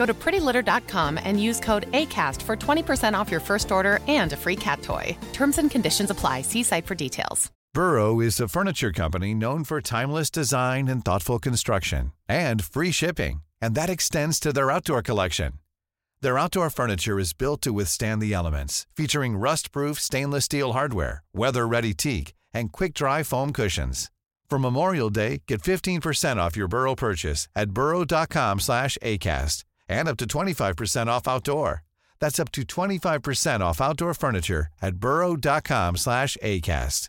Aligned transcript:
Go 0.00 0.06
to 0.06 0.14
prettylitter.com 0.14 1.20
and 1.22 1.42
use 1.48 1.60
code 1.60 1.84
ACAST 1.92 2.40
for 2.40 2.56
20% 2.56 3.12
off 3.12 3.30
your 3.30 3.42
first 3.48 3.70
order 3.70 4.00
and 4.08 4.32
a 4.32 4.36
free 4.36 4.56
cat 4.56 4.80
toy. 4.80 5.14
Terms 5.34 5.58
and 5.58 5.70
conditions 5.70 6.08
apply. 6.08 6.40
See 6.40 6.62
site 6.62 6.86
for 6.86 6.94
details. 6.94 7.50
Burrow 7.74 8.18
is 8.18 8.40
a 8.40 8.48
furniture 8.48 8.92
company 8.92 9.34
known 9.34 9.62
for 9.62 9.82
timeless 9.82 10.30
design 10.30 10.88
and 10.88 11.04
thoughtful 11.04 11.38
construction 11.38 12.12
and 12.30 12.64
free 12.64 12.92
shipping, 12.92 13.42
and 13.60 13.74
that 13.74 13.90
extends 13.90 14.40
to 14.40 14.54
their 14.54 14.70
outdoor 14.70 15.02
collection. 15.02 15.52
Their 16.22 16.38
outdoor 16.38 16.70
furniture 16.70 17.18
is 17.18 17.34
built 17.34 17.60
to 17.62 17.72
withstand 17.72 18.22
the 18.22 18.32
elements, 18.32 18.86
featuring 18.96 19.36
rust-proof 19.36 20.00
stainless 20.00 20.46
steel 20.46 20.72
hardware, 20.72 21.22
weather-ready 21.34 21.92
teak, 21.92 22.32
and 22.54 22.72
quick-dry 22.72 23.22
foam 23.22 23.52
cushions. 23.52 24.10
For 24.48 24.58
Memorial 24.58 25.10
Day, 25.10 25.42
get 25.46 25.60
15% 25.62 26.38
off 26.38 26.56
your 26.56 26.68
Burrow 26.68 26.94
purchase 26.94 27.48
at 27.54 27.70
burrow.com 27.70 28.60
slash 28.60 28.96
ACAST 29.02 29.64
and 29.90 30.08
up 30.08 30.16
to 30.18 30.24
25% 30.24 31.08
off 31.08 31.28
outdoor. 31.28 31.82
That's 32.20 32.38
up 32.38 32.50
to 32.52 32.62
25% 32.62 33.60
off 33.60 33.80
outdoor 33.80 34.14
furniture 34.14 34.68
at 34.80 34.96
burrow.com 34.96 35.96
slash 35.96 36.36
ACAST. 36.42 37.08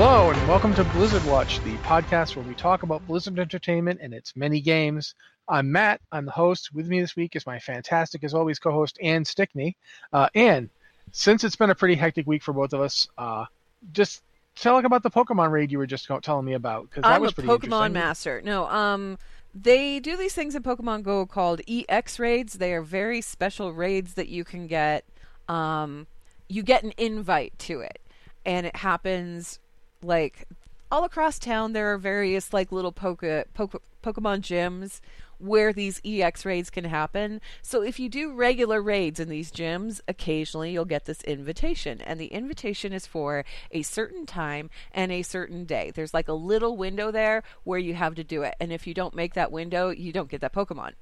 Hello, 0.00 0.30
and 0.30 0.48
welcome 0.48 0.72
to 0.74 0.84
Blizzard 0.84 1.24
Watch, 1.24 1.58
the 1.64 1.74
podcast 1.78 2.36
where 2.36 2.44
we 2.44 2.54
talk 2.54 2.84
about 2.84 3.04
Blizzard 3.08 3.40
Entertainment 3.40 3.98
and 4.00 4.14
its 4.14 4.36
many 4.36 4.60
games. 4.60 5.16
I'm 5.48 5.72
Matt. 5.72 6.00
I'm 6.12 6.24
the 6.24 6.30
host. 6.30 6.72
With 6.72 6.86
me 6.86 7.00
this 7.00 7.16
week 7.16 7.34
is 7.34 7.46
my 7.46 7.58
fantastic, 7.58 8.22
as 8.22 8.32
always, 8.32 8.60
co-host 8.60 8.96
Anne 9.02 9.24
Stickney. 9.24 9.76
Uh, 10.12 10.28
Anne, 10.36 10.70
since 11.12 11.44
it's 11.44 11.56
been 11.56 11.70
a 11.70 11.74
pretty 11.74 11.94
hectic 11.94 12.26
week 12.26 12.42
for 12.42 12.52
both 12.52 12.72
of 12.72 12.80
us, 12.80 13.08
uh, 13.18 13.44
just 13.92 14.22
tell 14.54 14.76
us 14.76 14.84
about 14.84 15.02
the 15.02 15.10
Pokemon 15.10 15.50
raid 15.50 15.70
you 15.70 15.78
were 15.78 15.86
just 15.86 16.08
telling 16.22 16.44
me 16.44 16.54
about 16.54 16.88
because 16.88 17.02
that 17.02 17.14
I'm 17.14 17.20
was 17.20 17.32
a 17.32 17.34
pretty 17.34 17.48
Pokemon 17.48 17.92
master. 17.92 18.40
No, 18.42 18.66
um, 18.68 19.18
they 19.54 20.00
do 20.00 20.16
these 20.16 20.34
things 20.34 20.54
in 20.54 20.62
Pokemon 20.62 21.02
Go 21.02 21.26
called 21.26 21.60
EX 21.68 22.18
raids. 22.18 22.54
They 22.54 22.72
are 22.72 22.82
very 22.82 23.20
special 23.20 23.72
raids 23.72 24.14
that 24.14 24.28
you 24.28 24.44
can 24.44 24.66
get. 24.66 25.04
Um, 25.48 26.06
you 26.48 26.62
get 26.62 26.82
an 26.82 26.92
invite 26.96 27.58
to 27.60 27.80
it, 27.80 28.00
and 28.44 28.66
it 28.66 28.76
happens 28.76 29.58
like 30.02 30.46
all 30.90 31.04
across 31.04 31.38
town. 31.38 31.72
There 31.72 31.92
are 31.92 31.98
various 31.98 32.52
like 32.52 32.72
little 32.72 32.92
Poke, 32.92 33.24
Poke, 33.54 33.82
Pokemon 34.02 34.40
gyms 34.40 35.00
where 35.38 35.72
these 35.72 36.00
EX 36.04 36.44
raids 36.44 36.70
can 36.70 36.84
happen. 36.84 37.40
So 37.62 37.82
if 37.82 37.98
you 37.98 38.08
do 38.08 38.32
regular 38.32 38.82
raids 38.82 39.20
in 39.20 39.28
these 39.28 39.50
gyms, 39.50 40.00
occasionally 40.08 40.72
you'll 40.72 40.84
get 40.84 41.04
this 41.04 41.22
invitation. 41.22 42.00
And 42.00 42.20
the 42.20 42.26
invitation 42.26 42.92
is 42.92 43.06
for 43.06 43.44
a 43.70 43.82
certain 43.82 44.26
time 44.26 44.70
and 44.92 45.10
a 45.12 45.22
certain 45.22 45.64
day. 45.64 45.92
There's 45.94 46.14
like 46.14 46.28
a 46.28 46.32
little 46.32 46.76
window 46.76 47.10
there 47.10 47.42
where 47.64 47.78
you 47.78 47.94
have 47.94 48.14
to 48.16 48.24
do 48.24 48.42
it. 48.42 48.54
And 48.60 48.72
if 48.72 48.86
you 48.86 48.94
don't 48.94 49.14
make 49.14 49.34
that 49.34 49.52
window, 49.52 49.90
you 49.90 50.12
don't 50.12 50.30
get 50.30 50.40
that 50.40 50.52
Pokemon. 50.54 50.92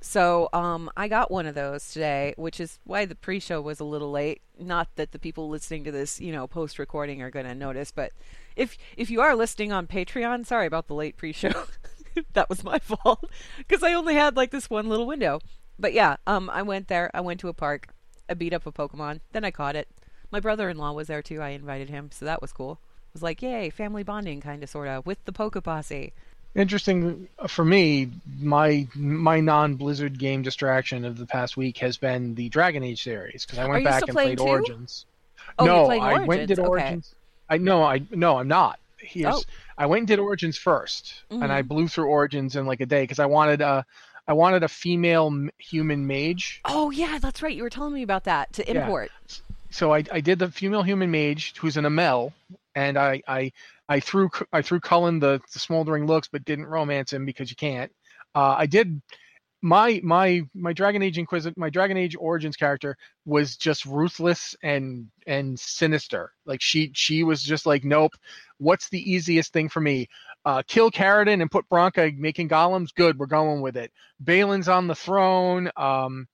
So 0.00 0.48
um, 0.52 0.90
I 0.96 1.08
got 1.08 1.30
one 1.30 1.46
of 1.46 1.54
those 1.54 1.90
today, 1.90 2.34
which 2.36 2.60
is 2.60 2.78
why 2.84 3.06
the 3.06 3.14
pre-show 3.14 3.60
was 3.60 3.80
a 3.80 3.84
little 3.84 4.10
late. 4.10 4.42
Not 4.58 4.88
that 4.96 5.12
the 5.12 5.18
people 5.18 5.48
listening 5.48 5.84
to 5.84 5.92
this, 5.92 6.20
you 6.20 6.32
know, 6.32 6.46
post-recording 6.46 7.22
are 7.22 7.30
going 7.30 7.46
to 7.46 7.54
notice, 7.54 7.90
but 7.90 8.12
if 8.54 8.76
if 8.96 9.10
you 9.10 9.20
are 9.20 9.34
listening 9.34 9.72
on 9.72 9.86
Patreon, 9.86 10.46
sorry 10.46 10.66
about 10.66 10.86
the 10.86 10.94
late 10.94 11.16
pre-show. 11.16 11.64
that 12.32 12.48
was 12.48 12.64
my 12.64 12.78
fault 12.80 13.30
because 13.58 13.82
I 13.82 13.94
only 13.94 14.14
had 14.14 14.36
like 14.36 14.50
this 14.50 14.70
one 14.70 14.88
little 14.88 15.06
window. 15.06 15.40
But 15.78 15.92
yeah, 15.92 16.16
um, 16.26 16.48
I 16.50 16.62
went 16.62 16.88
there. 16.88 17.10
I 17.14 17.20
went 17.20 17.40
to 17.40 17.48
a 17.48 17.54
park. 17.54 17.88
I 18.28 18.34
beat 18.34 18.54
up 18.54 18.66
a 18.66 18.72
Pokemon. 18.72 19.20
Then 19.32 19.44
I 19.44 19.50
caught 19.50 19.76
it. 19.76 19.88
My 20.30 20.40
brother-in-law 20.40 20.92
was 20.92 21.06
there 21.06 21.22
too. 21.22 21.40
I 21.40 21.50
invited 21.50 21.90
him, 21.90 22.10
so 22.10 22.24
that 22.24 22.40
was 22.40 22.52
cool. 22.52 22.72
It 22.72 23.14
was 23.14 23.22
like, 23.22 23.42
yay, 23.42 23.70
family 23.70 24.02
bonding, 24.02 24.40
kind 24.40 24.62
of, 24.62 24.68
sorta, 24.68 25.02
with 25.04 25.24
the 25.24 25.32
Pokeposse. 25.32 26.12
Interesting 26.54 27.28
uh, 27.38 27.46
for 27.46 27.64
me. 27.64 28.10
My 28.38 28.88
my 28.94 29.40
non-Blizzard 29.40 30.18
game 30.18 30.42
distraction 30.42 31.04
of 31.04 31.18
the 31.18 31.26
past 31.26 31.56
week 31.56 31.78
has 31.78 31.98
been 31.98 32.34
the 32.34 32.48
Dragon 32.48 32.82
Age 32.82 33.02
series 33.02 33.44
because 33.44 33.58
I 33.58 33.66
went 33.66 33.84
back 33.84 34.02
and 34.02 34.12
played 34.12 34.38
two? 34.38 34.44
Origins. 34.44 35.04
Oh, 35.58 35.66
no, 35.66 35.90
I 35.90 36.24
went 36.24 36.40
and 36.40 36.48
did 36.48 36.58
Origins, 36.58 36.58
okay. 36.58 36.68
Origins. 36.68 37.14
I 37.48 37.58
no, 37.58 37.82
I 37.82 38.02
no, 38.10 38.38
I'm 38.38 38.48
not. 38.48 38.80
Here's, 39.06 39.34
Oh. 39.34 39.42
I 39.78 39.86
went 39.86 40.00
and 40.00 40.08
did 40.08 40.18
Origins 40.18 40.58
1st 40.58 41.12
and 41.30 41.52
I 41.52 41.62
Mhm. 41.62 41.68
blew 41.68 41.88
through 41.88 42.06
Origins 42.08 42.56
in 42.56 42.66
like 42.66 42.80
a 42.80 42.86
day 42.86 43.02
because 43.02 43.18
I 43.18 43.26
wanted 43.26 43.60
a, 43.60 43.84
I 44.28 44.32
wanted 44.32 44.62
a 44.64 44.68
female 44.68 45.48
human 45.58 46.06
mage. 46.06 46.60
Oh 46.64 46.90
yeah, 46.90 47.18
that's 47.20 47.42
right. 47.42 47.54
You 47.54 47.62
were 47.62 47.70
telling 47.70 47.94
me 47.94 48.02
about 48.02 48.24
that 48.24 48.52
to 48.54 48.64
Yeah. 48.66 48.82
import. 48.82 49.10
So 49.70 49.92
I, 49.94 50.04
I 50.10 50.20
did 50.20 50.38
the 50.38 50.50
female 50.50 50.82
human 50.82 51.10
mage 51.10 51.54
who's 51.58 51.76
an 51.76 51.84
Amell, 51.84 52.32
and 52.74 52.96
I 52.98 53.22
I, 53.28 53.52
I 53.88 54.00
threw 54.00 54.30
I 54.52 54.62
threw 54.62 54.80
Cullen 54.80 55.20
the, 55.20 55.40
the 55.52 55.58
smoldering 55.58 56.06
looks, 56.06 56.28
but 56.28 56.44
didn't 56.44 56.66
romance 56.66 57.12
him 57.12 57.24
because 57.24 57.50
you 57.50 57.56
can't. 57.56 57.92
Uh, 58.34 58.54
I 58.58 58.66
did 58.66 59.00
my 59.62 60.00
my 60.04 60.42
my 60.54 60.72
Dragon 60.72 61.02
Age 61.02 61.18
Inquisit 61.18 61.56
my 61.56 61.70
Dragon 61.70 61.96
Age 61.96 62.16
Origins 62.18 62.56
character 62.56 62.96
was 63.24 63.56
just 63.56 63.86
ruthless 63.86 64.54
and 64.62 65.06
and 65.26 65.58
sinister. 65.58 66.32
Like 66.44 66.60
she 66.60 66.90
she 66.94 67.22
was 67.22 67.42
just 67.42 67.64
like, 67.66 67.84
nope. 67.84 68.14
What's 68.58 68.88
the 68.88 69.10
easiest 69.12 69.52
thing 69.52 69.68
for 69.68 69.80
me? 69.80 70.08
Uh, 70.44 70.62
kill 70.66 70.90
Caridin 70.90 71.42
and 71.42 71.50
put 71.50 71.68
Branka 71.68 72.12
making 72.16 72.48
golems. 72.48 72.94
Good, 72.94 73.18
we're 73.18 73.26
going 73.26 73.60
with 73.60 73.76
it. 73.76 73.92
Bhelen's 74.22 74.68
on 74.68 74.86
the 74.86 74.94
throne. 74.94 75.70
Um, 75.76 76.28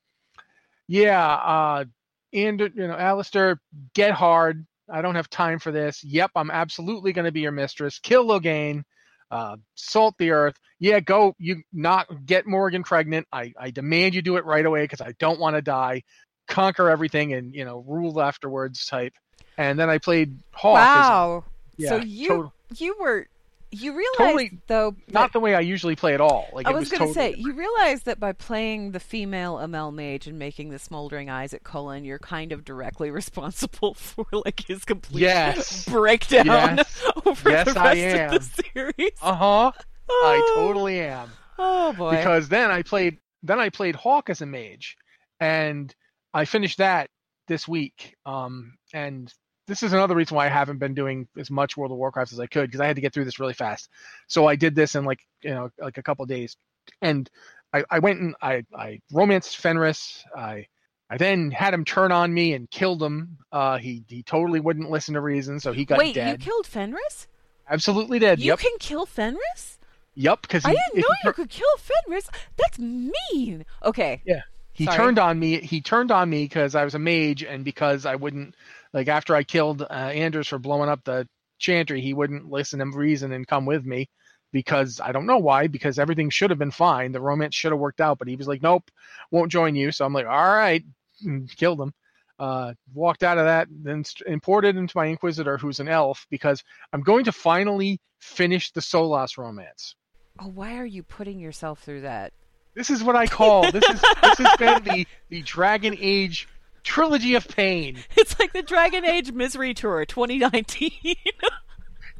yeah, 0.87 1.33
uh, 1.33 1.85
and 2.33 2.59
you 2.59 2.87
know, 2.87 2.95
Alistair, 2.95 3.59
get 3.93 4.11
hard. 4.11 4.65
I 4.89 5.01
don't 5.01 5.15
have 5.15 5.29
time 5.29 5.59
for 5.59 5.71
this. 5.71 6.03
Yep, 6.03 6.31
I'm 6.35 6.51
absolutely 6.51 7.13
going 7.13 7.25
to 7.25 7.31
be 7.31 7.41
your 7.41 7.51
mistress. 7.51 7.99
Kill 7.99 8.25
Loghain. 8.25 8.83
Uh, 9.31 9.57
salt 9.73 10.15
the 10.19 10.29
earth. 10.29 10.55
Yeah, 10.79 10.99
go. 10.99 11.33
You 11.39 11.63
not 11.71 12.25
get 12.25 12.45
Morrigan 12.45 12.83
pregnant. 12.83 13.27
I, 13.31 13.53
I 13.57 13.71
demand 13.71 14.13
you 14.13 14.21
do 14.21 14.35
it 14.37 14.45
right 14.45 14.65
away 14.65 14.83
because 14.83 15.01
I 15.01 15.13
don't 15.17 15.39
want 15.39 15.55
to 15.55 15.61
die. 15.61 16.03
Conquer 16.47 16.89
everything 16.89 17.33
and 17.33 17.55
you 17.55 17.65
know 17.65 17.83
rule 17.87 18.21
afterwards 18.21 18.85
type. 18.85 19.13
And 19.57 19.79
then 19.79 19.89
I 19.89 19.97
played 19.97 20.37
Hawke. 20.51 20.75
Wow. 20.75 21.43
Yeah, 21.77 21.89
so 21.89 21.97
you 21.97 22.27
tot- 22.27 22.51
you 22.81 22.95
were 22.99 23.27
you 23.71 23.91
realized 23.93 24.17
Totally 24.19 24.59
though 24.67 24.95
not 25.07 25.33
the 25.33 25.39
way 25.39 25.55
I 25.55 25.61
usually 25.61 25.95
play 25.95 26.13
at 26.13 26.21
all. 26.21 26.47
Like 26.53 26.67
I 26.67 26.71
was, 26.71 26.81
was 26.81 26.89
going 26.91 27.11
to 27.11 27.13
totally 27.19 27.33
say, 27.35 27.39
you 27.41 27.53
realize 27.53 28.03
that 28.03 28.19
by 28.19 28.31
playing 28.33 28.91
the 28.91 28.99
female 28.99 29.55
Amell 29.55 29.91
mage 29.91 30.27
and 30.27 30.37
making 30.37 30.69
the 30.69 30.77
smoldering 30.77 31.31
eyes 31.31 31.55
at 31.55 31.63
Cullen, 31.63 32.05
you're 32.05 32.19
kind 32.19 32.51
of 32.51 32.63
directly 32.63 33.09
responsible 33.21 33.95
for 33.95 34.25
like 34.31 34.63
his 34.67 34.85
complete 34.85 35.21
Yes. 35.21 35.85
breakdown 35.89 36.45
Yes. 36.45 37.03
over 37.25 37.49
Yes, 37.49 37.73
the 37.73 37.79
I 37.79 37.83
rest 37.93 37.97
am. 38.17 38.33
of 38.35 38.55
the 38.57 38.63
series. 38.73 39.11
Uh 39.21 39.33
huh. 39.35 39.71
I 39.75 39.81
Oh. 40.09 40.53
totally 40.55 40.99
am. 40.99 41.31
Oh 41.57 41.93
boy. 41.93 42.11
because 42.17 42.49
then 42.49 42.69
I 42.69 42.83
played 42.83 43.17
then 43.41 43.59
I 43.59 43.69
played 43.69 43.95
Hawke 43.95 44.29
as 44.29 44.41
a 44.41 44.45
mage, 44.45 44.97
and 45.39 45.93
I 46.33 46.45
finished 46.45 46.77
that 46.77 47.09
this 47.47 47.67
week. 47.67 48.15
Um, 48.25 48.73
and 48.93 49.33
this 49.67 49.83
is 49.83 49.93
another 49.93 50.15
reason 50.15 50.35
why 50.35 50.45
I 50.45 50.49
haven't 50.49 50.77
been 50.77 50.93
doing 50.93 51.27
as 51.37 51.49
much 51.49 51.77
World 51.77 51.91
of 51.91 51.97
Warcraft 51.97 52.33
as 52.33 52.39
I 52.39 52.47
could 52.47 52.69
because 52.69 52.81
I 52.81 52.87
had 52.87 52.95
to 52.95 53.01
get 53.01 53.13
through 53.13 53.25
this 53.25 53.39
really 53.39 53.53
fast. 53.53 53.89
So 54.27 54.47
I 54.47 54.55
did 54.55 54.75
this 54.75 54.95
in 54.95 55.05
like 55.05 55.19
you 55.41 55.51
know 55.51 55.69
like 55.79 55.97
a 55.97 56.03
couple 56.03 56.25
days, 56.25 56.57
and 57.01 57.29
I, 57.73 57.83
I 57.89 57.99
went 57.99 58.19
and 58.19 58.35
I 58.41 58.65
I 58.75 58.99
romanced 59.11 59.57
Fenris. 59.57 60.23
I 60.35 60.67
I 61.09 61.17
then 61.17 61.51
had 61.51 61.73
him 61.73 61.85
turn 61.85 62.11
on 62.11 62.33
me 62.33 62.53
and 62.53 62.69
killed 62.69 63.01
him. 63.01 63.37
Uh, 63.51 63.77
he 63.77 64.03
he 64.07 64.23
totally 64.23 64.59
wouldn't 64.59 64.89
listen 64.89 65.13
to 65.13 65.21
reason, 65.21 65.59
so 65.59 65.71
he 65.71 65.85
got 65.85 65.99
Wait, 65.99 66.15
dead. 66.15 66.31
you 66.31 66.45
killed 66.45 66.67
Fenris? 66.67 67.27
Absolutely 67.69 68.19
dead. 68.19 68.39
You 68.39 68.47
yep. 68.47 68.59
can 68.59 68.77
kill 68.79 69.05
Fenris? 69.05 69.79
Yep, 70.15 70.43
because 70.43 70.65
I 70.65 70.71
didn't 70.71 70.97
know 70.97 71.15
you 71.23 71.33
could 71.33 71.49
kill 71.49 71.65
Fenris. 71.77 72.29
That's 72.57 72.77
mean. 72.77 73.65
Okay. 73.83 74.21
Yeah. 74.25 74.41
He 74.73 74.85
Sorry. 74.85 74.97
turned 74.97 75.19
on 75.19 75.39
me. 75.39 75.59
He 75.59 75.81
turned 75.81 76.11
on 76.11 76.29
me 76.29 76.45
because 76.45 76.75
I 76.75 76.83
was 76.83 76.95
a 76.95 76.99
mage, 76.99 77.43
and 77.43 77.63
because 77.63 78.05
I 78.05 78.15
wouldn't 78.15 78.55
like 78.93 79.07
after 79.07 79.35
I 79.35 79.43
killed 79.43 79.81
uh, 79.81 79.85
Anders 79.89 80.47
for 80.47 80.59
blowing 80.59 80.89
up 80.89 81.03
the 81.03 81.27
chantry, 81.59 82.01
he 82.01 82.13
wouldn't 82.13 82.49
listen 82.49 82.81
and 82.81 82.93
reason 82.93 83.31
and 83.31 83.47
come 83.47 83.65
with 83.65 83.85
me 83.85 84.09
because 84.51 85.01
I 85.03 85.11
don't 85.11 85.25
know 85.25 85.39
why. 85.39 85.67
Because 85.67 85.99
everything 85.99 86.29
should 86.29 86.51
have 86.51 86.59
been 86.59 86.71
fine. 86.71 87.11
The 87.11 87.21
romance 87.21 87.55
should 87.55 87.71
have 87.71 87.79
worked 87.79 88.01
out, 88.01 88.19
but 88.19 88.27
he 88.27 88.35
was 88.35 88.47
like, 88.47 88.61
"Nope, 88.61 88.89
won't 89.31 89.51
join 89.51 89.75
you." 89.75 89.91
So 89.91 90.05
I'm 90.05 90.13
like, 90.13 90.27
"All 90.27 90.53
right," 90.53 90.83
and 91.23 91.49
killed 91.55 91.81
him. 91.81 91.93
Uh, 92.39 92.73
walked 92.93 93.23
out 93.23 93.37
of 93.37 93.45
that, 93.45 93.67
then 93.69 94.03
st- 94.03 94.27
imported 94.27 94.75
into 94.75 94.97
my 94.97 95.05
Inquisitor, 95.05 95.57
who's 95.57 95.79
an 95.79 95.87
elf, 95.87 96.25
because 96.29 96.63
I'm 96.91 97.01
going 97.01 97.25
to 97.25 97.31
finally 97.31 98.01
finish 98.19 98.71
the 98.71 98.81
Solas 98.81 99.37
romance. 99.37 99.95
Oh, 100.39 100.47
why 100.47 100.77
are 100.77 100.85
you 100.85 101.03
putting 101.03 101.39
yourself 101.39 101.79
through 101.81 102.01
that? 102.01 102.33
This 102.73 102.89
is 102.89 103.03
what 103.03 103.15
I 103.15 103.27
call 103.27 103.71
this 103.71 103.87
is 103.87 104.01
this 104.01 104.37
has 104.39 104.57
been 104.57 104.83
the 104.83 105.07
the 105.29 105.41
Dragon 105.43 105.95
Age 105.99 106.47
trilogy 106.83 107.35
of 107.35 107.47
pain. 107.47 107.97
It's 108.17 108.39
like 108.39 108.53
the 108.53 108.61
Dragon 108.61 109.05
Age 109.05 109.31
Misery 109.31 109.73
Tour 109.73 110.05
2019. 110.05 110.91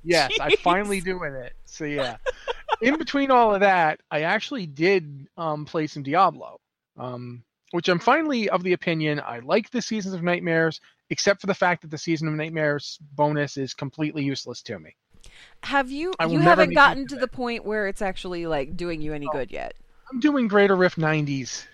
Yes, 0.05 0.33
I 0.41 0.49
Jeez. 0.49 0.59
finally 0.59 0.99
doing 0.99 1.33
it. 1.33 1.53
So 1.63 1.85
yeah. 1.85 2.17
In 2.81 2.97
between 2.97 3.31
all 3.31 3.53
of 3.53 3.61
that, 3.61 4.01
I 4.11 4.23
actually 4.23 4.65
did 4.65 5.29
um, 5.37 5.63
play 5.63 5.87
some 5.87 6.03
Diablo, 6.03 6.59
um, 6.97 7.41
which 7.71 7.87
I'm 7.87 7.99
finally 7.99 8.49
of 8.49 8.63
the 8.63 8.73
opinion 8.73 9.21
I 9.25 9.39
like 9.39 9.69
the 9.69 9.81
Seasons 9.81 10.13
of 10.13 10.21
Nightmares, 10.21 10.81
except 11.09 11.39
for 11.39 11.47
the 11.47 11.53
fact 11.53 11.83
that 11.83 11.89
the 11.89 11.97
Season 11.97 12.27
of 12.27 12.33
Nightmares 12.33 12.99
bonus 13.13 13.55
is 13.55 13.73
completely 13.73 14.25
useless 14.25 14.61
to 14.63 14.77
me. 14.77 14.93
Have 15.61 15.89
you? 15.89 16.13
You 16.27 16.39
haven't 16.39 16.73
gotten 16.73 17.07
to 17.07 17.15
the 17.15 17.29
point 17.29 17.63
where 17.63 17.87
it's 17.87 18.01
actually 18.01 18.45
like 18.45 18.75
doing 18.75 19.01
you 19.01 19.13
any 19.13 19.29
good 19.31 19.51
yet, 19.51 19.73
I'm 20.11 20.19
doing 20.19 20.47
Greater 20.47 20.75
Rift 20.75 20.99
90s, 20.99 21.65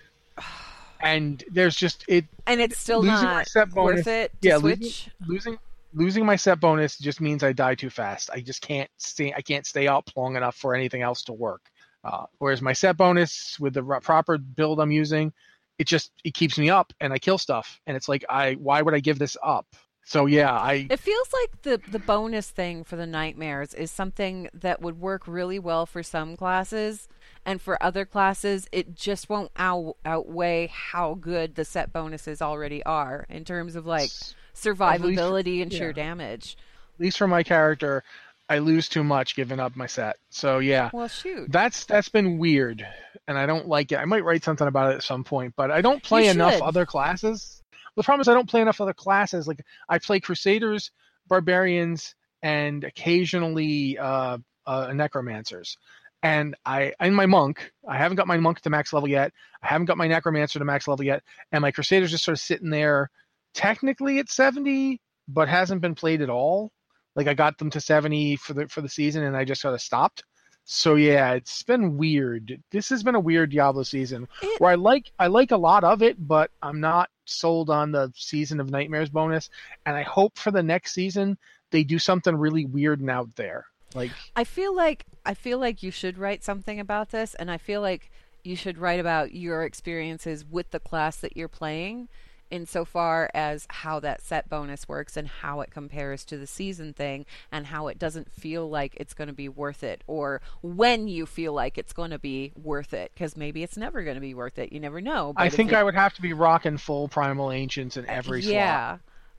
and 1.02 1.44
there's 1.50 1.76
just 1.76 2.04
it 2.08 2.24
and 2.46 2.60
it's 2.60 2.78
still 2.78 3.00
losing 3.00 3.14
my 3.14 3.22
not 3.22 3.48
set 3.48 3.70
bonus. 3.70 3.98
worth 3.98 4.06
it 4.06 4.32
to 4.42 4.48
yeah, 4.48 4.58
switch. 4.58 4.78
losing, 4.80 5.12
losing 5.26 5.58
losing 5.92 6.26
my 6.26 6.36
set 6.36 6.60
bonus 6.60 6.98
just 6.98 7.20
means 7.20 7.42
I 7.42 7.52
die 7.52 7.74
too 7.74 7.90
fast. 7.90 8.30
I 8.30 8.40
just 8.40 8.62
can't 8.62 8.90
stay. 8.96 9.32
I 9.36 9.40
can't 9.40 9.66
stay 9.66 9.86
up 9.86 10.10
long 10.16 10.36
enough 10.36 10.56
for 10.56 10.74
anything 10.74 11.02
else 11.02 11.22
to 11.24 11.32
work. 11.32 11.62
Uh, 12.04 12.24
whereas 12.38 12.62
my 12.62 12.72
set 12.72 12.96
bonus 12.96 13.58
with 13.60 13.74
the 13.74 13.82
ro- 13.82 14.00
proper 14.00 14.38
build 14.38 14.80
I'm 14.80 14.90
using, 14.90 15.32
it 15.78 15.86
just 15.86 16.12
it 16.24 16.34
keeps 16.34 16.58
me 16.58 16.70
up 16.70 16.92
and 17.00 17.12
I 17.12 17.18
kill 17.18 17.38
stuff. 17.38 17.80
And 17.86 17.96
it's 17.96 18.08
like 18.08 18.24
I 18.28 18.54
why 18.54 18.82
would 18.82 18.94
I 18.94 19.00
give 19.00 19.18
this 19.18 19.36
up? 19.42 19.66
So 20.04 20.26
yeah, 20.26 20.52
I 20.52 20.86
It 20.90 20.98
feels 20.98 21.28
like 21.32 21.62
the 21.62 21.90
the 21.90 21.98
bonus 21.98 22.50
thing 22.50 22.84
for 22.84 22.96
the 22.96 23.06
nightmares 23.06 23.74
is 23.74 23.90
something 23.90 24.48
that 24.54 24.80
would 24.80 25.00
work 25.00 25.26
really 25.26 25.58
well 25.58 25.86
for 25.86 26.02
some 26.02 26.36
classes, 26.36 27.06
and 27.44 27.60
for 27.60 27.82
other 27.82 28.04
classes, 28.04 28.68
it 28.72 28.94
just 28.94 29.28
won't 29.28 29.50
out, 29.56 29.96
outweigh 30.04 30.68
how 30.72 31.14
good 31.14 31.54
the 31.54 31.64
set 31.64 31.92
bonuses 31.92 32.42
already 32.42 32.82
are 32.84 33.26
in 33.28 33.44
terms 33.44 33.76
of 33.76 33.86
like 33.86 34.10
survivability 34.54 35.62
and 35.62 35.72
sheer 35.72 35.88
yeah. 35.88 35.92
damage. 35.94 36.56
at 36.94 37.00
least 37.00 37.18
for 37.18 37.26
my 37.26 37.42
character, 37.42 38.04
I 38.48 38.58
lose 38.58 38.88
too 38.88 39.04
much 39.04 39.36
giving 39.36 39.60
up 39.60 39.76
my 39.76 39.86
set. 39.86 40.16
So 40.30 40.58
yeah, 40.58 40.90
Well, 40.92 41.08
shoot. 41.08 41.50
that's 41.50 41.84
that's 41.86 42.08
been 42.08 42.38
weird, 42.38 42.86
and 43.28 43.38
I 43.38 43.46
don't 43.46 43.68
like 43.68 43.92
it. 43.92 43.98
I 43.98 44.04
might 44.04 44.24
write 44.24 44.42
something 44.42 44.66
about 44.66 44.92
it 44.92 44.96
at 44.96 45.02
some 45.02 45.22
point, 45.24 45.54
but 45.56 45.70
I 45.70 45.80
don't 45.80 46.02
play 46.02 46.26
enough 46.26 46.60
other 46.60 46.84
classes. 46.84 47.62
The 47.96 48.02
problem 48.02 48.20
is 48.22 48.28
I 48.28 48.34
don't 48.34 48.48
play 48.48 48.60
enough 48.60 48.80
other 48.80 48.92
classes. 48.92 49.46
Like 49.46 49.64
I 49.88 49.98
play 49.98 50.20
Crusaders, 50.20 50.90
Barbarians, 51.28 52.14
and 52.42 52.82
occasionally 52.84 53.98
uh, 53.98 54.38
uh, 54.66 54.92
Necromancers. 54.92 55.76
And 56.22 56.54
I, 56.66 56.92
in 57.00 57.14
my 57.14 57.26
monk, 57.26 57.72
I 57.88 57.96
haven't 57.96 58.16
got 58.16 58.26
my 58.26 58.36
monk 58.36 58.60
to 58.60 58.70
max 58.70 58.92
level 58.92 59.08
yet. 59.08 59.32
I 59.62 59.68
haven't 59.68 59.86
got 59.86 59.96
my 59.96 60.06
necromancer 60.06 60.58
to 60.58 60.64
max 60.64 60.86
level 60.86 61.04
yet, 61.04 61.22
and 61.52 61.62
my 61.62 61.70
crusaders 61.70 62.10
just 62.10 62.24
sort 62.24 62.36
of 62.36 62.40
sitting 62.40 62.70
there, 62.70 63.10
technically 63.54 64.18
at 64.18 64.28
seventy, 64.28 65.00
but 65.28 65.48
hasn't 65.48 65.80
been 65.80 65.94
played 65.94 66.20
at 66.20 66.30
all. 66.30 66.72
Like 67.16 67.26
I 67.26 67.34
got 67.34 67.58
them 67.58 67.70
to 67.70 67.80
seventy 67.80 68.36
for 68.36 68.52
the 68.52 68.68
for 68.68 68.82
the 68.82 68.88
season, 68.88 69.24
and 69.24 69.36
I 69.36 69.44
just 69.44 69.62
sort 69.62 69.74
of 69.74 69.80
stopped. 69.80 70.22
So 70.64 70.94
yeah, 70.94 71.32
it's 71.32 71.62
been 71.62 71.96
weird. 71.96 72.62
This 72.70 72.90
has 72.90 73.02
been 73.02 73.14
a 73.14 73.20
weird 73.20 73.50
Diablo 73.50 73.82
season 73.82 74.28
It- 74.42 74.60
where 74.60 74.72
I 74.72 74.74
like 74.76 75.10
I 75.18 75.26
like 75.26 75.52
a 75.52 75.56
lot 75.56 75.84
of 75.84 76.02
it, 76.02 76.16
but 76.18 76.50
I'm 76.62 76.80
not 76.80 77.08
sold 77.24 77.70
on 77.70 77.92
the 77.92 78.12
season 78.14 78.60
of 78.60 78.70
nightmares 78.70 79.08
bonus. 79.08 79.48
And 79.86 79.96
I 79.96 80.02
hope 80.02 80.36
for 80.36 80.50
the 80.50 80.62
next 80.62 80.92
season 80.92 81.38
they 81.70 81.82
do 81.82 81.98
something 81.98 82.36
really 82.36 82.66
weird 82.66 83.00
and 83.00 83.10
out 83.10 83.34
there. 83.36 83.66
Like 83.94 84.10
I 84.36 84.44
feel 84.44 84.74
like 84.74 85.04
I 85.26 85.34
feel 85.34 85.58
like 85.58 85.82
you 85.82 85.90
should 85.90 86.18
write 86.18 86.42
something 86.44 86.78
about 86.80 87.10
this, 87.10 87.34
and 87.34 87.50
I 87.50 87.58
feel 87.58 87.80
like 87.80 88.10
you 88.42 88.56
should 88.56 88.78
write 88.78 89.00
about 89.00 89.34
your 89.34 89.64
experiences 89.64 90.44
with 90.44 90.70
the 90.70 90.80
class 90.80 91.16
that 91.16 91.36
you're 91.36 91.48
playing, 91.48 92.08
insofar 92.50 93.30
as 93.34 93.66
how 93.68 94.00
that 94.00 94.22
set 94.22 94.48
bonus 94.48 94.88
works 94.88 95.16
and 95.16 95.28
how 95.28 95.60
it 95.60 95.70
compares 95.70 96.24
to 96.24 96.38
the 96.38 96.46
season 96.46 96.92
thing, 96.92 97.26
and 97.52 97.66
how 97.66 97.86
it 97.88 97.98
doesn't 97.98 98.32
feel 98.32 98.68
like 98.68 98.94
it's 98.96 99.12
going 99.14 99.28
to 99.28 99.34
be 99.34 99.48
worth 99.48 99.82
it, 99.84 100.02
or 100.06 100.40
when 100.62 101.06
you 101.06 101.26
feel 101.26 101.52
like 101.52 101.76
it's 101.76 101.92
going 101.92 102.10
to 102.10 102.18
be 102.18 102.52
worth 102.60 102.94
it, 102.94 103.12
because 103.14 103.36
maybe 103.36 103.62
it's 103.62 103.76
never 103.76 104.02
going 104.02 104.16
to 104.16 104.20
be 104.20 104.34
worth 104.34 104.58
it. 104.58 104.72
You 104.72 104.80
never 104.80 105.00
know. 105.00 105.32
I 105.36 105.48
think 105.50 105.70
it- 105.70 105.76
I 105.76 105.84
would 105.84 105.94
have 105.94 106.14
to 106.14 106.22
be 106.22 106.32
rocking 106.32 106.78
full 106.78 107.08
primal 107.08 107.52
ancients 107.52 107.96
in 107.96 108.06
every 108.06 108.42
slot. 108.42 108.52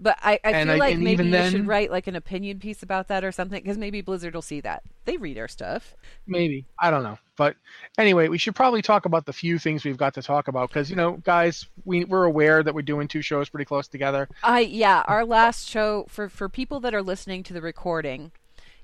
But 0.04 0.18
I, 0.24 0.40
I 0.44 0.64
feel 0.64 0.72
I- 0.72 0.78
like 0.78 0.98
maybe 0.98 1.26
you 1.26 1.32
then- 1.32 1.52
should 1.52 1.68
write 1.68 1.92
like 1.92 2.08
an 2.08 2.16
opinion 2.16 2.58
piece 2.60 2.82
about 2.82 3.08
that 3.10 3.24
or 3.24 3.32
something, 3.32 3.62
because 3.62 3.78
maybe 3.78 4.02
Blizzard 4.02 4.34
will 4.34 4.42
see 4.42 4.60
that. 4.62 4.82
They 5.06 5.18
read 5.18 5.38
our 5.38 5.48
stuff. 5.48 5.96
Maybe 6.26 6.66
I 6.80 6.90
don't 6.90 7.04
know, 7.04 7.18
but 7.38 7.56
anyway, 7.98 8.28
we 8.28 8.38
should 8.38 8.56
probably 8.56 8.82
talk 8.82 9.06
about 9.06 9.26
the 9.26 9.34
few 9.34 9.60
things 9.60 9.84
we've 9.86 9.98
got 9.98 10.14
to 10.16 10.22
talk 10.24 10.48
about 10.48 10.70
because 10.70 10.90
you 10.90 10.96
know, 10.96 11.14
guys, 11.24 11.68
we 11.86 12.04
we're 12.06 12.24
aware 12.26 12.64
that 12.64 12.74
we're 12.74 12.82
doing 12.82 13.08
two 13.08 13.22
shows 13.22 13.48
pretty 13.50 13.66
close 13.66 13.88
together. 13.88 14.28
I 14.44 14.62
yeah, 14.62 15.04
our 15.08 15.24
last 15.26 15.70
show 15.70 16.06
for 16.10 16.30
for 16.30 16.50
people 16.50 16.80
that 16.82 16.94
are 16.96 17.04
listening 17.04 17.44
to 17.44 17.54
the 17.54 17.62
recording, 17.62 18.32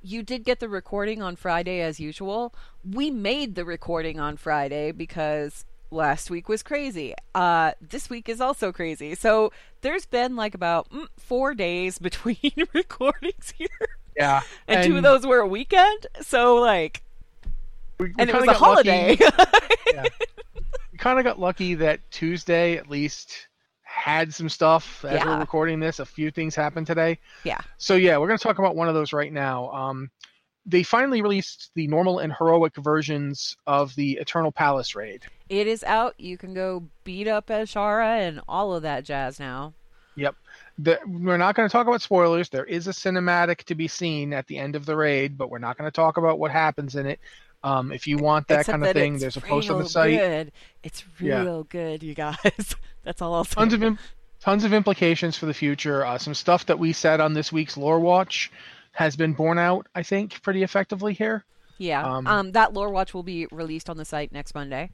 you 0.02 0.22
did 0.24 0.44
get 0.44 0.60
the 0.60 0.70
recording 0.70 1.22
on 1.24 1.36
Friday 1.36 1.82
as 1.82 2.00
usual. 2.00 2.54
We 2.84 3.10
made 3.12 3.56
the 3.56 3.66
recording 3.66 4.20
on 4.20 4.38
Friday 4.38 4.92
because 4.92 5.66
last 5.92 6.30
week 6.30 6.50
was 6.50 6.64
crazy. 6.64 7.14
Uh 7.36 7.72
this 7.82 8.10
week 8.10 8.30
is 8.30 8.42
also 8.42 8.72
crazy. 8.72 9.16
So 9.16 9.52
there's 9.82 10.06
been 10.06 10.36
like 10.36 10.56
about 10.56 10.90
mm, 10.90 11.08
4 11.18 11.54
days 11.54 11.98
between 12.00 12.38
recordings 12.74 13.54
here. 13.58 13.68
Yeah, 14.16 14.42
And, 14.68 14.84
two 14.84 14.98
of 14.98 15.04
those 15.04 15.28
were 15.28 15.40
a 15.40 15.48
weekend. 15.48 16.08
So 16.22 16.56
like 16.56 17.04
we, 18.00 18.08
we 18.08 18.14
and 18.18 18.30
it 18.30 18.36
was 18.36 18.48
a 18.48 18.54
holiday. 18.54 19.16
we 20.92 20.98
kind 20.98 21.20
of 21.20 21.26
got 21.26 21.40
lucky 21.40 21.76
that 21.76 22.00
Tuesday 22.12 22.78
at 22.78 22.90
least 22.90 23.48
had 23.82 24.34
some 24.34 24.50
stuff 24.50 25.04
as 25.06 25.24
we're 25.26 25.40
recording 25.40 25.80
this. 25.80 26.00
A 26.00 26.06
few 26.06 26.32
things 26.32 26.56
happened 26.56 26.88
today. 26.88 27.20
yeah. 27.44 27.60
So 27.78 27.96
yeah, 27.96 28.18
we're 28.18 28.28
going 28.28 28.38
to 28.38 28.44
talk 28.44 28.60
about 28.60 28.76
one 28.76 28.88
of 28.88 28.94
those 28.94 29.14
right 29.14 29.32
now. 29.34 29.70
Um, 29.72 30.10
they 30.66 30.84
finally 30.84 31.22
released 31.22 31.72
the 31.76 31.88
normal 31.88 32.20
and 32.20 32.34
heroic 32.38 32.76
versions 32.76 33.56
of 33.66 33.96
the 33.96 34.14
Eternal 34.14 34.52
Palace 34.52 34.96
raid. 34.96 35.24
It 35.50 35.68
is 35.68 35.84
out. 35.84 36.16
You 36.20 36.38
can 36.38 36.54
go 36.54 36.84
beat 37.04 37.28
up 37.28 37.48
Azshara 37.48 38.28
and 38.28 38.42
all 38.48 38.74
of 38.74 38.84
that 38.84 39.04
jazz 39.06 39.40
now. 39.40 39.74
Yep. 40.16 40.36
The, 40.80 41.00
we're 41.06 41.38
not 41.38 41.56
going 41.56 41.68
to 41.70 41.72
talk 41.72 41.88
about 41.88 42.02
spoilers. 42.02 42.50
There 42.50 42.66
is 42.66 42.88
a 42.88 42.92
cinematic 42.92 43.64
to 43.66 43.76
be 43.76 43.88
seen 43.88 44.34
at 44.34 44.48
the 44.48 44.58
end 44.58 44.76
of 44.76 44.86
the 44.86 44.96
raid, 44.96 45.38
but 45.38 45.50
we're 45.50 45.60
not 45.60 45.78
going 45.78 45.88
to 45.90 45.96
talk 45.96 46.18
about 46.18 46.40
what 46.40 46.52
happens 46.52 46.96
in 46.96 47.06
it. 47.06 47.20
Um, 47.64 47.92
if 47.92 48.08
you 48.08 48.18
want 48.18 48.48
that 48.48 48.62
Except 48.62 48.74
kind 48.74 48.84
of 48.84 48.88
that 48.94 49.00
thing, 49.00 49.18
there's 49.18 49.38
a 49.38 49.42
post 49.42 49.70
on 49.70 49.80
the 49.82 49.90
site. 49.90 50.18
Good. 50.18 50.52
It's 50.84 51.04
Yeah. 51.20 51.42
real 51.44 51.64
good, 51.64 52.04
you 52.04 52.14
guys. 52.14 52.38
That's 53.04 53.22
all 53.22 53.34
I'll 53.34 53.44
say. 53.44 53.56
Tons 53.56 53.74
of 53.74 53.84
im- 53.84 54.00
tons 54.40 54.64
of 54.64 54.74
implications 54.74 55.38
for 55.38 55.46
the 55.48 55.54
future. 55.54 56.06
Uh, 56.06 56.18
some 56.18 56.34
stuff 56.36 56.66
that 56.68 56.78
we 56.80 56.94
said 56.94 57.20
on 57.20 57.34
this 57.34 57.52
week's 57.52 57.76
Lore 57.78 58.00
Watch 58.00 58.52
has 58.92 59.16
been 59.16 59.34
borne 59.34 59.58
out, 59.60 59.88
I 59.96 60.04
think, 60.04 60.42
pretty 60.42 60.64
effectively 60.64 61.14
here. 61.14 61.44
yeah. 61.78 62.04
um, 62.04 62.26
Um, 62.28 62.52
that 62.54 62.74
lore 62.74 62.90
watch 62.90 63.14
will 63.14 63.22
be 63.24 63.46
released 63.52 63.90
on 63.90 63.98
the 63.98 64.06
site 64.06 64.32
next 64.32 64.56
Monday. 64.56 64.90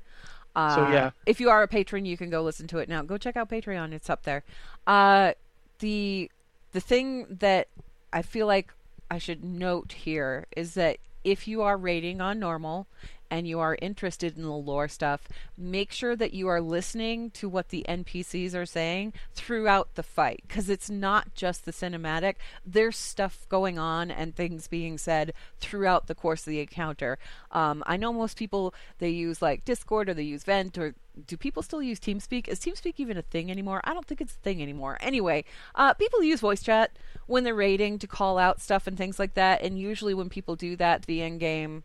Uh, 0.55 0.75
So, 0.75 0.87
yeah. 0.89 1.11
if 1.25 1.39
you 1.39 1.49
are 1.49 1.63
a 1.63 1.67
patron, 1.67 2.05
you 2.05 2.17
can 2.17 2.29
go 2.29 2.41
listen 2.43 2.67
to 2.67 2.77
it 2.79 2.87
now. 2.89 3.01
Go 3.01 3.17
check 3.17 3.35
out 3.35 3.49
Patreon; 3.49 3.91
it's 3.91 4.09
up 4.09 4.23
there. 4.23 4.43
Uh, 4.85 5.33
the 5.79 6.29
the 6.73 6.79
thing 6.79 7.25
that 7.29 7.67
I 8.11 8.21
feel 8.21 8.47
like 8.47 8.73
I 9.09 9.17
should 9.17 9.43
note 9.43 9.93
here 9.93 10.45
is 10.55 10.73
that 10.75 10.97
if 11.23 11.47
you 11.47 11.61
are 11.61 11.77
rating 11.77 12.21
on 12.21 12.39
normal 12.39 12.87
and 13.33 13.47
you 13.47 13.59
are 13.59 13.75
interested 13.81 14.37
in 14.37 14.43
the 14.43 14.49
lore 14.51 14.87
stuff, 14.87 15.27
make 15.57 15.91
sure 15.91 16.15
that 16.15 16.35
you 16.35 16.47
are 16.47 16.61
listening 16.61 17.31
to 17.31 17.49
what 17.49 17.69
the 17.69 17.83
NPCs 17.89 18.53
are 18.53 18.67
saying 18.67 19.11
throughout 19.33 19.95
the 19.95 20.03
fight 20.03 20.43
because 20.47 20.69
it's 20.69 20.87
not 20.87 21.33
just 21.33 21.65
the 21.65 21.71
cinematic. 21.71 22.35
There's 22.63 22.95
stuff 22.95 23.47
going 23.49 23.79
on 23.79 24.11
and 24.11 24.35
things 24.35 24.67
being 24.67 24.99
said 24.99 25.33
throughout 25.59 26.05
the 26.05 26.13
course 26.13 26.41
of 26.41 26.51
the 26.51 26.59
encounter. 26.59 27.17
Um, 27.49 27.83
I 27.87 27.97
know 27.97 28.13
most 28.13 28.37
people 28.37 28.71
they 28.99 29.09
use 29.09 29.41
like 29.41 29.65
Discord 29.65 30.09
or 30.09 30.13
they 30.13 30.21
use 30.21 30.43
Vent 30.43 30.77
or 30.77 30.93
do 31.25 31.35
people 31.35 31.63
still 31.63 31.81
use 31.81 31.99
TeamSpeak? 31.99 32.47
Is 32.47 32.59
TeamSpeak 32.59 32.95
even 32.97 33.17
a 33.17 33.23
thing 33.23 33.49
anymore? 33.49 33.81
I 33.83 33.95
don't 33.95 34.05
think 34.05 34.21
it's 34.21 34.35
a 34.35 34.43
thing 34.43 34.61
anymore. 34.61 34.99
Anyway, 35.01 35.43
uh, 35.73 35.95
people 35.95 36.21
use 36.21 36.39
voice 36.39 36.61
chat 36.61 36.91
when 37.25 37.43
they're 37.43 37.55
raiding 37.55 37.97
to 37.99 38.07
call 38.07 38.37
out 38.37 38.61
stuff 38.61 38.85
and 38.85 38.95
things 38.95 39.17
like 39.17 39.33
that. 39.33 39.63
And 39.63 39.79
usually, 39.79 40.13
when 40.13 40.29
people 40.29 40.55
do 40.55 40.75
that, 40.75 41.07
the 41.07 41.21
end 41.23 41.39
game 41.39 41.83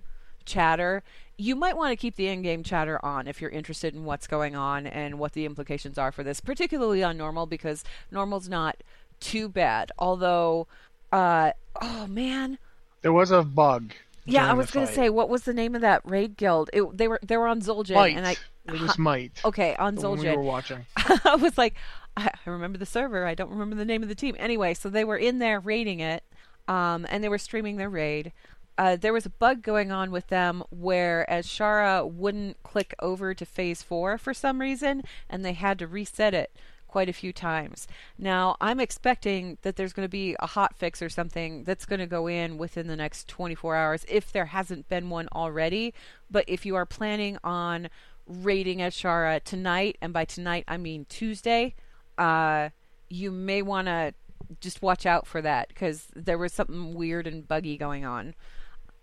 chatter. 0.48 1.04
You 1.36 1.54
might 1.54 1.76
want 1.76 1.92
to 1.92 1.96
keep 1.96 2.16
the 2.16 2.26
in-game 2.26 2.64
chatter 2.64 2.98
on 3.04 3.28
if 3.28 3.40
you're 3.40 3.50
interested 3.50 3.94
in 3.94 4.04
what's 4.04 4.26
going 4.26 4.56
on 4.56 4.88
and 4.88 5.20
what 5.20 5.34
the 5.34 5.44
implications 5.44 5.96
are 5.96 6.10
for 6.10 6.24
this, 6.24 6.40
particularly 6.40 7.04
on 7.04 7.16
normal 7.16 7.46
because 7.46 7.84
normal's 8.10 8.48
not 8.48 8.76
too 9.20 9.48
bad. 9.48 9.92
Although, 10.00 10.66
uh, 11.12 11.52
oh 11.80 12.06
man, 12.08 12.58
There 13.02 13.12
was 13.12 13.30
a 13.30 13.44
bug. 13.44 13.92
yeah, 14.24 14.50
I 14.50 14.54
was 14.54 14.72
gonna 14.72 14.88
say 14.88 15.08
what 15.10 15.28
was 15.28 15.42
the 15.44 15.54
name 15.54 15.76
of 15.76 15.82
that 15.82 16.02
raid 16.04 16.36
guild? 16.36 16.70
It, 16.72 16.96
they 16.96 17.06
were 17.06 17.20
they 17.22 17.36
were 17.36 17.46
on 17.46 17.60
Zul'jin, 17.60 17.94
Might. 17.94 18.16
and 18.16 18.26
I 18.26 18.32
it 18.66 18.80
was 18.80 18.98
Might. 18.98 19.32
okay 19.44 19.76
on 19.76 19.94
the 19.94 20.08
one 20.10 20.18
we 20.18 20.28
were 20.28 20.42
watching. 20.42 20.84
I 21.24 21.36
was 21.36 21.56
like, 21.56 21.74
I, 22.16 22.30
I 22.46 22.50
remember 22.50 22.78
the 22.78 22.86
server. 22.86 23.24
I 23.26 23.34
don't 23.36 23.50
remember 23.50 23.76
the 23.76 23.84
name 23.84 24.02
of 24.02 24.08
the 24.08 24.14
team. 24.16 24.34
Anyway, 24.40 24.74
so 24.74 24.88
they 24.90 25.04
were 25.04 25.16
in 25.16 25.38
there 25.38 25.60
raiding 25.60 26.00
it, 26.00 26.24
um, 26.66 27.06
and 27.10 27.22
they 27.22 27.28
were 27.28 27.38
streaming 27.38 27.76
their 27.76 27.88
raid. 27.90 28.32
Uh, 28.78 28.94
there 28.94 29.12
was 29.12 29.26
a 29.26 29.30
bug 29.30 29.60
going 29.60 29.90
on 29.90 30.12
with 30.12 30.28
them 30.28 30.62
where 30.70 31.26
Azshara 31.28 32.08
wouldn't 32.08 32.62
click 32.62 32.94
over 33.00 33.34
to 33.34 33.44
phase 33.44 33.82
four 33.82 34.16
for 34.16 34.32
some 34.32 34.60
reason, 34.60 35.02
and 35.28 35.44
they 35.44 35.52
had 35.52 35.80
to 35.80 35.88
reset 35.88 36.32
it 36.32 36.54
quite 36.86 37.08
a 37.08 37.12
few 37.12 37.32
times. 37.32 37.88
Now, 38.16 38.56
I'm 38.60 38.78
expecting 38.78 39.58
that 39.62 39.74
there's 39.74 39.92
going 39.92 40.06
to 40.06 40.10
be 40.10 40.36
a 40.38 40.46
hot 40.46 40.76
fix 40.76 41.02
or 41.02 41.08
something 41.08 41.64
that's 41.64 41.84
going 41.84 41.98
to 41.98 42.06
go 42.06 42.28
in 42.28 42.56
within 42.56 42.86
the 42.86 42.96
next 42.96 43.28
24 43.28 43.74
hours 43.74 44.06
if 44.08 44.32
there 44.32 44.46
hasn't 44.46 44.88
been 44.88 45.10
one 45.10 45.28
already. 45.32 45.92
But 46.30 46.44
if 46.46 46.64
you 46.64 46.76
are 46.76 46.86
planning 46.86 47.36
on 47.42 47.90
raiding 48.26 48.78
Azshara 48.78 49.42
tonight, 49.42 49.98
and 50.00 50.12
by 50.12 50.24
tonight 50.24 50.64
I 50.68 50.76
mean 50.76 51.04
Tuesday, 51.08 51.74
uh, 52.16 52.70
you 53.10 53.32
may 53.32 53.60
want 53.60 53.88
to 53.88 54.14
just 54.60 54.82
watch 54.82 55.04
out 55.04 55.26
for 55.26 55.42
that 55.42 55.68
because 55.68 56.06
there 56.14 56.38
was 56.38 56.52
something 56.52 56.94
weird 56.94 57.26
and 57.26 57.46
buggy 57.46 57.76
going 57.76 58.04
on, 58.04 58.34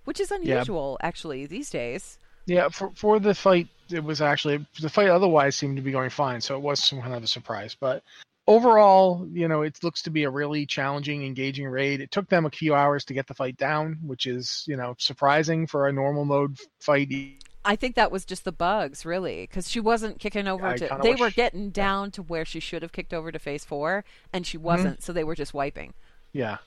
which 0.05 0.19
is 0.19 0.31
unusual 0.31 0.97
actually 1.01 1.45
these 1.45 1.69
days. 1.69 2.17
Yeah, 2.45 2.69
for 2.69 2.91
for 2.95 3.19
the 3.19 3.35
fight, 3.35 3.67
it 3.89 4.03
was 4.03 4.21
actually 4.21 4.65
the 4.79 4.89
fight. 4.89 5.09
Otherwise, 5.09 5.55
seemed 5.55 5.75
to 5.77 5.81
be 5.81 5.91
going 5.91 6.11
fine, 6.11 6.41
so 6.41 6.55
it 6.55 6.61
was 6.61 6.81
some 6.83 7.01
kind 7.01 7.13
of 7.13 7.23
a 7.23 7.27
surprise. 7.27 7.75
But 7.79 8.03
overall, 8.47 9.27
you 9.31 9.47
know, 9.47 9.63
it 9.63 9.83
looks 9.83 10.03
to 10.03 10.11
be 10.11 10.23
a 10.23 10.29
really 10.29 10.65
challenging, 10.65 11.25
engaging 11.25 11.67
raid. 11.67 12.01
It 12.01 12.11
took 12.11 12.29
them 12.29 12.45
a 12.45 12.51
few 12.51 12.75
hours 12.75 13.03
to 13.05 13.13
get 13.13 13.27
the 13.27 13.33
fight 13.33 13.57
down, 13.57 13.97
which 14.05 14.27
is 14.27 14.63
you 14.67 14.77
know 14.77 14.95
surprising 14.99 15.67
for 15.67 15.87
a 15.87 15.93
normal 15.93 16.25
mode 16.25 16.59
fight. 16.79 17.43
I 17.67 17.75
think 17.75 17.95
that 17.95 18.11
was 18.11 18.25
just 18.25 18.43
the 18.43 18.51
bugs, 18.51 19.05
really, 19.05 19.41
because 19.41 19.71
she 19.71 19.79
wasn't 19.79 20.19
kicking 20.19 20.47
over 20.47 20.67
I 20.67 20.77
to. 20.77 20.99
They 21.01 21.15
were 21.15 21.31
getting 21.31 21.71
down 21.71 22.11
to 22.11 22.21
where 22.21 22.45
she 22.45 22.59
should 22.59 22.83
have 22.83 22.91
kicked 22.91 23.13
over 23.13 23.31
to 23.31 23.39
phase 23.39 23.65
four, 23.65 24.05
and 24.31 24.45
she 24.45 24.57
mm-hmm. 24.57 24.67
wasn't. 24.67 25.03
So 25.03 25.13
they 25.13 25.23
were 25.23 25.35
just 25.35 25.55
wiping. 25.55 25.95
Yeah, 26.31 26.57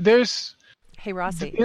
there's 0.00 0.56
Hey 0.98 1.12
Rossi, 1.12 1.56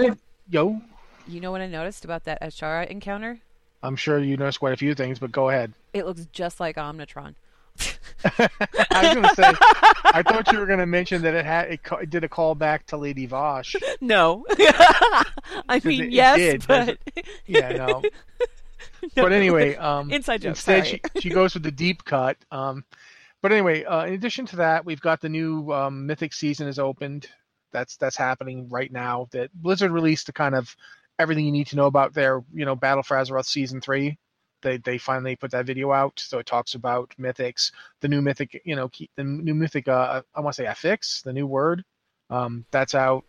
yo. 0.48 0.80
You 1.26 1.40
know 1.40 1.50
what 1.50 1.60
I 1.60 1.66
noticed 1.66 2.04
about 2.04 2.24
that 2.24 2.40
Azshara 2.42 2.86
encounter? 2.88 3.40
I'm 3.82 3.96
sure 3.96 4.18
you 4.18 4.36
noticed 4.36 4.60
quite 4.60 4.72
a 4.72 4.76
few 4.76 4.94
things, 4.94 5.18
but 5.18 5.32
go 5.32 5.48
ahead. 5.50 5.72
It 5.92 6.06
looks 6.06 6.26
just 6.32 6.60
like 6.60 6.76
Omnitron. 6.76 7.34
I 8.24 8.48
was 9.02 9.14
gonna 9.14 9.34
say, 9.34 9.52
I 10.04 10.22
thought 10.24 10.50
you 10.52 10.58
were 10.58 10.66
gonna 10.66 10.86
mention 10.86 11.22
that 11.22 11.34
it 11.34 11.44
had 11.44 11.70
it, 11.72 11.80
it 12.00 12.08
did 12.10 12.22
a 12.24 12.28
callback 12.28 12.84
to 12.86 12.96
Lady 12.96 13.26
Vashj. 13.26 13.74
No, 14.00 14.44
I 14.58 15.80
mean 15.82 16.02
it- 16.02 16.06
it 16.06 16.12
yes, 16.12 16.36
did, 16.38 16.66
but 16.66 16.98
Yeah, 17.46 17.70
no. 17.70 18.02
But 19.14 19.32
anyway, 19.32 19.76
um, 19.76 20.10
Inside 20.10 20.42
joke, 20.42 20.50
Instead, 20.50 20.86
she 20.86 21.00
she 21.20 21.30
goes 21.30 21.54
with 21.54 21.62
the 21.64 21.70
deep 21.72 22.04
cut. 22.04 22.36
Um, 22.50 22.84
but 23.42 23.50
anyway, 23.52 23.84
uh, 23.84 24.04
in 24.06 24.14
addition 24.14 24.46
to 24.46 24.56
that, 24.56 24.84
we've 24.84 25.00
got 25.00 25.20
the 25.20 25.28
new 25.28 25.70
um, 25.72 26.06
Mythic 26.06 26.32
season 26.32 26.68
is 26.68 26.78
opened. 26.78 27.28
That's 27.72 27.96
that's 27.96 28.16
happening 28.16 28.68
right 28.68 28.90
now. 28.92 29.28
That 29.32 29.52
Blizzard 29.52 29.90
released 29.90 30.26
the 30.26 30.32
kind 30.32 30.54
of 30.54 30.74
everything 31.18 31.44
you 31.44 31.52
need 31.52 31.68
to 31.68 31.76
know 31.76 31.86
about 31.86 32.14
their 32.14 32.42
you 32.52 32.64
know 32.64 32.76
Battle 32.76 33.02
for 33.02 33.16
Azeroth 33.16 33.46
season 33.46 33.80
three. 33.80 34.18
They 34.62 34.78
they 34.78 34.98
finally 34.98 35.36
put 35.36 35.50
that 35.52 35.66
video 35.66 35.92
out, 35.92 36.18
so 36.18 36.38
it 36.38 36.46
talks 36.46 36.74
about 36.74 37.12
mythics, 37.20 37.70
the 38.00 38.08
new 38.08 38.22
mythic, 38.22 38.62
you 38.64 38.76
know, 38.76 38.90
the 39.16 39.24
new 39.24 39.54
mythic. 39.54 39.88
Uh, 39.88 40.22
I 40.34 40.40
want 40.40 40.56
to 40.56 40.62
say 40.62 40.66
affix, 40.66 41.22
the 41.22 41.32
new 41.32 41.46
word. 41.46 41.84
Um, 42.30 42.64
that's 42.70 42.94
out. 42.94 43.24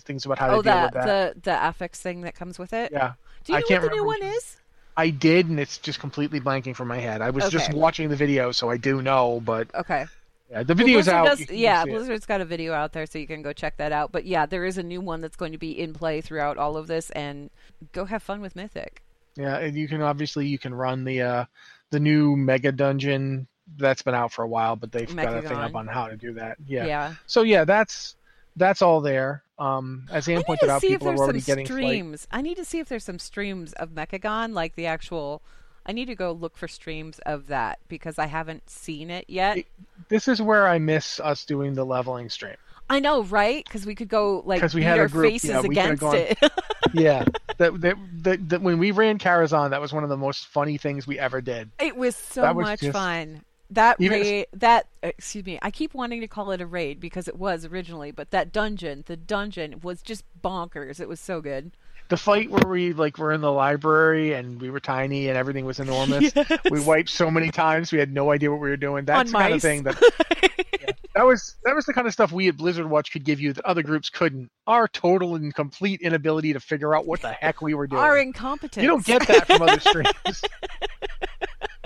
Things 0.00 0.26
about 0.26 0.38
how 0.38 0.48
to 0.48 0.52
oh, 0.54 0.62
deal 0.62 0.72
that, 0.72 0.94
with 0.94 1.04
that. 1.04 1.34
the 1.34 1.40
the 1.40 1.56
affix 1.56 2.00
thing 2.00 2.20
that 2.22 2.34
comes 2.34 2.58
with 2.58 2.72
it. 2.72 2.92
yeah, 2.92 3.14
Do 3.44 3.52
you 3.52 3.58
I 3.58 3.60
know 3.60 3.80
what 3.80 3.90
the 3.90 3.96
new 3.96 4.04
one 4.04 4.22
is? 4.22 4.56
I 4.94 5.08
did, 5.08 5.48
and 5.48 5.58
it's 5.58 5.78
just 5.78 5.98
completely 6.00 6.38
blanking 6.38 6.76
from 6.76 6.88
my 6.88 6.98
head. 6.98 7.22
I 7.22 7.30
was 7.30 7.48
just 7.48 7.72
watching 7.72 8.10
the 8.10 8.16
video, 8.16 8.52
so 8.52 8.68
I 8.68 8.76
do 8.76 9.00
know, 9.00 9.40
but 9.42 9.74
Okay. 9.74 10.04
Yeah, 10.52 10.62
the 10.64 10.74
Well, 10.74 10.78
video's 10.84 11.06
Blizzard 11.06 11.14
out. 11.14 11.38
does- 11.38 11.50
yeah, 11.50 11.82
see 11.82 11.88
it. 11.90 11.92
Blizzard's 11.94 12.26
got 12.26 12.40
a 12.40 12.44
video 12.44 12.72
out 12.74 12.92
there, 12.92 13.06
so 13.06 13.18
you 13.18 13.26
can 13.26 13.40
go 13.42 13.52
check 13.52 13.78
that 13.78 13.90
out. 13.90 14.12
But 14.12 14.26
yeah, 14.26 14.44
there 14.46 14.64
is 14.66 14.76
a 14.78 14.82
new 14.82 15.00
one 15.00 15.20
that's 15.22 15.36
going 15.36 15.52
to 15.52 15.58
be 15.58 15.70
in 15.78 15.94
play 15.94 16.20
throughout 16.20 16.58
all 16.58 16.76
of 16.76 16.86
this, 16.86 17.10
and 17.10 17.50
go 17.92 18.04
have 18.04 18.22
fun 18.22 18.40
with 18.42 18.54
Mythic. 18.54 19.02
Yeah, 19.34 19.56
and 19.56 19.74
you 19.76 19.88
can 19.88 20.02
obviously 20.02 20.46
you 20.46 20.58
can 20.58 20.74
run 20.74 21.04
the 21.04 21.22
uh 21.22 21.44
the 21.90 21.98
new 22.00 22.36
mega 22.36 22.70
dungeon 22.70 23.46
that's 23.78 24.02
been 24.02 24.14
out 24.14 24.30
for 24.32 24.42
a 24.42 24.48
while, 24.48 24.76
but 24.76 24.92
they've 24.92 25.14
got 25.16 25.36
a 25.38 25.40
thing 25.42 25.56
up 25.56 25.74
on 25.74 25.86
how 25.86 26.08
to 26.08 26.16
do 26.16 26.34
that. 26.34 26.58
Yeah. 26.66 26.84
Yeah. 26.84 27.14
So 27.26 27.40
yeah, 27.42 27.64
that's 27.64 28.16
that's 28.56 28.82
all 28.82 29.00
there. 29.00 29.42
Um, 29.58 30.06
as 30.10 30.28
I 30.28 30.32
Anne 30.32 30.38
need 30.38 30.44
pointed 30.46 30.66
to 30.66 30.72
out, 30.72 30.80
see 30.82 30.88
if 30.88 30.92
people 30.94 31.08
are 31.08 31.10
there's 31.12 31.20
already 31.20 31.40
some 31.40 31.52
getting 31.52 31.66
flight. 31.66 31.78
streams. 31.78 32.28
I 32.30 32.42
need 32.42 32.56
to 32.56 32.64
see 32.66 32.78
if 32.80 32.88
there's 32.90 33.04
some 33.04 33.18
streams 33.18 33.72
of 33.74 33.90
Mechagon, 33.90 34.52
like 34.52 34.74
the 34.74 34.84
actual. 34.86 35.42
I 35.86 35.92
need 35.92 36.06
to 36.06 36.14
go 36.14 36.32
look 36.32 36.56
for 36.56 36.68
streams 36.68 37.18
of 37.26 37.48
that 37.48 37.78
because 37.88 38.18
I 38.18 38.26
haven't 38.26 38.68
seen 38.70 39.10
it 39.10 39.24
yet. 39.28 39.64
This 40.08 40.28
is 40.28 40.40
where 40.40 40.68
I 40.68 40.78
miss 40.78 41.18
us 41.20 41.44
doing 41.44 41.74
the 41.74 41.84
leveling 41.84 42.28
stream. 42.28 42.54
I 42.90 43.00
know, 43.00 43.22
right? 43.22 43.64
Because 43.64 43.86
we 43.86 43.94
could 43.94 44.08
go 44.08 44.42
like 44.44 44.60
'Cause 44.60 44.74
we 44.74 44.82
had 44.82 44.98
our 44.98 45.08
group- 45.08 45.32
faces 45.32 45.50
yeah, 45.50 45.60
against 45.60 46.00
gone- 46.00 46.16
it. 46.16 46.38
Yeah, 46.94 47.24
that, 47.56 47.80
that, 47.80 47.96
that, 48.22 48.48
that 48.50 48.60
when 48.60 48.78
we 48.78 48.90
ran 48.90 49.16
Karazhan, 49.18 49.70
that 49.70 49.80
was 49.80 49.94
one 49.94 50.02
of 50.02 50.10
the 50.10 50.16
most 50.16 50.46
funny 50.48 50.76
things 50.76 51.06
we 51.06 51.18
ever 51.18 51.40
did. 51.40 51.70
It 51.78 51.96
was 51.96 52.14
so 52.14 52.42
That 52.42 52.54
was 52.54 52.64
much 52.64 52.80
just- 52.80 52.92
fun. 52.92 53.42
That 53.70 53.98
Even- 53.98 54.20
raid, 54.20 54.46
that 54.52 54.86
excuse 55.02 55.46
me, 55.46 55.58
I 55.62 55.70
keep 55.70 55.94
wanting 55.94 56.20
to 56.20 56.26
call 56.28 56.50
it 56.50 56.60
a 56.60 56.66
raid 56.66 57.00
because 57.00 57.26
it 57.28 57.38
was 57.38 57.64
originally, 57.64 58.10
but 58.10 58.30
that 58.30 58.52
dungeon, 58.52 59.04
the 59.06 59.16
dungeon 59.16 59.80
was 59.82 60.02
just 60.02 60.24
bonkers. 60.42 61.00
It 61.00 61.08
was 61.08 61.20
so 61.20 61.40
good. 61.40 61.70
The 62.12 62.16
fight 62.18 62.50
where 62.50 62.68
we 62.68 62.92
like 62.92 63.16
were 63.16 63.32
in 63.32 63.40
the 63.40 63.50
library 63.50 64.34
and 64.34 64.60
we 64.60 64.68
were 64.68 64.80
tiny 64.80 65.28
and 65.28 65.38
everything 65.38 65.64
was 65.64 65.80
enormous. 65.80 66.30
We 66.70 66.78
wiped 66.78 67.08
so 67.08 67.30
many 67.30 67.50
times 67.50 67.90
we 67.90 67.98
had 67.98 68.12
no 68.12 68.30
idea 68.30 68.50
what 68.50 68.60
we 68.60 68.68
were 68.68 68.76
doing. 68.76 69.06
That's 69.06 69.32
On 69.32 69.32
the 69.32 69.38
kind 69.38 69.54
of 69.54 69.62
thing 69.62 69.82
that 69.84 69.98
yeah, 70.82 70.90
that 71.14 71.24
was 71.24 71.56
that 71.64 71.74
was 71.74 71.86
the 71.86 71.94
kind 71.94 72.06
of 72.06 72.12
stuff 72.12 72.30
we 72.30 72.48
at 72.48 72.58
Blizzard 72.58 72.84
Watch 72.84 73.12
could 73.12 73.24
give 73.24 73.40
you 73.40 73.54
that 73.54 73.64
other 73.64 73.82
groups 73.82 74.10
couldn't. 74.10 74.50
Our 74.66 74.88
total 74.88 75.36
and 75.36 75.54
complete 75.54 76.02
inability 76.02 76.52
to 76.52 76.60
figure 76.60 76.94
out 76.94 77.06
what 77.06 77.22
the 77.22 77.32
heck 77.32 77.62
we 77.62 77.72
were 77.72 77.86
doing. 77.86 78.02
Our 78.02 78.18
incompetence. 78.18 78.82
you 78.82 78.90
don't 78.90 79.06
get 79.06 79.26
that 79.28 79.46
from 79.46 79.62
other 79.62 79.80
streams. 79.88 80.42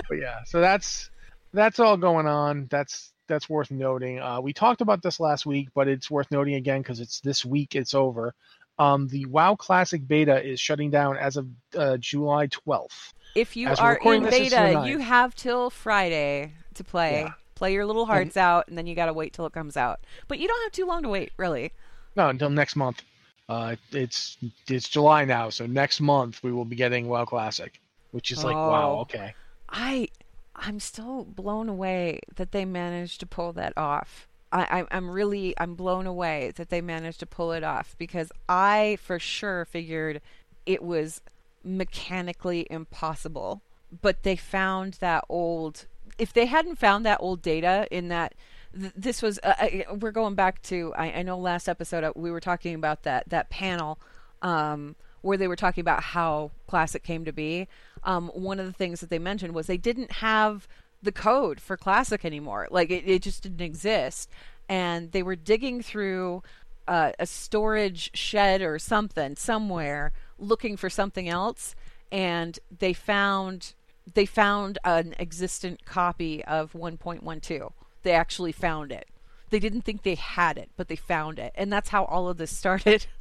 but 0.08 0.18
yeah, 0.18 0.40
so 0.44 0.60
that's 0.60 1.08
that's 1.52 1.78
all 1.78 1.96
going 1.96 2.26
on. 2.26 2.66
That's 2.68 3.12
that's 3.28 3.48
worth 3.48 3.70
noting. 3.70 4.18
Uh, 4.20 4.40
we 4.40 4.52
talked 4.52 4.80
about 4.80 5.02
this 5.02 5.20
last 5.20 5.46
week, 5.46 5.68
but 5.72 5.86
it's 5.86 6.10
worth 6.10 6.32
noting 6.32 6.54
again 6.54 6.80
because 6.80 6.98
it's 6.98 7.20
this 7.20 7.44
week. 7.44 7.76
It's 7.76 7.94
over. 7.94 8.34
Um, 8.78 9.08
the 9.08 9.24
WoW 9.26 9.54
Classic 9.56 10.06
beta 10.06 10.42
is 10.44 10.60
shutting 10.60 10.90
down 10.90 11.16
as 11.16 11.36
of 11.36 11.48
uh, 11.76 11.96
July 11.96 12.46
12th. 12.48 13.12
If 13.34 13.56
you 13.56 13.68
As 13.68 13.80
we're 13.80 13.94
in 13.94 14.22
this, 14.22 14.34
it's 14.34 14.50
the 14.50 14.56
beta, 14.56 14.88
you 14.88 14.98
have 14.98 15.34
till 15.34 15.70
Friday 15.70 16.52
to 16.74 16.84
play. 16.84 17.22
Yeah. 17.22 17.32
Play 17.54 17.72
your 17.72 17.86
little 17.86 18.04
hearts 18.04 18.36
out, 18.36 18.68
and 18.68 18.76
then 18.76 18.86
you 18.86 18.94
got 18.94 19.06
to 19.06 19.14
wait 19.14 19.32
till 19.32 19.46
it 19.46 19.52
comes 19.54 19.78
out. 19.78 20.00
But 20.28 20.38
you 20.38 20.46
don't 20.46 20.62
have 20.64 20.72
too 20.72 20.84
long 20.84 21.02
to 21.04 21.08
wait, 21.08 21.32
really. 21.38 21.72
No, 22.14 22.28
until 22.28 22.50
next 22.50 22.76
month. 22.76 23.02
Uh, 23.48 23.76
it's 23.92 24.36
it's 24.68 24.88
July 24.88 25.24
now, 25.24 25.48
so 25.50 25.66
next 25.66 26.00
month 26.00 26.42
we 26.42 26.52
will 26.52 26.64
be 26.64 26.76
getting 26.76 27.08
WoW 27.08 27.24
Classic, 27.24 27.80
which 28.10 28.30
is 28.30 28.42
like 28.44 28.56
wow, 28.56 28.96
Oh. 28.96 29.00
okay. 29.02 29.34
I 29.70 30.08
I'm 30.54 30.80
still 30.80 31.24
blown 31.24 31.68
away 31.68 32.20
that 32.34 32.52
they 32.52 32.64
managed 32.64 33.20
to 33.20 33.26
pull 33.26 33.52
that 33.54 33.72
off. 33.76 34.26
I, 34.52 34.84
I'm 34.90 35.10
really 35.10 35.54
I'm 35.58 35.74
blown 35.74 36.06
away 36.06 36.52
that 36.56 36.70
they 36.70 36.80
managed 36.80 37.20
to 37.20 37.26
pull 37.26 37.52
it 37.52 37.64
off 37.64 37.96
because 37.98 38.30
I 38.48 38.98
for 39.02 39.18
sure 39.18 39.64
figured 39.64 40.20
it 40.64 40.82
was 40.82 41.20
mechanically 41.64 42.66
impossible. 42.70 43.62
But 44.02 44.22
they 44.22 44.36
found 44.36 44.94
that 44.94 45.24
old 45.28 45.86
if 46.18 46.32
they 46.32 46.46
hadn't 46.46 46.76
found 46.76 47.04
that 47.04 47.18
old 47.20 47.42
data 47.42 47.86
in 47.90 48.08
that 48.08 48.34
th- 48.78 48.92
this 48.96 49.22
was 49.22 49.38
uh, 49.42 49.54
I, 49.58 49.86
we're 50.00 50.12
going 50.12 50.34
back 50.34 50.62
to 50.62 50.92
I, 50.96 51.12
I 51.12 51.22
know 51.22 51.38
last 51.38 51.68
episode 51.68 52.04
uh, 52.04 52.12
we 52.14 52.30
were 52.30 52.40
talking 52.40 52.74
about 52.74 53.02
that 53.02 53.28
that 53.28 53.50
panel 53.50 53.98
um, 54.42 54.96
where 55.22 55.36
they 55.36 55.48
were 55.48 55.56
talking 55.56 55.82
about 55.82 56.02
how 56.02 56.52
classic 56.66 57.02
came 57.02 57.24
to 57.24 57.32
be 57.32 57.68
um, 58.04 58.28
one 58.28 58.60
of 58.60 58.66
the 58.66 58.72
things 58.72 59.00
that 59.00 59.10
they 59.10 59.18
mentioned 59.18 59.54
was 59.54 59.66
they 59.66 59.76
didn't 59.76 60.12
have 60.12 60.68
the 61.06 61.12
code 61.12 61.60
for 61.60 61.76
classic 61.76 62.24
anymore. 62.24 62.68
Like 62.70 62.90
it, 62.90 63.08
it 63.08 63.22
just 63.22 63.42
didn't 63.42 63.62
exist. 63.62 64.28
And 64.68 65.12
they 65.12 65.22
were 65.22 65.36
digging 65.36 65.80
through 65.80 66.42
uh, 66.86 67.12
a 67.18 67.26
storage 67.26 68.10
shed 68.14 68.60
or 68.60 68.78
something 68.78 69.36
somewhere 69.36 70.12
looking 70.38 70.76
for 70.76 70.90
something 70.90 71.28
else. 71.28 71.74
And 72.12 72.58
they 72.76 72.92
found 72.92 73.74
they 74.14 74.26
found 74.26 74.78
an 74.84 75.14
existent 75.18 75.84
copy 75.84 76.44
of 76.44 76.72
1.12 76.72 77.72
they 78.04 78.12
actually 78.12 78.52
found 78.52 78.92
it. 78.92 79.08
They 79.50 79.58
didn't 79.58 79.82
think 79.82 80.02
they 80.04 80.14
had 80.14 80.58
it 80.58 80.70
but 80.76 80.88
they 80.88 80.96
found 80.96 81.38
it. 81.38 81.52
And 81.56 81.72
that's 81.72 81.88
how 81.88 82.04
all 82.04 82.28
of 82.28 82.36
this 82.36 82.54
started. 82.54 83.06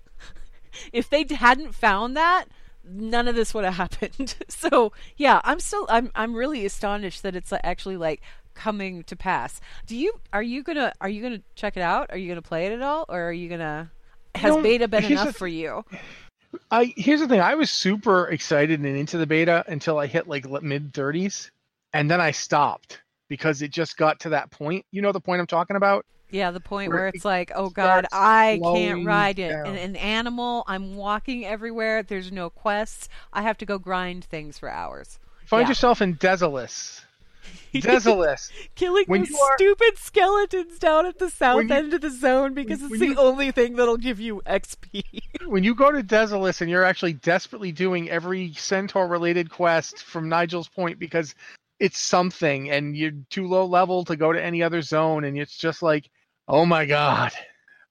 If 0.91 1.09
they 1.09 1.25
hadn't 1.29 1.73
found 1.73 2.17
that 2.17 2.47
none 2.87 3.27
of 3.27 3.35
this 3.35 3.53
would 3.53 3.63
have 3.65 3.73
happened. 3.75 4.35
so 4.49 4.91
yeah, 5.17 5.41
I'm 5.43 5.59
still 5.59 5.85
I'm 5.89 6.11
I'm 6.15 6.33
really 6.35 6.65
astonished 6.65 7.23
that 7.23 7.35
it's 7.35 7.51
actually 7.63 7.97
like 7.97 8.21
coming 8.53 9.03
to 9.03 9.15
pass. 9.15 9.59
Do 9.87 9.95
you 9.97 10.13
are 10.31 10.43
you 10.43 10.63
gonna 10.63 10.93
are 11.01 11.09
you 11.09 11.21
gonna 11.21 11.41
check 11.55 11.77
it 11.77 11.81
out? 11.81 12.09
Are 12.11 12.17
you 12.17 12.27
gonna 12.29 12.41
play 12.41 12.67
it 12.67 12.71
at 12.73 12.81
all, 12.81 13.05
or 13.09 13.29
are 13.29 13.33
you 13.33 13.49
gonna 13.49 13.91
has 14.35 14.53
don't- 14.53 14.63
beta 14.63 14.87
been 14.87 15.03
enough 15.05 15.35
for 15.35 15.47
you? 15.47 15.83
I 16.71 16.93
here's 16.95 17.19
the 17.19 17.27
thing. 17.27 17.41
I 17.41 17.55
was 17.55 17.69
super 17.69 18.27
excited 18.29 18.79
and 18.79 18.97
into 18.97 19.17
the 19.17 19.27
beta 19.27 19.63
until 19.67 19.97
I 19.99 20.07
hit 20.07 20.27
like 20.27 20.49
mid 20.63 20.93
30s, 20.93 21.51
and 21.91 22.09
then 22.09 22.21
I 22.21 22.31
stopped 22.31 23.01
because 23.27 23.61
it 23.61 23.71
just 23.71 23.97
got 23.97 24.21
to 24.21 24.29
that 24.29 24.51
point. 24.51 24.85
You 24.91 25.01
know 25.01 25.11
the 25.11 25.19
point 25.19 25.41
I'm 25.41 25.47
talking 25.47 25.75
about? 25.75 26.05
Yeah, 26.31 26.51
the 26.51 26.59
point 26.59 26.89
Where 26.89 26.97
where 27.01 27.07
it 27.09 27.15
it's 27.15 27.25
like, 27.25 27.51
oh 27.55 27.69
god, 27.69 28.07
I 28.11 28.59
can't 28.61 29.05
ride 29.05 29.39
it. 29.39 29.51
An, 29.53 29.75
an 29.77 29.95
animal. 29.95 30.63
I'm 30.67 30.95
walking 30.95 31.45
everywhere. 31.45 32.03
There's 32.03 32.31
no 32.31 32.49
quests. 32.49 33.07
I 33.31 33.41
have 33.43 33.57
to 33.59 33.65
go 33.65 33.77
grind 33.77 34.25
things 34.25 34.57
for 34.57 34.69
hours. 34.69 35.19
Find 35.45 35.63
Yeah. 35.63 35.69
yourself 35.69 36.01
in 36.01 36.15
Desolace. 36.15 37.01
Desolace. 37.73 38.51
Killing 38.75 39.05
When 39.07 39.21
those 39.21 39.31
are- 39.33 39.57
stupid 39.57 39.97
skeletons 39.97 40.79
down 40.79 41.05
at 41.05 41.19
the 41.19 41.29
south 41.29 41.65
you- 41.65 41.73
end 41.73 41.93
of 41.93 42.01
the 42.01 42.09
zone 42.09 42.53
because 42.53 42.79
when- 42.81 42.91
it's 42.93 42.99
when 42.99 43.09
the 43.09 43.15
you- 43.15 43.19
only 43.19 43.51
thing 43.51 43.75
that'll 43.75 43.97
give 43.97 44.19
you 44.19 44.41
XP. 44.47 45.03
when 45.45 45.63
you 45.63 45.75
go 45.75 45.91
to 45.91 46.01
Desolace 46.01 46.61
and 46.61 46.69
you're 46.69 46.83
actually 46.83 47.13
desperately 47.13 47.71
doing 47.71 48.09
every 48.09 48.53
centaur 48.53 49.07
related 49.07 49.49
quest 49.51 50.03
from 50.03 50.27
Nijel's 50.29 50.67
point 50.69 50.97
because 50.99 51.35
it's 51.79 51.99
something 51.99 52.71
and 52.71 52.95
you're 52.95 53.11
too 53.29 53.47
low 53.47 53.65
level 53.65 54.05
to 54.05 54.15
go 54.15 54.31
to 54.31 54.43
any 54.43 54.63
other 54.63 54.81
zone 54.81 55.23
and 55.23 55.37
it's 55.37 55.57
just 55.57 55.81
like, 55.81 56.09
oh 56.47 56.65
my 56.65 56.85
god, 56.85 57.31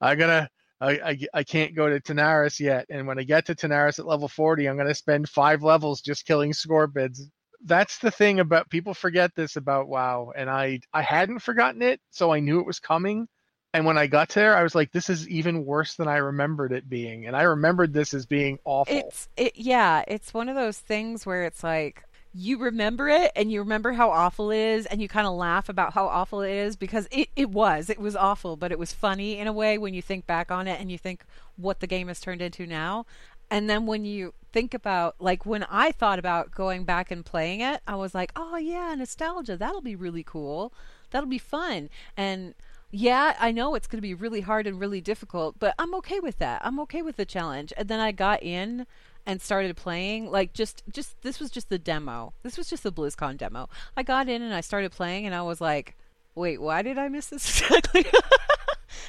I 0.01 0.15
gotta 0.15 0.49
I, 0.81 0.91
I, 0.91 1.19
I 1.33 1.45
can't 1.45 1.75
go 1.75 1.89
to 1.89 2.01
Tanaris 2.01 2.61
yet. 2.61 2.87
And 2.91 3.07
when 3.07 3.19
I 3.19 3.23
get 3.23 3.47
to 3.47 3.55
Tanaris 3.55 3.99
at 3.99 4.07
level 4.07 4.29
40, 4.29 4.67
I'm 4.67 4.77
going 4.77 4.89
to 4.89 4.95
spend 4.95 5.29
five 5.29 5.63
levels 5.63 6.03
just 6.03 6.27
killing 6.27 6.53
scorpids. 6.53 7.21
That's 7.65 7.99
the 7.99 8.11
thing 8.11 8.41
about 8.41 8.69
people 8.69 8.93
forget 8.93 9.31
this 9.35 9.57
about 9.57 9.89
WoW. 9.89 10.33
And 10.37 10.51
I, 10.51 10.81
I 10.93 11.01
hadn't 11.01 11.39
forgotten 11.39 11.81
it, 11.81 12.01
so 12.11 12.33
I 12.33 12.41
knew 12.41 12.61
it 12.61 12.67
was 12.67 12.81
coming. 12.81 13.29
And 13.73 13.87
when 13.87 13.99
I 13.99 14.07
got 14.07 14.29
there, 14.31 14.57
I 14.57 14.63
was 14.63 14.75
like, 14.75 14.93
this 14.93 15.09
is 15.09 15.29
even 15.29 15.65
worse 15.65 15.95
than 15.95 16.07
I 16.07 16.19
remembered 16.19 16.73
it 16.73 16.89
being. 16.89 17.27
And 17.27 17.35
I 17.35 17.43
remembered 17.43 17.93
this 17.93 18.13
as 18.15 18.27
being 18.27 18.59
awful. 18.65 18.97
It's 18.97 19.29
it 19.37 19.57
yeah, 19.57 20.05
it's 20.07 20.33
one 20.33 20.49
of 20.49 20.55
those 20.55 20.79
things 20.79 21.27
where 21.27 21.43
it's 21.43 21.65
like 21.65 22.05
you 22.35 22.59
remember 22.59 23.09
it 23.09 23.31
and 23.37 23.53
you 23.53 23.61
remember 23.61 23.93
how 23.93 24.11
awful 24.11 24.51
it 24.51 24.59
is 24.59 24.87
and 24.87 25.01
you 25.01 25.07
kind 25.07 25.27
of 25.27 25.35
laugh 25.35 25.69
about 25.69 25.95
how 25.95 26.07
awful 26.07 26.41
it 26.43 26.51
is 26.51 26.75
because 26.75 27.07
it, 27.13 27.29
it 27.37 27.49
was 27.49 27.89
it 27.89 27.99
was 27.99 28.17
awful 28.17 28.57
but 28.57 28.73
it 28.73 28.79
was 28.79 28.93
funny 28.93 29.39
in 29.39 29.47
a 29.47 29.53
way 29.53 29.79
when 29.79 29.95
you 29.95 30.03
think 30.03 30.27
back 30.27 30.51
on 30.51 30.67
it 30.67 30.81
and 30.81 30.91
you 30.91 30.99
think 30.99 31.25
what 31.57 31.79
the 31.79 31.87
game 31.87 32.09
has 32.09 32.19
turned 32.19 32.43
into 32.43 32.67
now 32.67 33.07
and 33.51 33.71
then 33.71 33.87
when 33.87 34.05
you 34.05 34.35
think 34.53 34.75
about 34.75 35.15
like 35.21 35.47
when 35.47 35.63
i 35.71 35.93
thought 35.93 36.19
about 36.19 36.51
going 36.51 36.85
back 36.85 37.13
and 37.13 37.25
playing 37.25 37.61
it 37.61 37.81
i 37.87 37.95
was 37.95 38.15
like 38.15 38.33
oh 38.35 38.57
yeah 38.57 38.93
nostalgia 38.97 39.57
that'll 39.57 39.81
be 39.81 39.95
really 39.95 40.25
cool 40.25 40.73
that'll 41.11 41.29
be 41.29 41.39
fun 41.39 41.89
and 42.17 42.55
yeah, 42.97 43.35
I 43.41 43.51
know 43.51 43.75
it's 43.75 43.89
going 43.89 43.99
to 43.99 44.03
be 44.03 44.15
really 44.15 44.43
hard 44.43 44.69
and 44.69 44.79
really 44.79 45.01
difficult, 45.01 45.57
but 45.59 45.75
I'm 45.81 45.97
okay 45.97 46.21
with 46.21 46.39
that. 46.39 46.63
I'm 46.65 46.79
okay 46.81 47.03
with 47.03 47.17
the 47.17 47.25
challenge. 47.25 47.73
And 47.77 47.89
then 47.89 47.99
I 47.99 48.13
got 48.13 48.41
in 48.41 48.87
and 49.27 49.41
started 49.41 49.77
playing 49.77 50.31
like 50.31 50.53
just 50.53 50.83
just 50.93 51.21
this 51.23 51.41
was 51.41 51.51
just 51.51 51.69
the 51.69 51.79
demo. 51.79 52.33
This 52.43 52.57
was 52.59 52.69
just 52.69 52.83
the 52.83 52.93
BlizzCon 52.93 53.37
demo. 53.37 53.69
I 53.97 54.03
got 54.03 54.29
in 54.29 54.43
and 54.43 54.55
I 54.55 54.61
started 54.61 54.93
playing 54.93 55.27
and 55.27 55.35
I 55.35 55.43
was 55.43 55.61
like, 55.61 55.97
"Wait, 56.35 56.61
why 56.61 56.83
did 56.83 56.99
I 56.99 57.09
miss 57.09 57.27
this 57.27 57.49
exactly?" 57.63 58.07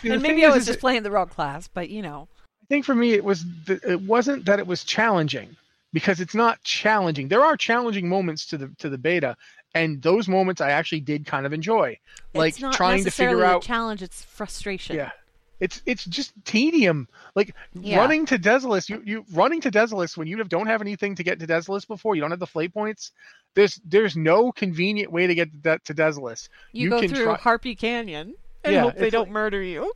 And 0.03 0.21
maybe 0.21 0.45
I 0.45 0.49
was 0.49 0.59
is 0.63 0.67
just 0.67 0.79
playing 0.79 1.03
the 1.03 1.11
wrong 1.11 1.27
class, 1.27 1.67
but 1.67 1.89
you 1.89 2.01
know. 2.01 2.27
I 2.63 2.65
think 2.67 2.85
for 2.85 2.95
me 2.95 3.13
it 3.13 3.23
was 3.23 3.45
th- 3.67 3.83
it 3.83 4.01
wasn't 4.01 4.45
that 4.45 4.59
it 4.59 4.67
was 4.67 4.83
challenging 4.83 5.55
because 5.93 6.19
it's 6.19 6.35
not 6.35 6.61
challenging. 6.63 7.27
There 7.27 7.43
are 7.43 7.55
challenging 7.55 8.09
moments 8.09 8.45
to 8.47 8.57
the 8.57 8.71
to 8.79 8.89
the 8.89 8.97
beta, 8.97 9.35
and 9.73 10.01
those 10.01 10.27
moments 10.27 10.61
I 10.61 10.71
actually 10.71 11.01
did 11.01 11.25
kind 11.25 11.45
of 11.45 11.53
enjoy, 11.53 11.97
like 12.33 12.55
trying 12.71 13.03
to 13.03 13.11
figure 13.11 13.43
a 13.43 13.47
out. 13.47 13.61
challenge, 13.61 14.01
it's 14.01 14.23
frustration. 14.23 14.95
Yeah, 14.95 15.11
it's 15.59 15.81
it's 15.85 16.03
just 16.05 16.33
tedium. 16.43 17.07
Like 17.35 17.55
Yeah. 17.73 17.97
running 17.99 18.25
to 18.27 18.37
Desolace, 18.37 18.89
you 18.89 19.01
you 19.05 19.25
running 19.33 19.61
to 19.61 19.71
Desolace 19.71 20.17
when 20.17 20.27
you 20.27 20.43
don't 20.43 20.67
have 20.67 20.81
anything 20.81 21.15
to 21.15 21.23
get 21.23 21.39
to 21.39 21.47
Desolace 21.47 21.87
before, 21.87 22.15
you 22.15 22.21
don't 22.21 22.31
have 22.31 22.39
the 22.39 22.47
flay 22.47 22.67
points. 22.67 23.11
There's 23.53 23.79
there's 23.85 24.17
no 24.17 24.51
convenient 24.51 25.11
way 25.11 25.27
to 25.27 25.35
get 25.35 25.51
to, 25.51 25.57
De- 25.57 25.79
to 25.85 25.93
Desolace. 25.93 26.49
You, 26.73 26.89
go 26.89 26.99
can 26.99 27.09
through 27.09 27.23
try- 27.25 27.37
Harpy 27.37 27.75
Canyon 27.75 28.33
and 28.63 28.73
Yeah, 28.73 28.81
hope 28.81 28.95
they 28.95 29.09
don't 29.09 29.23
like- 29.25 29.31
murder 29.31 29.61
you. 29.61 29.93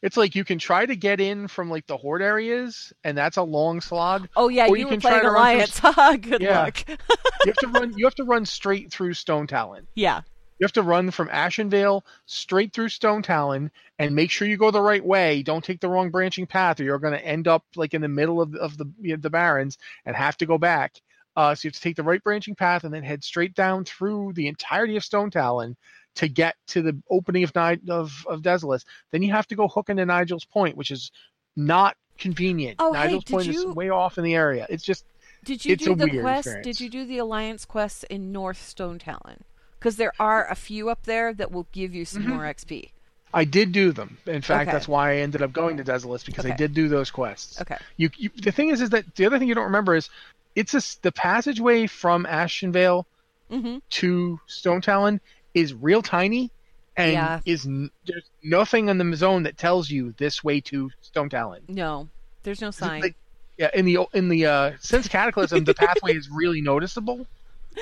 It's 0.00 0.16
like 0.16 0.34
you 0.34 0.44
can 0.44 0.58
try 0.58 0.86
to 0.86 0.96
get 0.96 1.20
in 1.20 1.46
from 1.46 1.68
like 1.70 1.86
the 1.86 1.96
horde 1.98 2.22
areas, 2.22 2.92
and 3.04 3.16
that's 3.18 3.36
a 3.36 3.42
long 3.42 3.82
slog. 3.82 4.28
Oh 4.34 4.48
yeah, 4.48 4.66
you, 4.66 4.76
you 4.76 4.86
can 4.86 4.98
try 5.00 5.20
to 5.20 5.30
run 5.30 5.66
through. 5.66 6.16
Good 6.30 6.40
Yeah. 6.40 6.62
luck. 6.64 6.78
You 7.44 7.52
have 7.52 7.56
to 7.72 7.78
run. 7.78 7.92
You 7.98 8.06
have 8.06 8.14
to 8.14 8.24
run 8.24 8.46
straight 8.46 8.90
through 8.90 9.12
Stonetalon. 9.12 9.82
yeah. 9.94 10.22
You 10.58 10.64
have 10.64 10.72
to 10.72 10.82
run 10.82 11.10
from 11.10 11.28
Ashenvale 11.28 12.02
straight 12.26 12.72
through 12.72 12.88
Stonetalon 12.88 13.70
and 13.98 14.14
make 14.14 14.30
sure 14.30 14.46
you 14.46 14.56
go 14.56 14.70
the 14.70 14.80
right 14.80 15.04
way. 15.04 15.42
Don't 15.42 15.64
take 15.64 15.80
the 15.80 15.88
wrong 15.88 16.10
branching 16.10 16.46
path, 16.46 16.78
or 16.78 16.84
you're 16.84 16.98
going 16.98 17.12
to 17.18 17.24
end 17.26 17.48
up 17.48 17.64
like 17.74 17.92
in 17.92 18.02
the 18.02 18.08
middle 18.08 18.40
of, 18.40 18.54
of 18.54 18.76
the 18.76 18.86
you 19.00 19.14
know, 19.14 19.20
the 19.20 19.30
Barrens 19.30 19.78
and 20.06 20.14
have 20.14 20.36
to 20.38 20.46
go 20.46 20.56
back. 20.58 21.00
Uh, 21.36 21.54
so 21.54 21.66
you 21.66 21.68
have 21.70 21.74
to 21.74 21.80
take 21.80 21.96
the 21.96 22.02
right 22.04 22.22
branching 22.22 22.54
path 22.54 22.84
and 22.84 22.94
then 22.94 23.02
head 23.02 23.24
straight 23.24 23.54
down 23.54 23.84
through 23.84 24.32
the 24.34 24.46
entirety 24.46 24.96
of 24.96 25.02
Stonetalon 25.02 25.74
to 26.14 26.28
get 26.28 26.54
to 26.68 26.80
the 26.80 26.96
opening 27.10 27.42
of 27.42 27.52
Ni- 27.56 27.90
of 27.90 28.24
of 28.28 28.40
Desolace. 28.42 28.84
Then 29.10 29.22
you 29.24 29.32
have 29.32 29.48
to 29.48 29.56
go 29.56 29.66
hook 29.66 29.88
into 29.90 30.04
Nijel's 30.06 30.44
Point, 30.44 30.76
which 30.76 30.92
is 30.92 31.10
not 31.56 31.96
convenient. 32.16 32.76
Oh, 32.78 32.92
hey, 32.92 33.08
Nijel's 33.08 33.24
did 33.24 33.32
Point 33.32 33.46
you- 33.48 33.68
is 33.70 33.74
way 33.74 33.88
off 33.90 34.18
in 34.18 34.22
the 34.22 34.36
area. 34.36 34.66
It's 34.70 34.84
just 34.84 35.04
Did 35.44 35.64
you 35.64 35.74
do 35.74 35.96
the 35.96 36.20
quest? 36.20 36.46
experience. 36.46 36.64
Did 36.64 36.80
you 36.80 36.88
do 36.88 37.04
the 37.04 37.18
Alliance 37.18 37.64
quests 37.64 38.04
in 38.04 38.30
North 38.30 38.58
Stonetalon? 38.58 39.40
Because 39.84 39.96
there 39.96 40.14
are 40.18 40.50
a 40.50 40.54
few 40.54 40.88
up 40.88 41.02
there 41.02 41.34
that 41.34 41.52
will 41.52 41.66
give 41.70 41.94
you 41.94 42.06
some 42.06 42.22
Mm-hmm. 42.22 42.30
more 42.30 42.44
XP. 42.44 42.88
I 43.34 43.44
did 43.44 43.72
do 43.72 43.92
them. 43.92 44.16
In 44.24 44.40
fact, 44.40 44.68
Okay. 44.68 44.72
that's 44.74 44.88
why 44.88 45.10
I 45.10 45.16
ended 45.16 45.42
up 45.42 45.52
going 45.52 45.76
to 45.76 45.84
Desolace 45.84 46.24
because 46.24 46.46
I 46.46 46.52
did 46.56 46.72
do 46.72 46.88
those 46.88 47.10
quests. 47.10 47.60
Okay. 47.60 47.76
You, 47.98 48.08
you, 48.16 48.30
the 48.34 48.50
thing 48.50 48.70
is, 48.70 48.80
is 48.80 48.88
that 48.90 49.14
the 49.16 49.26
other 49.26 49.38
thing 49.38 49.46
you 49.46 49.54
don't 49.54 49.64
remember 49.64 49.94
is 49.94 50.08
it's 50.54 50.72
a 50.72 50.80
the 51.02 51.12
passageway 51.12 51.86
from 51.86 52.24
Ashenvale 52.24 53.04
Mm-hmm. 53.50 53.76
to 53.90 54.40
Stonetalon 54.48 55.20
is 55.52 55.74
real 55.74 56.00
tiny, 56.00 56.50
and 56.96 57.12
Yeah. 57.12 57.40
is 57.44 57.64
there's 57.64 58.30
nothing 58.42 58.88
in 58.88 58.96
the 58.96 59.14
zone 59.16 59.42
that 59.42 59.58
tells 59.58 59.90
you 59.90 60.14
this 60.16 60.42
way 60.42 60.62
to 60.62 60.90
Stonetalon. 61.12 61.68
No, 61.68 62.08
there's 62.42 62.62
no 62.62 62.70
sign. 62.70 63.02
Like, 63.02 63.16
yeah, 63.58 63.68
in 63.74 63.84
the 63.84 63.98
in 64.14 64.30
the 64.30 64.46
uh, 64.46 64.72
since 64.80 65.08
Cataclysm, 65.08 65.64
the 65.64 65.74
pathway 65.86 66.16
is 66.16 66.30
really 66.30 66.62
noticeable. 66.62 67.26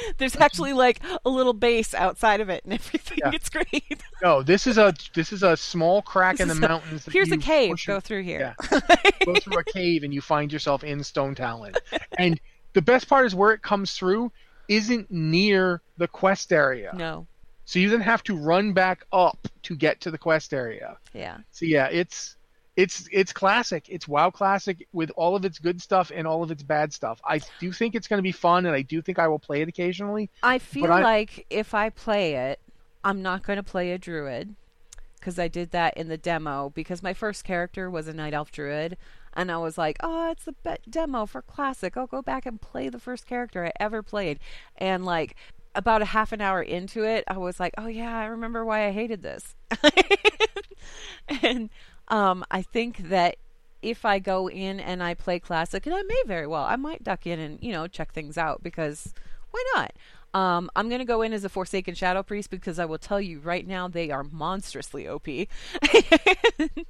there's 0.18 0.36
actually 0.36 0.72
like 0.72 1.00
a 1.24 1.30
little 1.30 1.52
base 1.52 1.94
outside 1.94 2.40
of 2.40 2.48
it 2.48 2.64
and 2.64 2.72
everything. 2.74 3.18
Yeah. 3.18 3.30
It's 3.34 3.48
great. 3.48 4.02
No, 4.22 4.40
this 4.40 4.68
is 4.68 4.78
a 4.78 4.94
this 5.14 5.32
is 5.32 5.42
a 5.42 5.56
small 5.56 6.00
crack 6.00 6.38
in 6.38 6.46
the 6.46 6.54
a- 6.54 6.60
mountains. 6.60 7.04
Here's 7.10 7.32
a 7.32 7.36
cave. 7.36 7.74
Go 7.84 7.98
through 7.98 8.22
here. 8.22 8.54
go 9.26 9.34
through 9.34 9.58
a 9.58 9.64
cave 9.64 10.04
and 10.04 10.14
you 10.14 10.20
find 10.20 10.52
yourself 10.52 10.84
in 10.84 11.00
Stonetalon. 11.00 11.76
And 12.18 12.40
the 12.72 12.82
best 12.82 13.08
part 13.08 13.26
is 13.26 13.34
where 13.34 13.50
it 13.50 13.62
comes 13.62 13.94
through 13.94 14.30
isn't 14.68 15.10
near 15.10 15.82
the 15.96 16.06
quest 16.06 16.52
area. 16.52 16.92
No. 16.94 17.26
So 17.64 17.80
you 17.80 17.90
then 17.90 18.00
have 18.00 18.22
to 18.24 18.36
run 18.36 18.72
back 18.72 19.04
up 19.12 19.48
to 19.64 19.74
get 19.74 20.00
to 20.02 20.12
the 20.12 20.18
quest 20.18 20.54
area. 20.54 20.98
Yeah. 21.12 21.38
So 21.50 21.64
yeah, 21.64 21.88
it's 21.90 22.36
it's 22.76 23.08
it's 23.12 23.32
classic. 23.32 23.86
It's 23.88 24.08
WoW 24.08 24.30
classic 24.30 24.86
with 24.92 25.10
all 25.16 25.36
of 25.36 25.44
its 25.44 25.58
good 25.58 25.82
stuff 25.82 26.10
and 26.14 26.26
all 26.26 26.42
of 26.42 26.50
its 26.50 26.62
bad 26.62 26.92
stuff. 26.92 27.20
I 27.24 27.40
do 27.60 27.70
think 27.72 27.94
it's 27.94 28.08
going 28.08 28.18
to 28.18 28.22
be 28.22 28.32
fun 28.32 28.64
and 28.66 28.74
I 28.74 28.82
do 28.82 29.02
think 29.02 29.18
I 29.18 29.28
will 29.28 29.38
play 29.38 29.60
it 29.60 29.68
occasionally. 29.68 30.30
I 30.42 30.58
feel 30.58 30.92
I- 30.92 31.02
like 31.02 31.46
if 31.50 31.74
I 31.74 31.90
play 31.90 32.34
it, 32.34 32.60
I'm 33.04 33.20
not 33.22 33.42
going 33.42 33.58
to 33.58 33.62
play 33.62 33.92
a 33.92 33.98
druid 33.98 34.54
because 35.18 35.38
I 35.38 35.48
did 35.48 35.70
that 35.72 35.96
in 35.96 36.08
the 36.08 36.16
demo 36.16 36.70
because 36.74 37.02
my 37.02 37.12
first 37.14 37.44
character 37.44 37.90
was 37.90 38.08
a 38.08 38.12
night 38.12 38.32
elf 38.34 38.50
druid 38.50 38.96
and 39.34 39.50
I 39.52 39.58
was 39.58 39.76
like, 39.78 39.96
"Oh, 40.00 40.30
it's 40.30 40.44
the 40.44 40.52
be- 40.52 40.90
demo 40.90 41.26
for 41.26 41.42
classic. 41.42 41.96
I'll 41.96 42.06
go 42.06 42.22
back 42.22 42.46
and 42.46 42.60
play 42.60 42.88
the 42.88 42.98
first 42.98 43.26
character 43.26 43.64
I 43.66 43.72
ever 43.78 44.02
played." 44.02 44.38
And 44.76 45.04
like 45.04 45.36
about 45.74 46.02
a 46.02 46.06
half 46.06 46.32
an 46.32 46.40
hour 46.40 46.62
into 46.62 47.02
it, 47.04 47.24
I 47.28 47.38
was 47.38 47.60
like, 47.60 47.74
"Oh 47.78 47.86
yeah, 47.86 48.18
I 48.18 48.26
remember 48.26 48.64
why 48.64 48.86
I 48.86 48.92
hated 48.92 49.22
this." 49.22 49.54
and 51.42 51.70
um 52.08 52.44
I 52.50 52.62
think 52.62 53.08
that 53.08 53.36
if 53.82 54.04
I 54.04 54.20
go 54.20 54.48
in 54.48 54.78
and 54.78 55.02
I 55.02 55.14
play 55.14 55.40
classic, 55.40 55.86
and 55.86 55.94
I 55.94 56.02
may 56.02 56.22
very 56.26 56.46
well, 56.46 56.62
I 56.62 56.76
might 56.76 57.02
duck 57.02 57.26
in 57.26 57.38
and 57.38 57.58
you 57.60 57.72
know 57.72 57.86
check 57.86 58.12
things 58.12 58.38
out 58.38 58.62
because 58.62 59.12
why 59.50 59.64
not? 59.74 59.92
Um, 60.34 60.70
I'm 60.74 60.88
gonna 60.88 61.04
go 61.04 61.22
in 61.22 61.32
as 61.32 61.44
a 61.44 61.48
Forsaken 61.48 61.94
Shadow 61.94 62.22
Priest 62.22 62.48
because 62.50 62.78
I 62.78 62.84
will 62.84 62.98
tell 62.98 63.20
you 63.20 63.40
right 63.40 63.66
now 63.66 63.88
they 63.88 64.10
are 64.10 64.24
monstrously 64.24 65.06
OP, 65.06 65.26
and, 65.28 65.48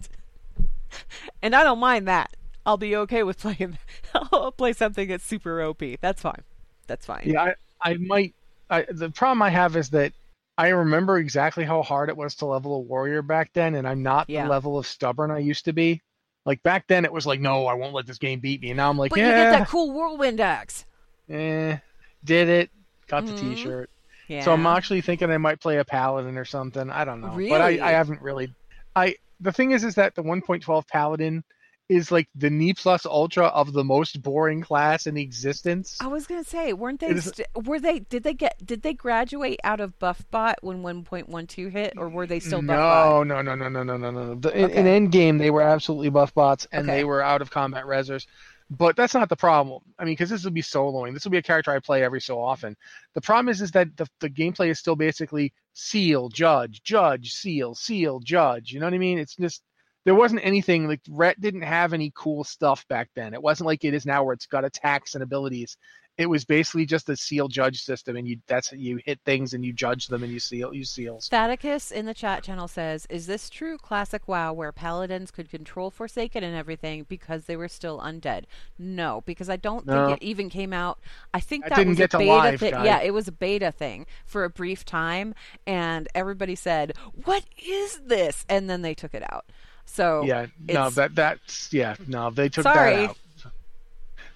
and 1.43 1.55
I 1.55 1.65
don't 1.65 1.81
mind 1.81 2.07
that. 2.07 2.37
I'll 2.65 2.77
be 2.77 2.95
okay 2.95 3.25
with 3.25 3.39
playing. 3.39 3.79
I'll 4.15 4.53
play 4.53 4.73
something 4.73 5.09
that's 5.09 5.25
super 5.25 5.61
OP. 5.63 5.83
That's 6.01 6.23
fine. 6.23 6.43
That's 6.87 7.05
fine. 7.05 7.23
Yeah, 7.25 7.55
I, 7.81 7.91
I 7.91 7.95
might. 7.95 8.35
I, 8.71 8.87
the 8.89 9.11
problem 9.11 9.43
I 9.43 9.51
have 9.51 9.77
is 9.77 9.91
that 9.91 10.13
I 10.59 10.69
remember 10.69 11.19
exactly 11.19 11.65
how 11.65 11.83
hard 11.83 12.09
it 12.09 12.17
was 12.17 12.35
to 12.37 12.47
level 12.47 12.75
a 12.77 12.81
warrior 12.81 13.23
back 13.23 13.51
then, 13.55 13.75
and 13.75 13.89
I'm 13.89 14.03
not 14.03 14.29
Yeah. 14.29 14.45
the 14.45 14.51
level 14.51 14.79
of 14.79 14.87
stubborn 14.87 15.31
I 15.31 15.39
used 15.39 15.65
to 15.65 15.73
be. 15.73 16.01
Like 16.45 16.63
back 16.63 16.87
then, 16.89 17.05
it 17.05 17.13
was 17.13 17.25
like, 17.27 17.41
no, 17.41 17.67
I 17.67 17.75
won't 17.75 17.95
let 17.95 18.07
this 18.07 18.19
game 18.19 18.41
beat 18.41 18.61
me. 18.61 18.71
And 18.71 18.77
now 18.77 18.91
I'm 18.91 18.99
like, 18.99 19.11
but 19.11 19.21
yeah, 19.21 19.29
you 19.29 19.45
get 19.45 19.51
that 19.59 19.69
cool 19.69 19.93
whirlwind 19.93 20.41
axe. 20.41 20.85
eh, 21.31 21.79
did 22.25 22.49
it? 22.49 22.71
Got 23.09 23.27
the 23.27 23.33
Mhm. 23.33 23.37
T-shirt. 23.39 23.91
Yeah. 24.29 24.45
So 24.45 24.53
I'm 24.53 24.67
actually 24.67 25.01
thinking 25.01 25.31
I 25.31 25.39
might 25.39 25.61
play 25.61 25.79
a 25.79 25.85
paladin 25.85 26.37
or 26.37 26.45
something. 26.45 26.91
I 26.91 27.05
don't 27.05 27.21
know, 27.21 27.35
really? 27.35 27.49
but 27.51 27.61
I, 27.61 27.69
I 27.89 27.91
haven't 27.93 28.21
really. 28.23 28.55
I 28.97 29.17
the 29.41 29.53
thing 29.53 29.73
is, 29.73 29.83
is 29.85 29.95
that 29.97 30.15
the 30.15 30.23
1.12 30.23 30.87
paladin 30.87 31.43
is 31.89 32.11
like 32.11 32.29
the 32.35 32.49
knee 32.51 32.73
plus 32.73 33.05
ultra 33.05 33.47
of 33.47 33.73
the 33.73 33.85
most 33.85 34.23
boring 34.23 34.63
class 34.63 35.07
in 35.07 35.17
existence. 35.17 35.99
I 36.01 36.07
was 36.07 36.27
gonna 36.27 36.45
say, 36.45 36.73
weren't 36.73 37.01
they? 37.01 37.09
Is- 37.09 37.25
St- 37.25 37.49
were 37.67 37.81
they? 37.81 38.01
Did 38.01 38.23
they 38.23 38.35
get? 38.35 38.65
Did 38.65 38.83
they 38.83 38.95
graduate 38.95 39.61
out 39.65 39.81
of 39.81 39.99
BuffBot 39.99 40.55
when 40.63 40.83
1.12 40.83 41.71
hit, 41.71 41.95
or 41.97 42.09
were 42.09 42.27
they 42.27 42.41
still 42.41 42.61
BuffBot? 42.63 43.27
no, 43.27 43.43
no, 43.43 43.43
no, 43.43 43.69
no, 43.69 43.83
no, 43.83 43.83
no, 43.83 43.97
no, 43.97 44.11
no. 44.11 44.35
The, 44.37 44.57
in, 44.57 44.71
in 44.71 44.87
Okay. 44.87 45.01
Endgame, 45.01 45.39
they 45.39 45.51
were 45.51 45.63
absolutely 45.63 46.11
buff 46.11 46.33
bots, 46.35 46.67
and 46.73 46.89
Okay. 46.89 46.99
they 46.99 47.05
were 47.05 47.23
out 47.23 47.43
of 47.43 47.51
combat 47.51 47.85
resers. 47.85 48.27
But 48.71 48.97
that's 48.97 49.13
not 49.13 49.29
the 49.29 49.37
problem. 49.37 49.83
I 49.99 50.05
mean, 50.05 50.13
because 50.13 50.31
this 50.31 50.45
will 50.45 50.51
be 50.51 50.63
soloing. 50.63 51.13
This 51.13 51.25
will 51.25 51.31
be 51.31 51.37
a 51.39 51.43
character 51.43 51.73
I 51.73 51.79
play 51.79 52.03
every 52.03 52.23
so 52.23 52.43
often. 52.43 52.75
The 53.13 53.21
problem 53.21 53.51
is, 53.51 53.61
is 53.61 53.71
that 53.73 53.95
the, 53.99 54.07
the 54.21 54.31
gameplay 54.31 54.71
is 54.71 54.79
still 54.79 54.97
basically 54.97 55.53
seal, 55.75 56.31
judge, 56.31 56.83
judge, 56.83 57.33
seal, 57.33 57.75
seal, 57.75 58.21
judge. 58.21 58.73
You 58.73 58.81
know 58.81 58.87
what 58.87 58.95
I 58.95 58.99
mean? 58.99 59.19
It's 59.19 59.37
just 59.37 59.63
there 60.05 60.15
wasn't 60.15 60.45
anything 60.45 60.89
like 60.89 61.01
Ret 61.09 61.41
didn't 61.41 61.63
have 61.63 61.93
any 61.93 62.13
cool 62.15 62.45
stuff 62.45 62.87
back 62.89 63.11
then. 63.15 63.35
It 63.35 63.43
wasn't 63.43 63.67
like 63.67 63.85
it 63.85 63.95
is 63.95 64.07
now 64.07 64.25
where 64.25 64.35
it's 64.35 64.47
got 64.47 64.65
attacks 64.65 65.15
and 65.15 65.23
abilities. 65.23 65.77
It 66.19 66.27
was 66.27 66.45
basically 66.45 66.85
just 66.85 67.09
a 67.09 67.17
seal 67.17 67.49
judge 67.49 67.81
system, 67.81 68.17
and 68.17 68.29
you 68.29 68.37
that's 68.47 68.71
you 68.73 69.01
hit 69.03 69.19
things 69.25 69.55
and 69.55 69.65
you 69.65 69.73
judge 69.73 70.09
them 70.09 70.23
and 70.23 70.31
you 70.31 70.41
seal 70.41 70.75
you 70.75 70.85
seals. 70.85 71.27
Staticus 71.27 71.91
in 71.91 72.05
the 72.05 72.13
chat 72.13 72.43
channel 72.43 72.69
says, 72.69 73.07
"Is 73.09 73.27
this 73.27 73.49
true 73.49 73.79
classic 73.79 74.29
WoW 74.29 74.53
where 74.53 74.73
paladins 74.73 75.31
could 75.31 75.49
control 75.49 75.91
Forsaken 75.91 76.45
and 76.45 76.55
everything 76.55 77.07
because 77.09 77.47
they 77.47 77.57
were 77.57 77.69
still 77.69 77.99
undead?" 77.99 78.45
No, 78.79 79.23
because 79.25 79.49
I 79.49 79.57
don't 79.57 79.87
No. 79.87 80.09
think 80.09 80.21
it 80.21 80.27
even 80.27 80.51
came 80.51 80.75
out. 80.75 81.01
I 81.33 81.41
think 81.41 81.65
That 81.65 81.77
didn't 81.77 81.91
was 81.91 81.99
get 81.99 82.05
a 82.05 82.09
to 82.09 82.19
beta 82.19 82.31
live, 82.31 82.61
thing. 82.61 82.75
Yeah, 82.75 83.01
it 83.01 83.15
was 83.15 83.27
a 83.27 83.33
beta 83.33 83.73
thing 83.73 84.05
for 84.27 84.45
a 84.45 84.51
brief 84.51 84.85
time, 84.85 85.35
and 85.67 86.09
everybody 86.15 86.57
said, 86.57 86.93
"What 87.25 87.45
is 87.57 88.01
this?" 88.01 88.45
And 88.51 88.69
then 88.69 88.83
they 88.83 88.93
took 88.93 89.15
it 89.15 89.23
out. 89.33 89.47
So 89.93 90.23
yeah 90.25 90.47
no 90.59 90.89
that 90.91 91.15
that's 91.15 91.71
yeah 91.71 91.97
no 92.07 92.31
they 92.31 92.49
took 92.49 92.63
Sorry. 92.63 92.97
that 92.97 93.11
out. 93.11 93.17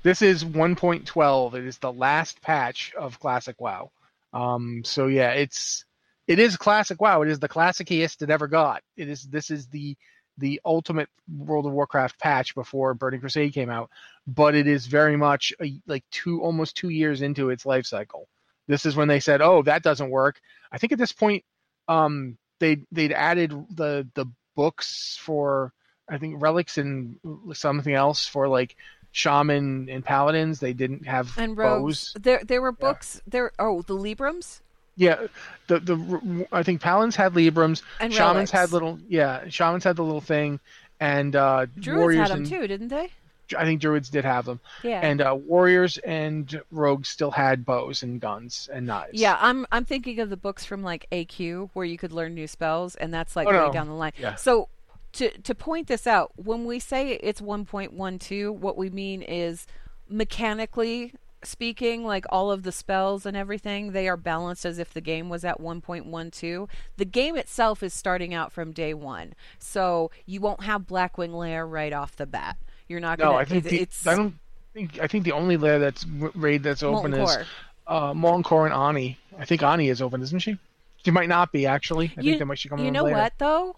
This 0.02 0.20
is 0.22 0.44
1.12 0.44 1.54
it 1.54 1.66
is 1.66 1.78
the 1.78 1.92
last 1.92 2.42
patch 2.42 2.92
of 2.94 3.18
classic 3.18 3.58
wow. 3.58 3.90
Um 4.34 4.82
so 4.84 5.06
yeah 5.06 5.30
it's 5.30 5.86
it 6.26 6.38
is 6.38 6.58
classic 6.58 7.00
wow. 7.00 7.22
It 7.22 7.28
is 7.28 7.38
the 7.38 7.48
classiciest 7.48 8.20
it 8.20 8.28
ever 8.28 8.48
got. 8.48 8.82
It 8.98 9.08
is 9.08 9.22
this 9.22 9.50
is 9.50 9.66
the 9.68 9.96
the 10.36 10.60
ultimate 10.66 11.08
world 11.38 11.64
of 11.64 11.72
warcraft 11.72 12.20
patch 12.20 12.54
before 12.54 12.92
burning 12.92 13.20
crusade 13.20 13.54
came 13.54 13.70
out 13.70 13.88
but 14.26 14.54
it 14.54 14.66
is 14.66 14.86
very 14.86 15.16
much 15.16 15.54
a, 15.62 15.80
like 15.86 16.04
two 16.10 16.42
almost 16.42 16.76
two 16.76 16.90
years 16.90 17.22
into 17.22 17.48
its 17.48 17.64
life 17.64 17.86
cycle. 17.86 18.28
This 18.68 18.84
is 18.84 18.94
when 18.94 19.08
they 19.08 19.20
said 19.20 19.40
oh 19.40 19.62
that 19.62 19.82
doesn't 19.82 20.10
work. 20.10 20.38
I 20.70 20.76
think 20.76 20.92
at 20.92 20.98
this 20.98 21.14
point 21.14 21.44
um 21.88 22.36
they 22.60 22.82
they'd 22.92 23.12
added 23.12 23.52
the 23.70 24.06
the 24.14 24.26
books 24.56 25.16
for 25.20 25.72
I 26.08 26.18
think 26.18 26.42
relics 26.42 26.78
and 26.78 27.18
something 27.52 27.94
else 27.94 28.26
for 28.26 28.48
like 28.48 28.74
shaman 29.12 29.88
and 29.88 30.04
paladins. 30.04 30.58
They 30.60 30.72
didn't 30.72 31.06
have 31.06 31.36
and 31.38 31.56
rogues. 31.56 32.12
bows. 32.14 32.22
There, 32.22 32.40
there 32.44 32.60
were 32.62 32.72
books. 32.72 33.20
There. 33.26 33.52
Oh, 33.58 33.82
the 33.82 33.94
Librams 33.94 34.60
Yeah, 34.96 35.26
the 35.68 35.78
the 35.80 36.46
I 36.52 36.62
think 36.62 36.80
paladins 36.80 37.16
had 37.16 37.34
librams. 37.34 37.82
and 38.00 38.12
shamans 38.12 38.34
relics. 38.36 38.50
had 38.52 38.72
little 38.72 38.98
yeah. 39.08 39.48
Shamans 39.48 39.84
had 39.84 39.96
the 39.96 40.04
little 40.04 40.20
thing, 40.20 40.58
and 41.00 41.34
uh, 41.36 41.66
Druids 41.78 41.98
warriors 42.00 42.20
had 42.20 42.30
them 42.30 42.38
and 42.40 42.46
too, 42.48 42.66
didn't 42.66 42.88
they? 42.88 43.10
I 43.56 43.64
think 43.64 43.80
druids 43.80 44.08
did 44.10 44.24
have 44.24 44.44
them. 44.46 44.60
Yeah. 44.82 45.00
And 45.02 45.20
uh, 45.20 45.36
warriors 45.38 45.98
and 45.98 46.60
rogues 46.70 47.08
still 47.08 47.30
had 47.30 47.64
bows 47.64 48.02
and 48.02 48.20
guns 48.20 48.68
and 48.72 48.86
knives. 48.86 49.12
Yeah, 49.20 49.36
I'm 49.40 49.66
I'm 49.70 49.84
thinking 49.84 50.20
of 50.20 50.30
the 50.30 50.36
books 50.36 50.64
from 50.64 50.82
like 50.82 51.06
AQ 51.12 51.70
where 51.74 51.84
you 51.84 51.98
could 51.98 52.12
learn 52.12 52.34
new 52.34 52.46
spells, 52.46 52.96
and 52.96 53.12
that's 53.12 53.36
like 53.36 53.46
Oh, 53.48 53.50
way 53.52 53.66
no. 53.66 53.72
down 53.72 53.86
the 53.88 53.94
line. 53.94 54.12
Yeah. 54.18 54.34
So 54.36 54.68
to 55.12 55.30
to 55.30 55.54
point 55.54 55.86
this 55.86 56.06
out, 56.06 56.32
when 56.36 56.64
we 56.64 56.78
say 56.78 57.12
it's 57.12 57.40
1.12, 57.40 58.50
what 58.54 58.76
we 58.76 58.90
mean 58.90 59.22
is 59.22 59.66
mechanically 60.08 61.12
speaking, 61.42 62.04
like 62.04 62.24
all 62.30 62.50
of 62.50 62.64
the 62.64 62.72
spells 62.72 63.24
and 63.24 63.36
everything, 63.36 63.92
they 63.92 64.08
are 64.08 64.16
balanced 64.16 64.64
as 64.64 64.78
if 64.78 64.92
the 64.92 65.00
game 65.00 65.28
was 65.28 65.44
at 65.44 65.60
1.12. 65.60 66.68
The 66.96 67.04
game 67.04 67.36
itself 67.36 67.82
is 67.82 67.94
starting 67.94 68.34
out 68.34 68.52
from 68.52 68.72
day 68.72 68.92
one, 68.94 69.34
so 69.58 70.10
you 70.24 70.40
won't 70.40 70.64
have 70.64 70.82
Blackwing 70.82 71.34
Lair 71.34 71.66
right 71.66 71.92
off 71.92 72.16
the 72.16 72.26
bat. 72.26 72.56
You're 72.88 73.00
not 73.00 73.18
No, 73.18 73.26
gonna. 73.26 73.38
I 73.38 73.44
think 73.44 73.66
it- 73.66 73.68
the, 73.70 73.80
it's 73.80 74.06
I 74.06 74.14
don't 74.14 74.34
think 74.74 74.98
I 75.00 75.06
think 75.06 75.24
the 75.24 75.32
only 75.32 75.56
layer 75.56 75.78
that's 75.78 76.06
raid 76.06 76.62
that's 76.62 76.82
open 76.82 77.12
Molten 77.12 77.20
is 77.22 77.36
Core. 77.36 77.44
uh, 77.86 78.14
Molten 78.14 78.42
Core 78.42 78.66
and 78.66 78.74
Ony. 78.74 79.18
I 79.38 79.44
think 79.44 79.62
Ony 79.62 79.88
is 79.88 80.00
open, 80.02 80.22
isn't 80.22 80.38
she? 80.40 80.58
She 81.04 81.10
might 81.10 81.28
not 81.28 81.52
be 81.52 81.66
actually. 81.66 82.12
I 82.16 82.20
you, 82.20 82.32
think 82.32 82.38
they 82.40 82.44
might 82.44 82.58
she 82.58 82.68
come 82.68 82.78
you 82.84 82.90
know 82.90 83.04
later. 83.04 83.16
what 83.16 83.32
though? 83.38 83.76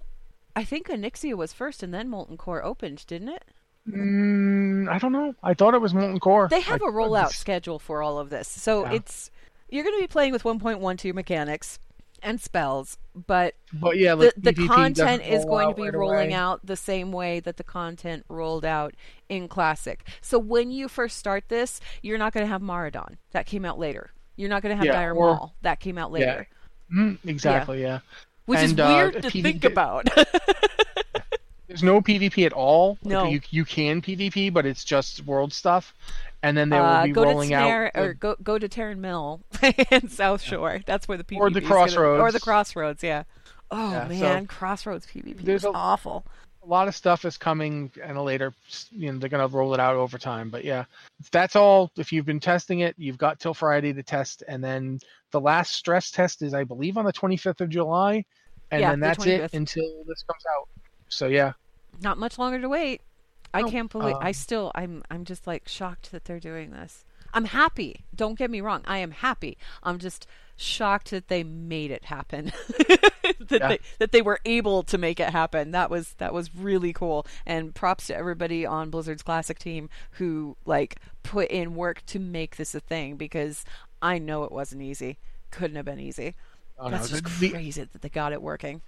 I 0.57 0.65
think 0.65 0.89
Onyxia 0.89 1.35
was 1.35 1.53
first, 1.53 1.83
and 1.83 1.93
then 1.95 2.09
Molten 2.09 2.37
Core 2.37 2.65
opened, 2.65 3.05
didn't 3.07 3.29
it? 3.29 3.45
Mm, 3.89 4.89
I 4.89 4.99
don't 4.99 5.13
know. 5.13 5.35
I 5.43 5.55
thought 5.55 5.75
it 5.75 5.81
was 5.81 5.95
Molten 5.95 6.19
Core. 6.21 6.49
They 6.49 6.61
have 6.61 6.83
I- 6.83 6.89
a 6.89 6.91
rollout 6.93 7.31
schedule 7.33 7.79
for 7.79 8.03
all 8.03 8.19
of 8.19 8.31
this, 8.31 8.49
so 8.49 8.85
Yeah. 8.85 8.95
it's 8.95 9.31
you're 9.71 9.85
going 9.85 9.97
to 9.97 10.01
be 10.03 10.07
playing 10.09 10.33
with 10.33 10.45
1.12 10.45 11.13
mechanics 11.15 11.79
and 12.23 12.41
spells, 12.41 12.99
but 13.27 13.55
But 13.73 13.97
yeah, 13.99 14.15
the, 14.15 14.25
like 14.27 14.35
the 14.37 14.53
PvP 14.53 14.67
content 14.69 15.23
is 15.27 15.45
going 15.45 15.69
to 15.69 15.75
be 15.75 15.83
right 15.83 15.95
rolling 15.95 16.29
away. 16.29 16.35
out 16.35 16.65
the 16.65 16.77
same 16.77 17.13
way 17.13 17.41
that 17.41 17.57
the 17.57 17.65
content 17.65 18.25
rolled 18.29 18.65
out 18.65 18.95
in 19.29 19.49
Classic. 19.49 20.07
So 20.21 20.39
when 20.39 20.71
you 20.71 20.89
first 20.89 21.17
start 21.17 21.49
this, 21.49 21.81
you're 22.03 22.19
not 22.19 22.33
going 22.33 22.45
to 22.45 22.49
have 22.53 22.63
Maraudon. 22.63 23.19
That 23.33 23.47
came 23.47 23.65
out 23.65 23.79
later. 23.79 24.11
You're 24.37 24.49
not 24.51 24.63
going 24.63 24.71
to 24.73 24.77
have 24.77 24.87
Yeah, 24.87 24.93
Dire 24.93 25.15
or- 25.15 25.35
Maul. 25.35 25.55
That 25.63 25.81
came 25.81 25.99
out 25.99 26.11
Yeah. 26.13 26.27
later. 26.27 26.49
Mm, 26.95 27.19
exactly. 27.27 27.83
Yeah. 27.83 28.01
Which 28.47 28.61
And, 28.61 28.73
is 28.73 28.79
uh, 28.81 28.95
weird 29.13 29.23
to 29.23 29.29
PvP 29.29 29.43
think 29.43 29.65
about. 29.65 30.09
There's 31.67 31.83
no 31.83 32.01
PvP 32.01 32.47
at 32.47 32.55
all. 32.55 32.97
No. 33.05 33.27
you 33.29 33.43
you 33.51 33.67
can 33.67 34.01
PvP, 34.01 34.51
but 34.53 34.65
it's 34.65 34.85
just 34.85 35.27
world 35.27 35.53
stuff. 35.53 35.93
And 36.43 36.57
then 36.57 36.69
they 36.69 36.79
will 36.79 36.85
uh, 36.87 37.05
be 37.05 37.13
go 37.13 37.25
to 37.25 37.31
rolling 37.31 37.49
Snare 37.49 37.91
out. 37.97 38.01
or 38.03 38.15
go 38.15 38.37
go 38.43 38.59
to 38.59 38.69
Tarren 38.69 38.99
Mill 38.99 39.41
in 39.63 40.03
Southshore. 40.09 40.85
That's 40.87 41.09
where 41.09 41.19
the 41.19 41.25
PvP 41.25 41.39
Or 41.41 41.51
the 41.51 41.61
is 41.61 41.69
gonna- 41.69 42.01
or 42.23 42.31
the 42.33 42.41
Crossroads. 42.41 43.03
Yeah. 43.03 43.25
Oh 43.71 43.91
Yeah, 43.91 44.09
so 44.09 44.15
man, 44.15 44.47
Crossroads 44.47 45.07
PvP 45.07 45.47
is 45.49 45.65
a- 45.65 45.71
awful. 45.71 46.25
a 46.63 46.67
lot 46.67 46.87
of 46.89 46.95
stuff 46.95 47.25
is 47.25 47.37
coming 47.37 47.91
and 48.03 48.17
a 48.17 48.23
later 48.23 48.53
you 48.93 49.11
know 49.13 49.19
they're 49.19 49.29
going 49.29 49.47
to 49.47 49.55
roll 49.57 49.75
it 49.75 49.81
out 49.81 49.95
over 49.97 50.17
time 50.19 50.49
but 50.51 50.65
yeah 50.65 50.85
that's 51.33 51.55
all 51.57 51.91
if 51.97 52.13
you've 52.13 52.27
been 52.27 52.41
testing 52.41 52.81
it 52.81 52.95
you've 52.99 53.17
got 53.19 53.39
till 53.41 53.55
friday 53.55 53.93
to 53.93 54.03
test 54.03 54.43
and 54.49 54.63
then 54.63 54.99
the 55.31 55.41
last 55.41 55.73
stress 55.75 56.11
test 56.11 56.43
is 56.43 56.53
i 56.55 56.65
believe 56.65 56.97
on 56.99 57.05
the 57.05 57.13
25th 57.13 57.61
of 57.61 57.69
july 57.71 58.25
and 58.71 58.81
Yeah, 58.81 58.91
then 58.91 59.01
that's 59.01 59.25
25th. 59.25 59.39
it 59.45 59.55
until 59.55 60.05
this 60.07 60.23
comes 60.25 60.43
out 60.59 60.69
so 61.09 61.27
yeah 61.29 61.53
Not 62.03 62.19
much 62.19 62.39
longer 62.39 62.61
to 62.61 62.69
wait. 62.69 63.01
I 63.55 63.63
No, 63.63 63.71
can't 63.71 63.91
believe. 63.91 64.17
I 64.21 64.29
um, 64.29 64.33
still. 64.35 64.73
I'm. 64.75 65.03
I'm 65.11 65.25
just 65.25 65.47
like 65.47 65.69
shocked 65.69 66.13
that 66.13 66.25
they're 66.25 66.41
doing 66.41 66.71
this. 66.71 67.05
I'm 67.35 67.45
happy. 67.47 68.05
Don't 68.15 68.39
get 68.39 68.51
me 68.51 68.61
wrong. 68.61 68.83
I 68.87 68.99
am 68.99 69.11
happy. 69.11 69.59
I'm 69.83 69.99
just 69.99 70.27
shocked 70.57 71.11
that 71.11 71.29
they 71.29 71.45
made 71.45 71.91
it 71.91 72.07
happen. 72.07 72.53
that 72.79 73.49
Yeah. 73.51 73.69
they 73.69 73.79
that 73.99 74.13
they 74.13 74.23
were 74.23 74.41
able 74.47 74.83
to 74.85 74.97
make 74.99 75.21
it 75.21 75.29
happen. 75.31 75.71
That 75.73 75.91
was 75.91 76.15
that 76.19 76.33
was 76.33 76.55
really 76.55 76.93
cool. 76.93 77.27
And 77.47 77.75
props 77.75 78.07
to 78.09 78.17
everybody 78.17 78.65
on 78.65 78.91
Blizzard's 78.91 79.23
classic 79.23 79.59
team 79.59 79.91
who 80.13 80.57
like 80.65 80.97
put 81.23 81.51
in 81.51 81.75
work 81.75 82.03
to 82.07 82.19
make 82.19 82.57
this 82.57 82.75
a 82.75 82.81
thing 82.81 83.17
because 83.17 83.65
I 84.01 84.19
know 84.19 84.45
it 84.45 84.53
wasn't 84.53 84.83
easy. 84.83 85.19
Couldn't 85.51 85.77
have 85.77 85.85
been 85.85 86.01
easy. 86.01 86.35
Oh, 86.79 86.89
That's 86.91 87.11
the- 87.11 87.21
just 87.21 87.41
the- 87.41 87.51
crazy 87.51 87.85
that 87.85 88.01
they 88.03 88.09
got 88.09 88.33
it 88.33 88.41
working. 88.41 88.81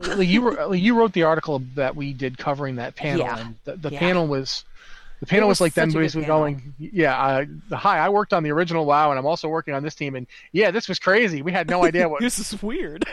Like, 0.00 0.28
you 0.28 0.42
wrote, 0.42 0.72
you 0.74 0.94
wrote 0.94 1.12
the 1.12 1.22
article 1.24 1.62
that 1.74 1.96
we 1.96 2.12
did 2.12 2.38
covering 2.38 2.76
that 2.76 2.96
panel 2.96 3.26
Yeah. 3.26 3.38
and 3.38 3.56
the, 3.64 3.76
the 3.76 3.90
Yeah. 3.90 3.98
panel 3.98 4.26
was 4.26 4.64
the 5.20 5.26
panel 5.26 5.48
was 5.48 5.56
was, 5.56 5.60
like 5.62 5.74
them 5.74 5.90
basically 5.92 6.26
going 6.26 6.74
yeah 6.78 7.16
uh, 7.70 7.76
hi 7.76 7.98
i 7.98 8.08
worked 8.10 8.34
on 8.34 8.42
the 8.42 8.50
original 8.52 8.84
wow 8.84 9.08
and 9.10 9.18
i'm 9.18 9.24
also 9.24 9.48
working 9.48 9.72
on 9.72 9.82
this 9.82 9.94
team 9.94 10.14
and 10.14 10.26
yeah 10.52 10.70
this 10.70 10.88
was 10.88 10.98
crazy 10.98 11.40
we 11.40 11.52
had 11.52 11.70
no 11.70 11.82
idea 11.84 12.06
what 12.08 12.20
This 12.20 12.38
is 12.38 12.62
weird. 12.62 13.04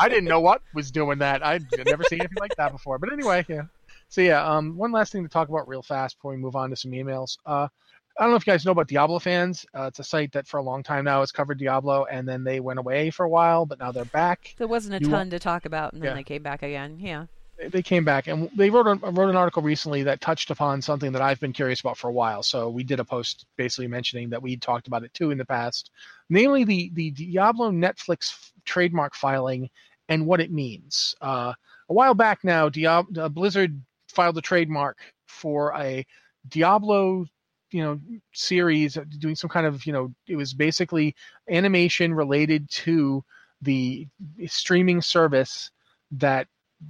I 0.00 0.08
didn't 0.08 0.26
know 0.26 0.40
what 0.40 0.62
was 0.74 0.90
doing 0.90 1.18
that. 1.18 1.44
I'd 1.44 1.64
never 1.86 2.04
seen 2.04 2.20
anything 2.20 2.36
like 2.38 2.54
that 2.56 2.70
before. 2.72 2.98
But 2.98 3.12
anyway, 3.12 3.44
yeah. 3.48 3.62
So 4.10 4.20
yeah, 4.20 4.44
um, 4.46 4.76
one 4.76 4.92
last 4.92 5.10
thing 5.12 5.22
to 5.24 5.28
talk 5.28 5.48
about 5.48 5.66
real 5.66 5.82
fast 5.82 6.16
before 6.16 6.30
we 6.32 6.36
move 6.36 6.54
on 6.54 6.70
to 6.70 6.76
some 6.76 6.92
emails. 6.92 7.36
Uh, 7.44 7.66
I 8.18 8.22
don't 8.22 8.30
know 8.30 8.36
if 8.36 8.46
you 8.46 8.52
guys 8.52 8.64
know 8.64 8.72
about 8.72 8.88
Diablo 8.88 9.18
fans. 9.20 9.64
Uh, 9.76 9.84
it's 9.84 10.00
a 10.00 10.04
site 10.04 10.32
that 10.32 10.46
for 10.46 10.58
a 10.58 10.62
long 10.62 10.82
time 10.82 11.04
now 11.04 11.20
has 11.20 11.30
covered 11.30 11.58
Diablo, 11.58 12.04
and 12.10 12.28
then 12.28 12.42
they 12.42 12.58
went 12.58 12.78
away 12.80 13.10
for 13.10 13.24
a 13.24 13.28
while, 13.28 13.64
but 13.64 13.78
now 13.78 13.92
they're 13.92 14.04
back. 14.06 14.54
There 14.58 14.66
wasn't 14.66 14.96
a 14.96 15.04
You 15.04 15.10
ton 15.10 15.30
to 15.30 15.38
talk 15.38 15.64
about, 15.66 15.92
and 15.92 16.02
then 16.02 16.10
Yeah. 16.10 16.14
they 16.14 16.24
came 16.24 16.42
back 16.42 16.62
again. 16.62 16.98
Yeah. 16.98 17.26
They- 17.70 17.82
came 17.82 18.04
back, 18.04 18.26
and 18.28 18.48
they 18.56 18.70
wrote 18.70 18.86
a, 18.86 18.94
wrote 19.10 19.28
an 19.30 19.36
article 19.36 19.62
recently 19.62 20.02
that 20.04 20.20
touched 20.20 20.50
upon 20.50 20.80
something 20.82 21.10
that 21.12 21.22
I've 21.22 21.40
been 21.40 21.52
curious 21.52 21.80
about 21.80 21.96
for 21.98 22.08
a 22.08 22.12
while. 22.12 22.42
So 22.44 22.68
we 22.70 22.84
did 22.84 23.00
a 23.00 23.04
post 23.04 23.46
basically 23.56 23.88
mentioning 23.88 24.30
that 24.30 24.40
we 24.42 24.56
talked 24.56 24.86
about 24.86 25.02
it 25.04 25.12
too 25.14 25.30
in 25.32 25.38
the 25.38 25.44
past, 25.44 25.90
namely 26.28 26.62
the 26.64 26.90
the 26.94 27.10
Diablo 27.10 27.70
Netflix 27.72 28.52
trademark 28.64 29.14
filing 29.16 29.70
and 30.08 30.24
what 30.26 30.40
it 30.40 30.52
means. 30.52 31.14
Uh, 31.20 31.52
a 31.88 31.92
while 31.92 32.14
back 32.14 32.44
now, 32.44 32.68
Diab- 32.68 33.16
uh, 33.18 33.28
Blizzard 33.28 33.80
filed 34.08 34.38
a 34.38 34.42
trademark 34.42 34.98
for 35.26 35.72
a 35.76 36.06
Diablo, 36.48 37.26
you 37.70 37.82
know, 37.82 38.00
series 38.32 38.96
uh, 38.96 39.04
doing 39.18 39.36
some 39.36 39.50
kind 39.50 39.66
of, 39.66 39.84
you 39.86 39.92
know, 39.92 40.12
it 40.26 40.36
was 40.36 40.54
basically 40.54 41.14
animation 41.50 42.14
related 42.14 42.68
to 42.70 43.24
the 43.62 44.06
streaming 44.46 45.02
service 45.02 45.70
that 46.12 46.46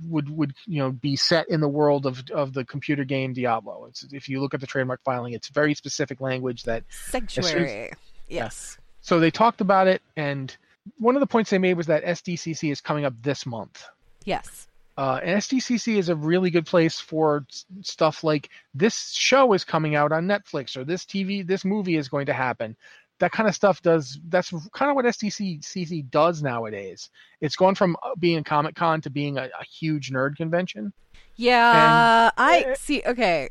would 0.06 0.28
would 0.28 0.52
you 0.66 0.78
know 0.78 0.92
be 0.92 1.16
set 1.16 1.48
in 1.48 1.60
the 1.60 1.68
world 1.68 2.04
of 2.04 2.22
of 2.30 2.52
the 2.52 2.64
computer 2.64 3.04
game 3.04 3.32
Diablo. 3.32 3.86
It's, 3.88 4.04
if 4.12 4.28
you 4.28 4.40
look 4.40 4.54
at 4.54 4.60
the 4.60 4.66
trademark 4.66 5.02
filing, 5.02 5.32
it's 5.32 5.48
very 5.48 5.74
specific 5.74 6.20
language 6.20 6.64
that 6.64 6.84
sanctuary. 6.90 7.92
Yes. 8.28 8.76
So 9.00 9.18
they 9.18 9.30
talked 9.30 9.62
about 9.62 9.86
it, 9.86 10.02
and 10.16 10.54
one 10.98 11.16
of 11.16 11.20
the 11.20 11.26
points 11.26 11.50
they 11.50 11.58
made 11.58 11.78
was 11.78 11.86
that 11.86 12.04
SDCC 12.04 12.70
is 12.70 12.80
coming 12.80 13.06
up 13.06 13.14
this 13.22 13.46
month. 13.46 13.82
Yes. 14.24 14.68
Uh, 14.98 15.20
and 15.22 15.40
SDCC 15.40 15.96
is 15.96 16.08
a 16.08 16.16
really 16.16 16.50
good 16.50 16.66
place 16.66 16.98
for 16.98 17.46
stuff 17.82 18.24
like 18.24 18.50
this 18.74 19.12
show 19.12 19.52
is 19.52 19.62
coming 19.62 19.94
out 19.94 20.10
on 20.10 20.26
Netflix 20.26 20.76
or 20.76 20.84
this 20.84 21.04
TV, 21.04 21.46
this 21.46 21.64
movie 21.64 21.94
is 21.94 22.08
going 22.08 22.26
to 22.26 22.32
happen. 22.32 22.76
That 23.20 23.30
kind 23.30 23.48
of 23.48 23.54
stuff 23.54 23.80
does. 23.80 24.18
That's 24.28 24.50
kind 24.72 24.90
of 24.90 24.96
what 24.96 25.04
SDCC 25.04 26.10
does 26.10 26.42
nowadays. 26.42 27.10
It's 27.40 27.54
gone 27.54 27.76
from 27.76 27.96
uh, 28.02 28.16
being 28.18 28.38
a 28.38 28.44
Comic 28.44 28.74
Con 28.74 29.00
to 29.02 29.10
being 29.10 29.38
a, 29.38 29.44
a 29.44 29.64
huge 29.64 30.10
nerd 30.10 30.34
convention. 30.34 30.92
Yeah, 31.36 32.30
and, 32.30 32.32
I 32.36 32.74
see. 32.74 33.02
Okay, 33.06 33.50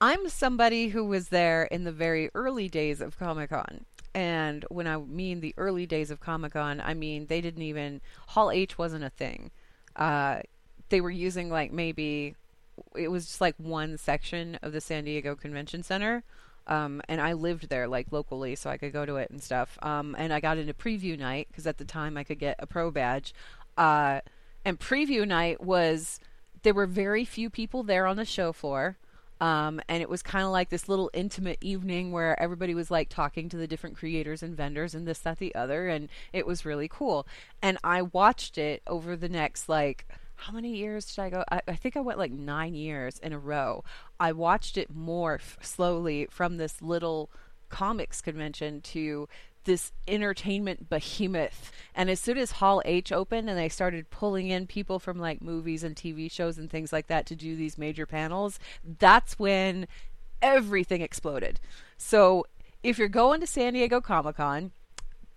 I'm 0.00 0.28
somebody 0.28 0.88
who 0.88 1.04
was 1.04 1.30
there 1.30 1.64
in 1.64 1.82
the 1.82 1.92
very 1.92 2.30
early 2.34 2.68
days 2.68 3.00
of 3.00 3.18
Comic 3.18 3.50
Con. 3.50 3.84
And 4.14 4.64
when 4.68 4.86
I 4.86 4.98
mean 4.98 5.40
the 5.40 5.54
early 5.56 5.86
days 5.86 6.12
of 6.12 6.20
Comic 6.20 6.52
Con, 6.52 6.80
I 6.80 6.94
mean 6.94 7.26
they 7.26 7.40
didn't 7.40 7.62
even 7.62 8.00
Hall 8.28 8.52
H 8.52 8.78
wasn't 8.78 9.02
a 9.02 9.10
thing. 9.10 9.50
Uh, 9.96 10.40
they 10.90 11.00
were 11.00 11.10
using 11.10 11.50
like 11.50 11.72
maybe 11.72 12.34
it 12.96 13.08
was 13.08 13.26
just 13.26 13.40
like 13.40 13.54
one 13.58 13.96
section 13.98 14.58
of 14.62 14.72
the 14.72 14.80
San 14.80 15.04
Diego 15.04 15.34
Convention 15.34 15.82
Center. 15.82 16.22
Um, 16.66 17.02
and 17.08 17.20
I 17.20 17.32
lived 17.32 17.68
there 17.68 17.88
like 17.88 18.08
locally, 18.10 18.54
so 18.54 18.70
I 18.70 18.76
could 18.76 18.92
go 18.92 19.04
to 19.04 19.16
it 19.16 19.30
and 19.30 19.42
stuff. 19.42 19.78
Um, 19.82 20.14
and 20.18 20.32
I 20.32 20.40
got 20.40 20.58
into 20.58 20.74
preview 20.74 21.18
night 21.18 21.48
because 21.50 21.66
at 21.66 21.78
the 21.78 21.84
time 21.84 22.16
I 22.16 22.24
could 22.24 22.38
get 22.38 22.56
a 22.58 22.66
pro 22.66 22.90
badge. 22.90 23.34
Uh, 23.76 24.20
and 24.64 24.78
preview 24.78 25.26
night 25.26 25.62
was 25.62 26.20
there 26.62 26.74
were 26.74 26.86
very 26.86 27.24
few 27.24 27.50
people 27.50 27.82
there 27.82 28.06
on 28.06 28.16
the 28.16 28.24
show 28.24 28.52
floor. 28.52 28.98
Um, 29.40 29.80
and 29.88 30.02
it 30.02 30.10
was 30.10 30.22
kind 30.22 30.44
of 30.44 30.50
like 30.50 30.68
this 30.68 30.86
little 30.86 31.10
intimate 31.14 31.56
evening 31.62 32.12
where 32.12 32.38
everybody 32.38 32.74
was 32.74 32.90
like 32.90 33.08
talking 33.08 33.48
to 33.48 33.56
the 33.56 33.66
different 33.66 33.96
creators 33.96 34.42
and 34.42 34.54
vendors 34.54 34.94
and 34.94 35.08
this, 35.08 35.18
that, 35.20 35.38
the 35.38 35.54
other. 35.54 35.88
And 35.88 36.10
it 36.32 36.46
was 36.46 36.66
really 36.66 36.88
cool. 36.88 37.26
And 37.62 37.78
I 37.82 38.02
watched 38.02 38.58
it 38.58 38.82
over 38.86 39.16
the 39.16 39.30
next 39.30 39.66
like 39.68 40.06
how 40.40 40.54
many 40.54 40.74
years 40.76 41.04
did 41.06 41.20
I 41.20 41.30
go? 41.30 41.44
I, 41.50 41.60
I, 41.68 41.74
think 41.74 41.96
I 41.96 42.00
went 42.00 42.18
like 42.18 42.32
nine 42.32 42.74
years 42.74 43.18
in 43.18 43.32
a 43.32 43.38
row. 43.38 43.84
I 44.18 44.32
watched 44.32 44.78
it 44.78 44.94
morph 44.94 45.62
slowly 45.62 46.26
from 46.30 46.56
this 46.56 46.80
little 46.80 47.30
comics 47.68 48.22
convention 48.22 48.80
to 48.80 49.28
this 49.64 49.92
entertainment 50.08 50.88
behemoth. 50.88 51.70
And 51.94 52.08
as 52.08 52.20
soon 52.20 52.38
as 52.38 52.52
Hall 52.52 52.80
H 52.86 53.12
opened 53.12 53.50
and 53.50 53.58
they 53.58 53.68
started 53.68 54.08
pulling 54.08 54.48
in 54.48 54.66
people 54.66 54.98
from 54.98 55.18
like 55.18 55.42
movies 55.42 55.84
and 55.84 55.94
TV 55.94 56.30
shows 56.30 56.56
and 56.56 56.70
things 56.70 56.92
like 56.92 57.08
that 57.08 57.26
to 57.26 57.36
do 57.36 57.54
these 57.54 57.76
major 57.76 58.06
panels, 58.06 58.58
that's 58.98 59.38
when 59.38 59.86
everything 60.40 61.02
exploded. 61.02 61.60
So 61.98 62.46
if 62.82 62.98
you're 62.98 63.08
going 63.08 63.40
to 63.40 63.46
San 63.46 63.74
Diego 63.74 64.00
Comic 64.00 64.36
Con, 64.36 64.72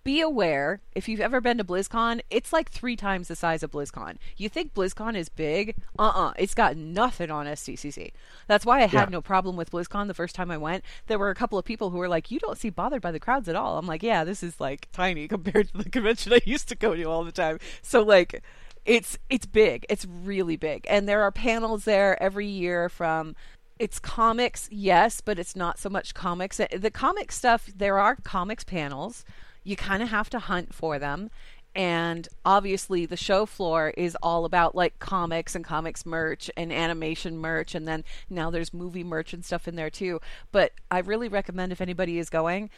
be 0.04 0.20
aware 0.20 0.80
if 0.94 1.08
you've 1.08 1.20
ever 1.20 1.40
been 1.40 1.58
to 1.58 1.64
BlizzCon, 1.64 2.20
it's 2.30 2.52
like 2.52 2.70
three 2.70 2.94
times 2.94 3.28
the 3.28 3.34
size 3.34 3.62
of 3.62 3.70
BlizzCon. 3.70 4.18
You 4.36 4.50
think 4.50 4.74
BlizzCon 4.74 5.16
is 5.16 5.30
big? 5.30 5.74
Uh 5.98 6.02
uh-uh, 6.02 6.28
uh. 6.28 6.32
It's 6.38 6.54
got 6.54 6.76
nothing 6.76 7.30
on 7.30 7.46
SDCC. 7.46 8.12
That's 8.46 8.66
why 8.66 8.82
I 8.82 8.86
had 8.86 9.08
yeah. 9.08 9.12
no 9.12 9.22
problem 9.22 9.56
with 9.56 9.70
BlizzCon 9.70 10.06
the 10.06 10.14
first 10.14 10.34
time 10.34 10.50
I 10.50 10.58
went. 10.58 10.84
There 11.06 11.18
were 11.18 11.30
a 11.30 11.34
couple 11.34 11.58
of 11.58 11.64
people 11.64 11.90
who 11.90 11.98
were 11.98 12.08
like, 12.08 12.30
You 12.30 12.38
don't 12.38 12.58
seem 12.58 12.74
bothered 12.74 13.02
by 13.02 13.12
the 13.12 13.18
crowds 13.18 13.48
at 13.48 13.56
all. 13.56 13.78
I'm 13.78 13.86
like, 13.86 14.02
Yeah, 14.02 14.24
this 14.24 14.42
is 14.42 14.60
like 14.60 14.88
tiny 14.92 15.26
compared 15.34 15.68
to 15.72 15.78
the 15.78 15.90
convention 15.90 16.32
I 16.32 16.40
used 16.44 16.68
to 16.68 16.76
go 16.76 16.94
to 16.94 17.04
all 17.04 17.24
the 17.24 17.32
time. 17.32 17.58
So, 17.82 18.02
like, 18.02 18.42
it's 18.84 19.18
it's 19.30 19.46
big. 19.46 19.86
It's 19.88 20.04
really 20.04 20.56
big. 20.56 20.86
And 20.90 21.08
there 21.08 21.22
are 21.22 21.32
panels 21.32 21.84
there 21.84 22.22
every 22.22 22.46
year 22.46 22.90
from 22.90 23.34
it's 23.78 23.98
comics, 23.98 24.68
yes, 24.70 25.20
but 25.20 25.38
it's 25.38 25.56
not 25.56 25.78
so 25.78 25.88
much 25.88 26.14
comics. 26.14 26.58
The 26.58 26.90
comic 26.92 27.32
stuff, 27.32 27.68
there 27.74 27.98
are 27.98 28.16
comics 28.16 28.62
panels 28.62 29.24
you 29.64 29.76
kind 29.76 30.02
of 30.02 30.10
have 30.10 30.30
to 30.30 30.38
hunt 30.38 30.74
for 30.74 30.98
them. 30.98 31.30
And 31.76 32.28
obviously, 32.44 33.04
the 33.04 33.16
show 33.16 33.46
floor 33.46 33.92
is 33.96 34.16
all 34.22 34.44
about 34.44 34.76
like 34.76 35.00
comics 35.00 35.56
and 35.56 35.64
comics 35.64 36.06
merch 36.06 36.48
and 36.56 36.72
animation 36.72 37.36
merch. 37.36 37.74
And 37.74 37.88
then 37.88 38.04
now 38.30 38.48
there's 38.50 38.72
movie 38.72 39.02
merch 39.02 39.32
and 39.32 39.44
stuff 39.44 39.66
in 39.66 39.74
there 39.74 39.90
too. 39.90 40.20
But 40.52 40.72
I 40.90 41.00
really 41.00 41.28
recommend 41.28 41.72
if 41.72 41.80
anybody 41.80 42.18
is 42.18 42.30
going, 42.30 42.70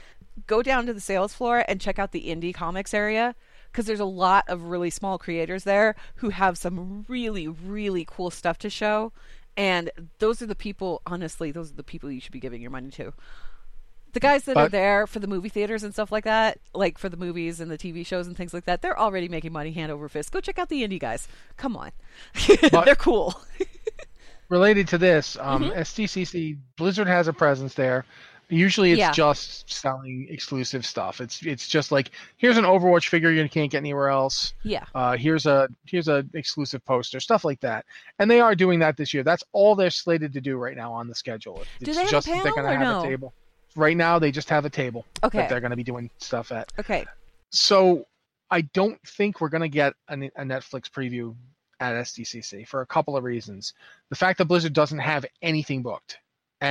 go 0.46 0.62
down 0.62 0.86
to 0.86 0.94
the 0.94 1.00
sales 1.00 1.34
floor 1.34 1.62
and 1.68 1.80
check 1.80 1.98
out 1.98 2.12
the 2.12 2.28
indie 2.28 2.54
comics 2.54 2.94
area 2.94 3.34
because 3.70 3.84
there's 3.84 4.00
a 4.00 4.06
lot 4.06 4.44
of 4.48 4.62
really 4.62 4.88
small 4.88 5.18
creators 5.18 5.64
there 5.64 5.94
who 6.16 6.30
have 6.30 6.56
some 6.56 7.04
really, 7.06 7.46
really 7.46 8.06
cool 8.08 8.30
stuff 8.30 8.56
to 8.58 8.70
show. 8.70 9.12
And 9.58 9.90
those 10.18 10.40
are 10.40 10.46
the 10.46 10.54
people, 10.54 11.02
honestly, 11.06 11.50
those 11.50 11.72
are 11.72 11.76
the 11.76 11.82
people 11.82 12.10
you 12.10 12.20
should 12.20 12.32
be 12.32 12.40
giving 12.40 12.62
your 12.62 12.70
money 12.70 12.90
to 12.92 13.12
the 14.16 14.20
guys 14.20 14.44
that 14.44 14.54
but, 14.54 14.64
are 14.64 14.68
there 14.70 15.06
for 15.06 15.18
the 15.18 15.26
movie 15.26 15.50
theaters 15.50 15.82
and 15.82 15.92
stuff 15.92 16.10
like 16.10 16.24
that, 16.24 16.58
like 16.72 16.96
for 16.96 17.10
the 17.10 17.18
movies 17.18 17.60
and 17.60 17.70
the 17.70 17.76
TV 17.76 18.04
shows 18.04 18.26
and 18.26 18.34
things 18.34 18.54
like 18.54 18.64
that, 18.64 18.80
they're 18.80 18.98
already 18.98 19.28
making 19.28 19.52
money 19.52 19.72
hand 19.72 19.92
over 19.92 20.08
fist. 20.08 20.32
Go 20.32 20.40
check 20.40 20.58
out 20.58 20.70
the 20.70 20.82
indie 20.82 20.98
guys. 20.98 21.28
Come 21.58 21.76
on, 21.76 21.92
they're 22.72 22.94
cool. 22.94 23.38
related 24.48 24.88
to 24.88 24.96
this, 24.96 25.36
um, 25.38 25.64
mm-hmm. 25.64 25.78
SDCC 25.78 26.56
Blizzard 26.78 27.08
has 27.08 27.28
a 27.28 27.32
presence 27.34 27.74
there. 27.74 28.06
Usually, 28.48 28.92
it's 28.92 29.00
yeah. 29.00 29.12
just 29.12 29.70
selling 29.70 30.28
exclusive 30.30 30.86
stuff. 30.86 31.20
It's 31.20 31.44
it's 31.44 31.68
just 31.68 31.92
like 31.92 32.10
here's 32.38 32.56
an 32.56 32.64
Overwatch 32.64 33.08
figure 33.08 33.30
you 33.30 33.46
can't 33.50 33.70
get 33.70 33.78
anywhere 33.78 34.08
else. 34.08 34.54
Yeah. 34.62 34.86
Uh, 34.94 35.18
here's 35.18 35.44
a 35.44 35.68
here's 35.84 36.08
a 36.08 36.24
exclusive 36.32 36.82
poster, 36.86 37.20
stuff 37.20 37.44
like 37.44 37.60
that. 37.60 37.84
And 38.18 38.30
they 38.30 38.40
are 38.40 38.54
doing 38.54 38.78
that 38.78 38.96
this 38.96 39.12
year. 39.12 39.24
That's 39.24 39.44
all 39.52 39.74
they're 39.74 39.90
slated 39.90 40.32
to 40.32 40.40
do 40.40 40.56
right 40.56 40.76
now 40.76 40.90
on 40.94 41.06
the 41.06 41.14
schedule. 41.14 41.60
It's 41.80 41.84
do 41.84 41.92
they 41.92 42.00
have 42.00 42.10
just 42.10 42.28
a 42.28 42.30
panel 42.30 42.44
they're 42.44 42.54
going 42.54 42.64
to 42.64 42.72
have 42.72 42.80
no? 42.80 43.00
a 43.00 43.06
table 43.06 43.34
right 43.76 43.96
now 43.96 44.18
they 44.18 44.30
just 44.30 44.48
have 44.48 44.64
a 44.64 44.70
table 44.70 45.04
okay. 45.22 45.38
that 45.38 45.48
they're 45.48 45.60
going 45.60 45.70
to 45.70 45.76
be 45.76 45.84
doing 45.84 46.10
stuff 46.18 46.52
at. 46.52 46.72
Okay. 46.78 47.04
So 47.50 48.06
I 48.50 48.62
don't 48.62 49.00
think 49.06 49.40
we're 49.40 49.48
going 49.48 49.62
to 49.62 49.68
get 49.68 49.94
a, 50.08 50.14
a, 50.14 50.44
Netflix 50.44 50.90
preview 50.90 51.34
at 51.80 51.94
SDCC 51.94 52.66
for 52.66 52.80
a 52.80 52.86
couple 52.86 53.16
of 53.16 53.24
reasons. 53.24 53.74
The 54.10 54.16
fact 54.16 54.38
that 54.38 54.46
Blizzard 54.46 54.72
doesn't 54.72 54.98
have 54.98 55.26
anything 55.42 55.82
booked 55.82 56.18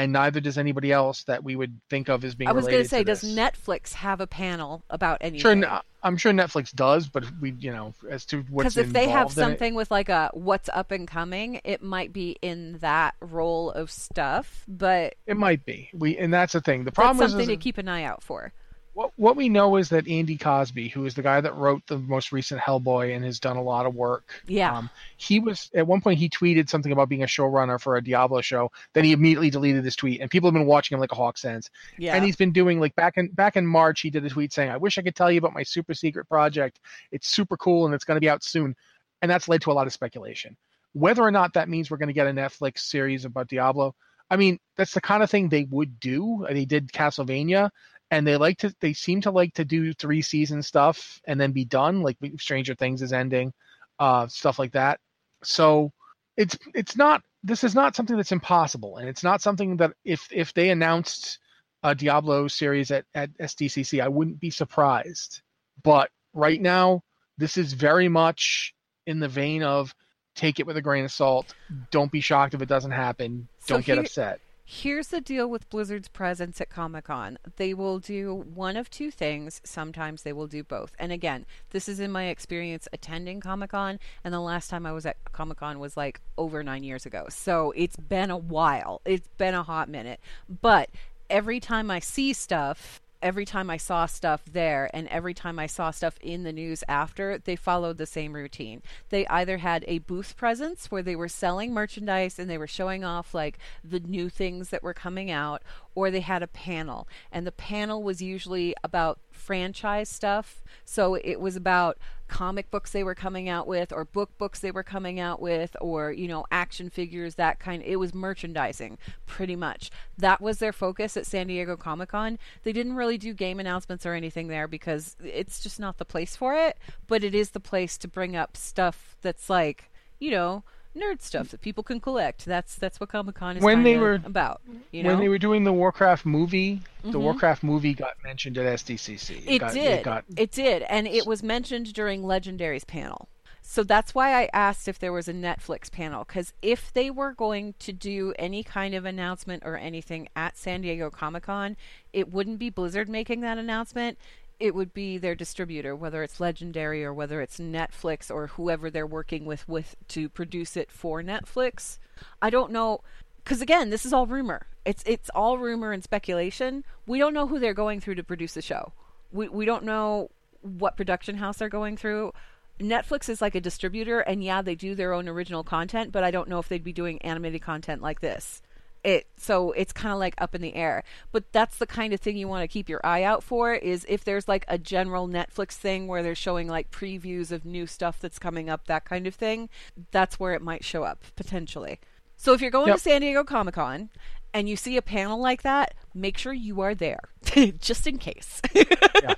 and 0.04 0.14
neither 0.14 0.40
does 0.40 0.58
anybody 0.58 0.92
else 0.92 1.24
that 1.24 1.44
we 1.44 1.56
would 1.56 1.80
think 1.90 2.10
of 2.10 2.24
as 2.24 2.36
being. 2.36 2.48
I 2.48 2.54
was 2.54 2.68
going 2.68 2.84
to 2.84 2.90
say, 2.90 3.04
does 3.04 3.24
Netflix 3.24 3.94
have 3.94 4.22
a 4.22 4.28
panel 4.28 4.84
about 4.90 5.20
anything? 5.22 5.62
Sure, 5.62 5.70
uh, 5.70 5.82
I'm 6.04 6.18
sure 6.18 6.32
Netflix 6.32 6.74
does, 6.74 7.08
but 7.08 7.26
we, 7.42 7.52
you 7.52 7.72
know, 7.72 7.94
as 8.10 8.26
to 8.28 8.42
what's 8.50 8.76
because 8.76 8.78
if 8.78 8.94
they 8.94 9.10
have 9.10 9.32
something 9.32 9.76
with 9.76 9.92
like 9.92 10.10
a 10.10 10.30
what's 10.34 10.70
up 10.70 10.92
and 10.92 11.08
coming, 11.08 11.62
it 11.64 11.82
might 11.82 12.14
be 12.14 12.38
in 12.42 12.78
that 12.80 13.16
role 13.22 13.72
of 13.72 13.90
stuff. 13.90 14.64
But 14.68 15.16
it 15.26 15.38
might 15.38 15.66
be. 15.66 15.90
We 15.94 16.18
and 16.18 16.34
that's 16.34 16.54
the 16.54 16.62
thing. 16.62 16.84
The 16.84 16.92
problem 16.92 17.18
that's 17.18 17.32
something 17.32 17.50
is, 17.50 17.56
to 17.56 17.58
keep 17.58 17.78
an 17.78 17.88
eye 17.88 18.04
out 18.04 18.24
for 18.24 18.54
what 18.96 19.12
what 19.18 19.36
we 19.36 19.50
know 19.50 19.76
is 19.76 19.90
that 19.90 20.08
Andy 20.08 20.38
Cosby, 20.38 20.88
who 20.88 21.06
is 21.06 21.16
the 21.16 21.22
guy 21.22 21.42
that 21.42 21.54
wrote 21.56 21.86
the 21.86 22.00
most 22.00 22.32
recent 22.32 22.62
Hellboy 22.62 23.14
and 23.14 23.26
has 23.26 23.42
done 23.42 23.58
a 23.58 23.62
lot 23.62 23.86
of 23.86 23.94
work, 23.94 24.42
yeah, 24.48 24.74
um, 24.74 24.90
he 25.18 25.42
was 25.42 25.70
at 25.76 25.86
one 25.86 26.00
point 26.00 26.18
he 26.18 26.30
tweeted 26.30 26.70
something 26.70 26.94
about 26.94 27.10
being 27.10 27.22
a 27.22 27.28
showrunner 27.28 27.80
for 27.80 27.98
a 27.98 28.04
Diablo 28.04 28.40
show. 28.40 28.72
Then 28.94 29.04
he 29.04 29.12
immediately 29.12 29.50
deleted 29.50 29.84
his 29.84 29.98
tweet, 29.98 30.22
and 30.22 30.32
people 30.32 30.48
have 30.48 30.54
been 30.54 30.66
watching 30.66 30.96
him 30.96 31.02
like 31.02 31.12
a 31.12 31.16
hawk 31.16 31.38
since. 31.38 31.70
Yeah, 31.98 32.16
and 32.16 32.24
he's 32.24 32.38
been 32.38 32.54
doing 32.54 32.80
like 32.80 32.96
back 32.96 33.18
in 33.18 33.28
back 33.28 33.58
in 33.58 33.68
March, 33.68 34.00
he 34.00 34.10
did 34.10 34.24
a 34.24 34.30
tweet 34.30 34.54
saying, 34.54 34.72
"I 34.72 34.78
wish 34.78 34.98
I 34.98 35.02
could 35.02 35.16
tell 35.16 35.30
you 35.30 35.40
about 35.40 35.54
my 35.54 35.64
super 35.64 35.94
secret 35.94 36.30
project. 36.30 36.80
It's 37.12 37.28
super 37.28 37.58
cool 37.58 37.86
and 37.86 37.94
it's 37.94 38.06
going 38.06 38.16
to 38.16 38.22
be 38.22 38.30
out 38.30 38.46
soon," 38.46 38.78
and 39.22 39.30
that's 39.30 39.50
led 39.50 39.62
to 39.64 39.72
a 39.72 39.74
lot 39.74 39.88
of 39.88 39.94
speculation. 39.94 40.56
Whether 40.94 41.22
or 41.22 41.32
not 41.32 41.54
that 41.56 41.68
means 41.68 41.92
we're 41.92 41.98
going 41.98 42.08
to 42.08 42.14
get 42.14 42.28
a 42.28 42.32
Netflix 42.32 42.80
series 42.80 43.26
about 43.26 43.50
Diablo, 43.50 43.94
I 44.30 44.38
mean, 44.38 44.60
that's 44.76 44.94
the 44.94 45.02
kind 45.02 45.22
of 45.22 45.30
thing 45.30 45.50
they 45.50 45.66
would 45.66 46.00
do. 46.00 46.46
They 46.50 46.66
did 46.66 46.92
Castlevania 46.92 47.70
and 48.12 48.26
they 48.26 48.38
like 48.38 48.58
to 48.60 48.74
they 48.82 48.94
seem 48.94 49.22
to 49.22 49.32
like 49.32 49.54
to 49.56 49.66
do 49.66 49.94
three 49.94 50.22
season 50.22 50.62
stuff 50.62 51.20
and 51.26 51.40
then 51.40 51.52
be 51.52 51.66
done 51.66 52.02
like 52.02 52.18
stranger 52.38 52.76
things 52.76 53.02
is 53.02 53.14
ending 53.14 53.54
uh 54.00 54.28
stuff 54.28 54.60
like 54.60 54.74
that. 54.74 55.00
So 55.44 55.92
it's 56.38 56.58
it's 56.74 56.96
not 56.96 57.24
this 57.44 57.64
is 57.64 57.76
not 57.76 57.96
something 57.96 58.16
that's 58.16 58.32
impossible 58.32 58.98
and 58.98 59.08
it's 59.08 59.24
not 59.24 59.42
something 59.42 59.78
that 59.78 59.94
if 60.04 60.28
if 60.32 60.54
they 60.54 60.70
announced 60.70 61.40
a 61.84 61.94
diablo 61.94 62.48
series 62.48 62.90
at 62.90 63.06
at 63.14 63.30
sdcc 63.38 64.02
i 64.02 64.08
wouldn't 64.08 64.40
be 64.40 64.50
surprised. 64.50 65.42
But 65.84 66.10
right 66.34 66.62
now 66.62 67.04
this 67.38 67.58
is 67.58 67.74
very 67.74 68.08
much 68.08 68.74
in 69.06 69.20
the 69.20 69.28
vein 69.28 69.64
of 69.64 69.94
take 70.36 70.60
it 70.60 70.68
with 70.68 70.78
a 70.78 70.82
grain 70.82 71.06
of 71.06 71.12
salt. 71.12 71.54
Don't 71.92 72.12
be 72.12 72.22
shocked 72.22 72.54
if 72.54 72.62
it 72.62 72.68
doesn't 72.70 72.92
happen. 72.92 73.48
Don't 73.68 73.82
so 73.82 73.86
get 73.86 73.98
upset 74.00 74.40
Here's 74.68 75.10
the 75.10 75.22
deal 75.22 75.48
with 75.48 75.70
Blizzard's 75.70 76.08
presence 76.08 76.60
at 76.60 76.72
Comic 76.72 77.06
Con. 77.06 77.38
They 77.58 77.76
will 77.76 78.00
do 78.00 78.34
one 78.34 78.76
of 78.76 78.90
two 78.90 79.12
things. 79.12 79.62
Sometimes 79.64 80.24
they 80.24 80.34
will 80.34 80.48
do 80.48 80.64
both. 80.64 80.96
And 80.98 81.12
again, 81.12 81.46
this 81.70 81.88
is 81.88 82.00
in 82.00 82.12
my 82.12 82.26
experience 82.26 82.88
attending 82.92 83.42
Comic 83.42 83.70
Con, 83.70 84.00
and 84.24 84.34
the 84.34 84.40
last 84.40 84.72
time 84.72 84.88
I 84.88 84.92
was 84.92 85.06
at 85.06 85.18
Comic 85.32 85.60
Con 85.60 85.78
was 85.78 85.96
like 85.96 86.20
over 86.36 86.64
nine 86.64 86.84
years 86.84 87.06
ago. 87.06 87.28
So 87.30 87.74
it's 87.76 87.96
been 87.96 88.32
a 88.32 88.38
while. 88.38 89.02
It's 89.06 89.28
been 89.38 89.54
a 89.54 89.62
hot 89.62 89.88
minute. 89.88 90.20
But 90.50 90.90
every 91.30 91.60
time 91.60 91.92
I 91.92 92.00
see 92.00 92.34
stuff, 92.34 93.02
every 93.26 93.44
time 93.44 93.72
I 93.72 93.78
saw 93.78 94.06
stuff 94.06 94.44
there 94.46 94.88
and 94.94 95.08
every 95.08 95.34
time 95.34 95.58
I 95.58 95.66
saw 95.66 95.90
stuff 95.90 96.16
in 96.22 96.44
the 96.44 96.54
news 96.54 96.84
after, 96.88 97.40
they 97.40 97.56
followed 97.56 97.98
the 97.98 98.06
same 98.06 98.34
routine. 98.34 98.84
They 99.10 99.26
either 99.26 99.58
had 99.58 99.84
a 99.88 99.98
booth 99.98 100.38
presence 100.38 100.92
where 100.92 101.02
they 101.02 101.16
were 101.16 101.28
selling 101.28 101.74
merchandise 101.74 102.38
and 102.38 102.48
they 102.48 102.60
were 102.60 102.68
showing 102.68 103.04
off 103.04 103.34
like 103.34 103.58
the 103.84 104.00
new 104.00 104.30
things 104.30 104.70
that 104.70 104.84
were 104.84 104.94
coming 104.94 105.32
out, 105.32 105.64
or 105.96 106.12
they 106.12 106.20
had 106.20 106.44
a 106.44 106.48
panel. 106.48 107.08
And 107.32 107.48
the 107.48 107.52
panel 107.52 108.04
was 108.04 108.22
usually 108.22 108.76
about 108.84 109.20
franchise 109.32 110.08
stuff. 110.08 110.64
So 110.86 111.16
it 111.16 111.40
was 111.40 111.56
about 111.56 111.98
comic 112.28 112.72
books 112.72 112.92
they 112.92 113.04
were 113.04 113.16
coming 113.16 113.48
out 113.48 113.68
with 113.68 113.92
or 113.92 114.06
book 114.06 114.38
books 114.38 114.60
they 114.60 114.72
were 114.72 114.84
coming 114.84 115.20
out 115.20 115.42
with 115.42 115.76
or 115.80 116.12
you 116.12 116.28
know 116.28 116.46
action 116.52 116.90
figures 116.90 117.36
that 117.36 117.60
kind 117.60 117.84
it 117.84 117.98
was 117.98 118.14
merchandising 118.14 118.98
pretty 119.26 119.56
much. 119.56 119.92
That 120.18 120.42
was 120.42 120.60
their 120.60 120.74
focus 120.74 121.18
at 121.18 121.26
San 121.26 121.48
Diego 121.48 121.76
Comic-Con. 121.78 122.40
They 122.64 122.74
didn't 122.74 122.96
really 122.96 123.18
do 123.18 123.34
game 123.34 123.60
announcements 123.60 124.06
or 124.06 124.14
anything 124.14 124.48
there 124.48 124.68
because 124.68 125.16
it's 125.24 125.62
just 125.62 125.80
not 125.80 125.98
the 125.98 126.06
place 126.06 126.36
for 126.36 126.56
it 126.56 126.78
but 127.08 127.24
it 127.24 127.36
is 127.36 127.52
the 127.52 127.60
place 127.60 127.98
to 127.98 128.08
bring 128.08 128.36
up 128.36 128.58
stuff 128.58 129.16
that's 129.22 129.50
like 129.50 129.92
you 130.20 130.32
know 130.32 130.64
nerd 130.96 131.22
stuff 131.22 131.50
that 131.50 131.62
people 131.62 131.84
can 131.84 132.00
collect. 132.00 132.46
That's 132.46 132.76
that's 132.76 133.00
what 133.00 133.10
Comic 133.10 133.36
Con 133.36 133.58
is 133.58 133.64
when 133.64 133.84
they 133.84 133.98
were 133.98 134.22
about. 134.26 134.62
You 134.92 135.04
know? 135.04 135.10
when 135.10 135.20
they 135.20 135.30
were 135.30 135.38
doing 135.38 135.64
the 135.64 135.74
Warcraft 135.74 136.26
movie, 136.26 136.76
mm-hmm. 136.76 137.12
the 137.12 137.20
Warcraft 137.20 137.64
movie 137.64 137.94
got 137.94 138.14
mentioned 138.24 138.58
at 138.58 138.80
SDCC. 138.80 139.46
It, 139.46 139.56
it 139.56 139.60
got, 139.60 139.74
did. 139.74 140.00
It, 140.00 140.04
got... 140.04 140.26
it 140.36 140.52
did, 140.52 140.84
and 140.84 141.08
it 141.08 141.26
was 141.26 141.44
mentioned 141.44 141.94
during 141.94 142.24
Legendary's 142.24 142.86
panel. 142.86 143.28
So 143.68 143.84
that's 143.84 144.14
why 144.14 144.44
I 144.44 144.50
asked 144.54 144.88
if 144.88 145.00
there 145.00 145.12
was 145.12 145.28
a 145.28 145.34
Netflix 145.34 145.92
panel 145.92 146.24
because 146.24 146.54
if 146.62 146.94
they 146.94 147.10
were 147.10 147.34
going 147.34 147.74
to 147.80 147.92
do 147.92 148.32
any 148.38 148.64
kind 148.64 148.94
of 148.94 149.06
announcement 149.06 149.64
or 149.66 149.76
anything 149.76 150.30
at 150.36 150.56
San 150.56 150.82
Diego 150.82 151.10
Comic 151.10 151.44
Con, 151.44 151.76
it 152.14 152.32
wouldn't 152.32 152.60
be 152.60 152.70
Blizzard 152.70 153.10
making 153.10 153.42
that 153.42 153.58
announcement 153.58 154.20
it 154.60 154.74
would 154.74 154.94
be 154.94 155.18
their 155.18 155.36
distributor, 155.36 155.96
whether 155.96 156.24
it's 156.24 156.40
Legendary 156.40 157.04
or 157.04 157.14
whether 157.14 157.42
it's 157.42 157.60
Netflix 157.60 158.34
or 158.34 158.48
whoever 158.48 158.90
they're 158.90 159.08
working 159.08 159.46
with 159.46 159.68
with 159.68 159.96
to 160.10 160.30
produce 160.30 160.78
it 160.78 160.92
for 160.92 161.22
Netflix. 161.22 161.98
I 162.42 162.50
don't 162.50 162.72
know 162.72 163.02
because 163.44 163.62
again, 163.62 163.90
this 163.90 164.06
is 164.06 164.14
all 164.14 164.28
rumor. 164.28 164.68
It's 164.86 165.04
it's 165.06 165.30
all 165.32 165.58
rumor 165.58 165.92
and 165.92 166.04
speculation. 166.04 166.84
We 167.06 167.20
don't 167.20 167.34
know 167.34 167.48
who 167.48 167.60
they're 167.60 167.74
going 167.74 168.00
through 168.00 168.16
to 168.16 168.24
produce 168.24 168.54
the 168.54 168.62
show. 168.62 168.94
We 169.32 169.48
we 169.50 169.66
don't 169.66 169.84
know 169.84 170.30
what 170.62 170.98
production 170.98 171.38
house 171.38 171.58
they're 171.58 171.70
going 171.70 171.98
through. 171.98 172.32
Netflix 172.80 173.30
is 173.30 173.42
like 173.42 173.56
a 173.56 173.62
distributor, 173.62 174.20
and 174.20 174.44
yeah, 174.44 174.62
they 174.62 174.76
do 174.76 174.96
their 174.96 175.14
own 175.14 175.30
original 175.30 175.64
content, 175.64 176.12
but 176.12 176.26
I 176.26 176.32
don't 176.32 176.50
know 176.50 176.60
if 176.60 176.68
they'd 176.68 176.84
be 176.84 176.92
doing 176.92 177.22
animated 177.22 177.62
content 177.62 178.02
like 178.02 178.20
this 178.20 178.62
it 179.06 179.28
so 179.38 179.72
it's 179.74 179.94
kind 179.94 180.12
of 180.12 180.20
like 180.20 180.34
up 180.40 180.56
in 180.56 180.62
the 180.62 180.74
air 180.74 181.04
but 181.32 181.44
that's 181.52 181.78
the 181.78 181.86
kind 181.86 182.12
of 182.12 182.20
thing 182.20 182.36
you 182.36 182.48
want 182.48 182.64
to 182.64 182.68
keep 182.68 182.90
your 182.90 183.00
eye 183.06 183.22
out 183.24 183.44
for 183.44 183.74
is 183.74 184.06
if 184.10 184.24
there's 184.24 184.48
like 184.48 184.66
a 184.68 184.78
general 184.78 185.28
netflix 185.28 185.74
thing 185.74 186.08
where 186.08 186.24
they're 186.24 186.34
showing 186.34 186.68
like 186.68 186.90
previews 186.90 187.52
of 187.52 187.66
new 187.66 187.86
stuff 187.86 188.20
that's 188.20 188.40
coming 188.40 188.70
up 188.70 188.88
that 188.88 189.06
kind 189.06 189.28
of 189.28 189.36
thing 189.36 189.70
that's 190.12 190.40
where 190.40 190.54
it 190.54 190.62
might 190.62 190.84
show 190.84 191.04
up 191.04 191.24
potentially 191.36 192.00
so 192.36 192.54
if 192.54 192.62
you're 192.62 192.72
going 192.72 192.88
yep. 192.88 192.96
to 192.98 193.02
san 193.02 193.22
diego 193.22 193.44
comic-con 193.44 194.10
and 194.54 194.68
you 194.68 194.76
see 194.76 194.98
a 194.98 195.02
panel 195.02 195.40
like 195.40 195.62
that 195.62 195.94
make 196.14 196.38
sure 196.38 196.54
you 196.54 196.82
are 196.82 196.96
there 196.96 197.20
just 197.80 198.08
in 198.08 198.18
case 198.18 198.60
yeah 198.74 199.36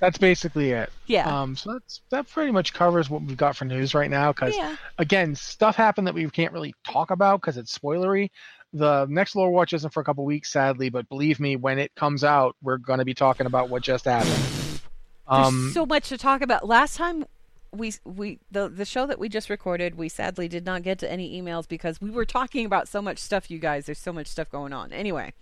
that's 0.00 0.16
basically 0.16 0.70
it. 0.70 0.90
Yeah. 1.06 1.42
Um, 1.42 1.54
so 1.54 1.74
that's 1.74 2.00
that 2.08 2.26
pretty 2.26 2.50
much 2.50 2.72
covers 2.72 3.10
what 3.10 3.22
we've 3.22 3.36
got 3.36 3.54
for 3.54 3.66
news 3.66 3.94
right 3.94 4.10
now. 4.10 4.32
Because 4.32 4.56
yeah. 4.56 4.76
again, 4.98 5.34
stuff 5.34 5.76
happened 5.76 6.06
that 6.06 6.14
we 6.14 6.28
can't 6.30 6.54
really 6.54 6.74
talk 6.84 7.10
about 7.10 7.42
because 7.42 7.58
it's 7.58 7.76
spoilery. 7.78 8.30
The 8.72 9.06
next 9.08 9.34
lore 9.34 9.50
watch 9.50 9.72
isn't 9.72 9.92
for 9.92 10.00
a 10.00 10.04
couple 10.04 10.24
weeks, 10.24 10.52
sadly, 10.52 10.90
but 10.90 11.08
believe 11.08 11.40
me, 11.40 11.56
when 11.56 11.78
it 11.78 11.94
comes 11.96 12.22
out, 12.22 12.54
we're 12.62 12.76
going 12.76 13.00
to 13.00 13.04
be 13.04 13.14
talking 13.14 13.46
about 13.46 13.68
what 13.68 13.82
just 13.82 14.04
happened. 14.04 14.80
Um, 15.26 15.62
There's 15.62 15.74
so 15.74 15.86
much 15.86 16.08
to 16.10 16.18
talk 16.18 16.40
about. 16.42 16.66
Last 16.66 16.96
time 16.96 17.24
we 17.72 17.94
we 18.04 18.38
the 18.50 18.68
the 18.68 18.84
show 18.84 19.06
that 19.06 19.18
we 19.18 19.28
just 19.28 19.48
recorded, 19.48 19.96
we 19.96 20.08
sadly 20.08 20.48
did 20.48 20.64
not 20.64 20.82
get 20.82 20.98
to 21.00 21.10
any 21.10 21.40
emails 21.40 21.68
because 21.68 22.00
we 22.00 22.10
were 22.10 22.24
talking 22.24 22.66
about 22.66 22.88
so 22.88 23.00
much 23.00 23.18
stuff. 23.18 23.50
You 23.50 23.58
guys, 23.58 23.86
there's 23.86 23.98
so 23.98 24.12
much 24.12 24.26
stuff 24.26 24.50
going 24.50 24.72
on. 24.72 24.92
Anyway, 24.92 25.32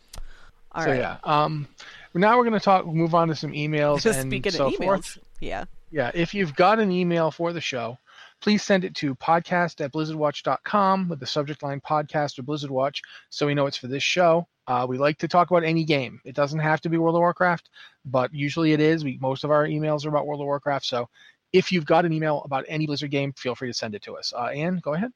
all 0.72 0.82
so 0.84 0.90
right. 0.90 0.98
yeah, 0.98 1.16
um, 1.24 1.66
now 2.14 2.36
we're 2.36 2.44
going 2.44 2.58
to 2.58 2.64
talk. 2.64 2.86
Move 2.86 3.14
on 3.14 3.28
to 3.28 3.34
some 3.34 3.52
emails 3.52 4.04
and 4.14 4.30
speaking 4.30 4.52
so 4.52 4.66
of 4.66 4.74
emails, 4.74 4.84
forth. 4.84 5.18
yeah, 5.40 5.64
yeah. 5.90 6.10
If 6.14 6.34
you've 6.34 6.54
got 6.54 6.78
an 6.78 6.92
email 6.92 7.30
for 7.30 7.52
the 7.52 7.60
show, 7.60 7.98
please 8.40 8.62
send 8.62 8.84
it 8.84 8.94
to 8.96 9.14
podcast 9.16 9.84
at 9.84 9.92
blizzardwatch.com 9.92 11.08
with 11.08 11.20
the 11.20 11.26
subject 11.26 11.62
line 11.62 11.80
podcast 11.80 12.38
or 12.38 12.42
Blizzard 12.42 12.70
Watch 12.70 13.02
so 13.30 13.46
we 13.46 13.54
know 13.54 13.66
it's 13.66 13.76
for 13.76 13.88
this 13.88 14.02
show. 14.02 14.46
Uh, 14.66 14.86
we 14.88 14.98
like 14.98 15.18
to 15.18 15.28
talk 15.28 15.50
about 15.50 15.64
any 15.64 15.84
game. 15.84 16.20
It 16.24 16.34
doesn't 16.34 16.58
have 16.58 16.80
to 16.82 16.88
be 16.90 16.98
World 16.98 17.16
of 17.16 17.20
Warcraft, 17.20 17.70
but 18.04 18.32
usually 18.34 18.72
it 18.72 18.80
is. 18.80 19.02
We 19.02 19.18
most 19.20 19.44
of 19.44 19.50
our 19.50 19.66
emails 19.66 20.04
are 20.04 20.10
about 20.10 20.26
World 20.26 20.40
of 20.40 20.46
Warcraft. 20.46 20.84
So 20.84 21.08
if 21.52 21.72
you've 21.72 21.86
got 21.86 22.04
an 22.04 22.12
email 22.12 22.42
about 22.44 22.66
any 22.68 22.86
Blizzard 22.86 23.10
game, 23.10 23.32
feel 23.32 23.54
free 23.54 23.68
to 23.68 23.74
send 23.74 23.94
it 23.94 24.02
to 24.02 24.16
us. 24.16 24.32
Uh, 24.36 24.46
Anne, 24.46 24.80
go 24.82 24.94
ahead. 24.94 25.12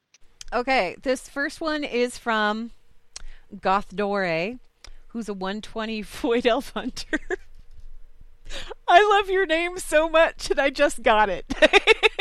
Okay, 0.52 0.96
this 1.02 1.28
first 1.28 1.60
one 1.60 1.84
is 1.84 2.18
from 2.18 2.70
Goth 3.60 3.94
Dore, 3.94 4.58
who's 5.08 5.28
a 5.28 5.34
120 5.34 6.02
Void 6.02 6.46
Elf 6.46 6.72
Hunter. 6.72 7.18
I 8.88 9.18
love 9.18 9.30
your 9.30 9.46
name 9.46 9.78
so 9.78 10.08
much, 10.08 10.50
and 10.50 10.60
I 10.60 10.70
just 10.70 11.02
got 11.02 11.28
it. 11.28 11.46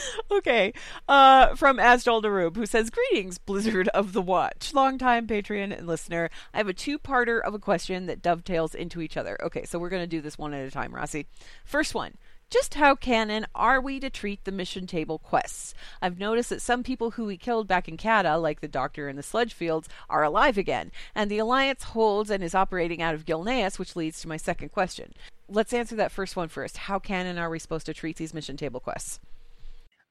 okay. 0.30 0.72
Uh, 1.08 1.54
from 1.54 1.78
Asdol 1.78 2.22
Darub, 2.22 2.56
who 2.56 2.66
says, 2.66 2.90
Greetings, 2.90 3.38
Blizzard 3.38 3.88
of 3.88 4.12
the 4.12 4.22
Watch. 4.22 4.72
Longtime 4.74 5.26
Patreon 5.26 5.76
and 5.76 5.86
listener. 5.86 6.30
I 6.52 6.58
have 6.58 6.68
a 6.68 6.74
two 6.74 6.98
parter 6.98 7.40
of 7.40 7.54
a 7.54 7.58
question 7.58 8.06
that 8.06 8.22
dovetails 8.22 8.74
into 8.74 9.00
each 9.00 9.16
other. 9.16 9.38
Okay, 9.42 9.64
so 9.64 9.78
we're 9.78 9.88
going 9.88 10.02
to 10.02 10.06
do 10.06 10.20
this 10.20 10.38
one 10.38 10.54
at 10.54 10.66
a 10.66 10.70
time, 10.70 10.94
Rossi. 10.94 11.26
First 11.64 11.94
one. 11.94 12.16
Just 12.52 12.74
how 12.74 12.94
canon 12.94 13.46
are 13.54 13.80
we 13.80 13.98
to 13.98 14.10
treat 14.10 14.44
the 14.44 14.52
mission 14.52 14.86
table 14.86 15.18
quests? 15.18 15.72
I've 16.02 16.18
noticed 16.18 16.50
that 16.50 16.60
some 16.60 16.82
people 16.82 17.12
who 17.12 17.24
we 17.24 17.38
killed 17.38 17.66
back 17.66 17.88
in 17.88 17.96
Cata, 17.96 18.36
like 18.36 18.60
the 18.60 18.68
Doctor 18.68 19.08
in 19.08 19.16
the 19.16 19.22
Sludge 19.22 19.54
Fields, 19.54 19.88
are 20.10 20.22
alive 20.22 20.58
again, 20.58 20.92
and 21.14 21.30
the 21.30 21.38
Alliance 21.38 21.82
holds 21.82 22.28
and 22.28 22.44
is 22.44 22.54
operating 22.54 23.00
out 23.00 23.14
of 23.14 23.24
Gilneas, 23.24 23.78
which 23.78 23.96
leads 23.96 24.20
to 24.20 24.28
my 24.28 24.36
second 24.36 24.68
question. 24.68 25.14
Let's 25.48 25.72
answer 25.72 25.96
that 25.96 26.12
first 26.12 26.36
one 26.36 26.48
first. 26.48 26.76
How 26.76 26.98
canon 26.98 27.38
are 27.38 27.48
we 27.48 27.58
supposed 27.58 27.86
to 27.86 27.94
treat 27.94 28.18
these 28.18 28.34
mission 28.34 28.58
table 28.58 28.80
quests? 28.80 29.18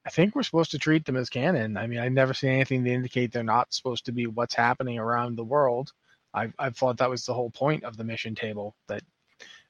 I 0.06 0.10
think 0.10 0.36
we're 0.36 0.44
supposed 0.44 0.72
to 0.72 0.80
treat 0.80 1.06
them 1.06 1.16
as 1.16 1.30
canon. 1.30 1.78
I 1.78 1.88
mean, 1.88 2.00
I've 2.00 2.12
never 2.12 2.34
seen 2.34 2.52
anything 2.52 2.84
to 2.84 2.92
indicate 2.92 3.32
they're 3.32 3.44
not 3.44 3.74
supposed 3.74 4.06
to 4.06 4.12
be 4.12 4.26
what's 4.28 4.56
happening 4.56 4.98
around 4.98 5.36
the 5.36 5.44
world. 5.44 5.92
I've, 6.34 6.54
I've 6.58 6.76
thought 6.76 6.98
that 6.98 7.10
was 7.10 7.26
the 7.26 7.34
whole 7.34 7.52
point 7.52 7.84
of 7.84 7.98
the 7.98 8.04
mission 8.04 8.34
table 8.34 8.76
that 8.88 9.04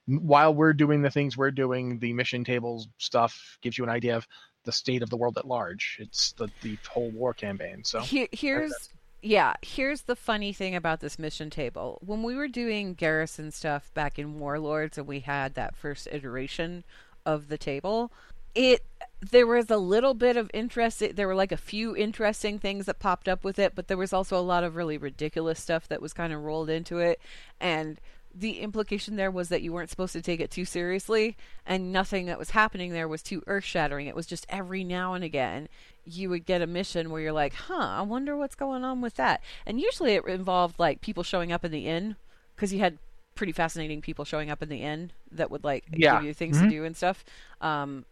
while 0.05 0.53
we're 0.53 0.73
doing 0.73 1.01
the 1.01 1.09
things 1.09 1.37
we're 1.37 1.51
doing, 1.51 1.99
the 1.99 2.13
mission 2.13 2.43
table 2.43 2.85
stuff 2.97 3.57
gives 3.61 3.77
you 3.77 3.83
an 3.83 3.89
idea 3.89 4.15
of 4.15 4.27
the 4.63 4.71
state 4.71 5.01
of 5.01 5.09
the 5.09 5.17
world 5.17 5.37
at 5.37 5.47
large. 5.47 5.97
It's 5.99 6.33
the, 6.33 6.47
the 6.61 6.77
whole 6.89 7.09
war 7.11 7.33
campaign. 7.33 7.83
So 7.83 7.99
Here, 7.99 8.27
here's 8.31 8.89
yeah, 9.23 9.53
here's 9.61 10.03
the 10.03 10.15
funny 10.15 10.51
thing 10.51 10.75
about 10.75 10.99
this 10.99 11.19
mission 11.19 11.49
table. 11.51 11.99
When 12.03 12.23
we 12.23 12.35
were 12.35 12.47
doing 12.47 12.95
garrison 12.95 13.51
stuff 13.51 13.93
back 13.93 14.17
in 14.17 14.39
Warlords 14.39 14.97
and 14.97 15.05
we 15.05 15.19
had 15.19 15.53
that 15.53 15.75
first 15.75 16.07
iteration 16.11 16.83
of 17.23 17.47
the 17.47 17.57
table, 17.57 18.11
it 18.55 18.83
there 19.21 19.45
was 19.45 19.69
a 19.69 19.77
little 19.77 20.13
bit 20.13 20.35
of 20.35 20.49
interest. 20.53 21.03
There 21.15 21.27
were 21.27 21.35
like 21.35 21.51
a 21.51 21.57
few 21.57 21.95
interesting 21.95 22.57
things 22.57 22.87
that 22.87 22.99
popped 22.99 23.27
up 23.27 23.43
with 23.43 23.59
it 23.59 23.75
but 23.75 23.87
there 23.87 23.97
was 23.97 24.13
also 24.13 24.37
a 24.37 24.41
lot 24.41 24.63
of 24.63 24.75
really 24.75 24.97
ridiculous 24.97 25.59
stuff 25.59 25.87
that 25.87 26.01
was 26.01 26.13
kind 26.13 26.33
of 26.33 26.43
rolled 26.43 26.69
into 26.69 26.97
it. 26.97 27.21
And 27.59 27.99
the 28.33 28.61
implication 28.61 29.17
there 29.17 29.29
was 29.29 29.49
that 29.49 29.61
you 29.61 29.73
weren't 29.73 29.89
supposed 29.89 30.13
to 30.13 30.21
take 30.21 30.39
it 30.39 30.49
too 30.49 30.63
seriously 30.63 31.35
and 31.65 31.91
nothing 31.91 32.27
that 32.27 32.39
was 32.39 32.51
happening 32.51 32.93
there 32.93 33.07
was 33.07 33.21
too 33.21 33.43
earth-shattering. 33.45 34.07
It 34.07 34.15
was 34.15 34.25
just 34.25 34.45
every 34.49 34.83
now 34.83 35.13
and 35.13 35.23
again 35.23 35.67
you 36.03 36.29
would 36.29 36.45
get 36.45 36.61
a 36.61 36.67
mission 36.67 37.11
where 37.11 37.21
you're 37.21 37.31
like 37.31 37.53
huh 37.53 37.75
i 37.75 38.01
wonder 38.01 38.35
what's 38.35 38.55
going 38.55 38.83
on 38.83 39.01
with 39.01 39.15
that. 39.15 39.41
And 39.65 39.79
usually 39.79 40.13
it 40.13 40.25
involved 40.25 40.79
like 40.79 41.01
people 41.01 41.23
showing 41.23 41.51
up 41.51 41.63
in 41.63 41.71
the 41.71 41.87
inn 41.87 42.15
because 42.55 42.73
you 42.73 42.79
had 42.79 42.97
pretty 43.35 43.51
fascinating 43.53 44.01
people 44.01 44.25
showing 44.25 44.49
up 44.49 44.61
in 44.61 44.69
the 44.69 44.81
inn 44.81 45.11
that 45.31 45.51
would 45.51 45.63
like 45.63 45.85
yeah. 45.93 46.15
give 46.15 46.25
you 46.25 46.33
things 46.33 46.57
mm-hmm. 46.57 46.69
to 46.69 46.75
do 46.75 46.85
and 46.85 46.95
stuff. 46.95 47.23
Um, 47.59 48.05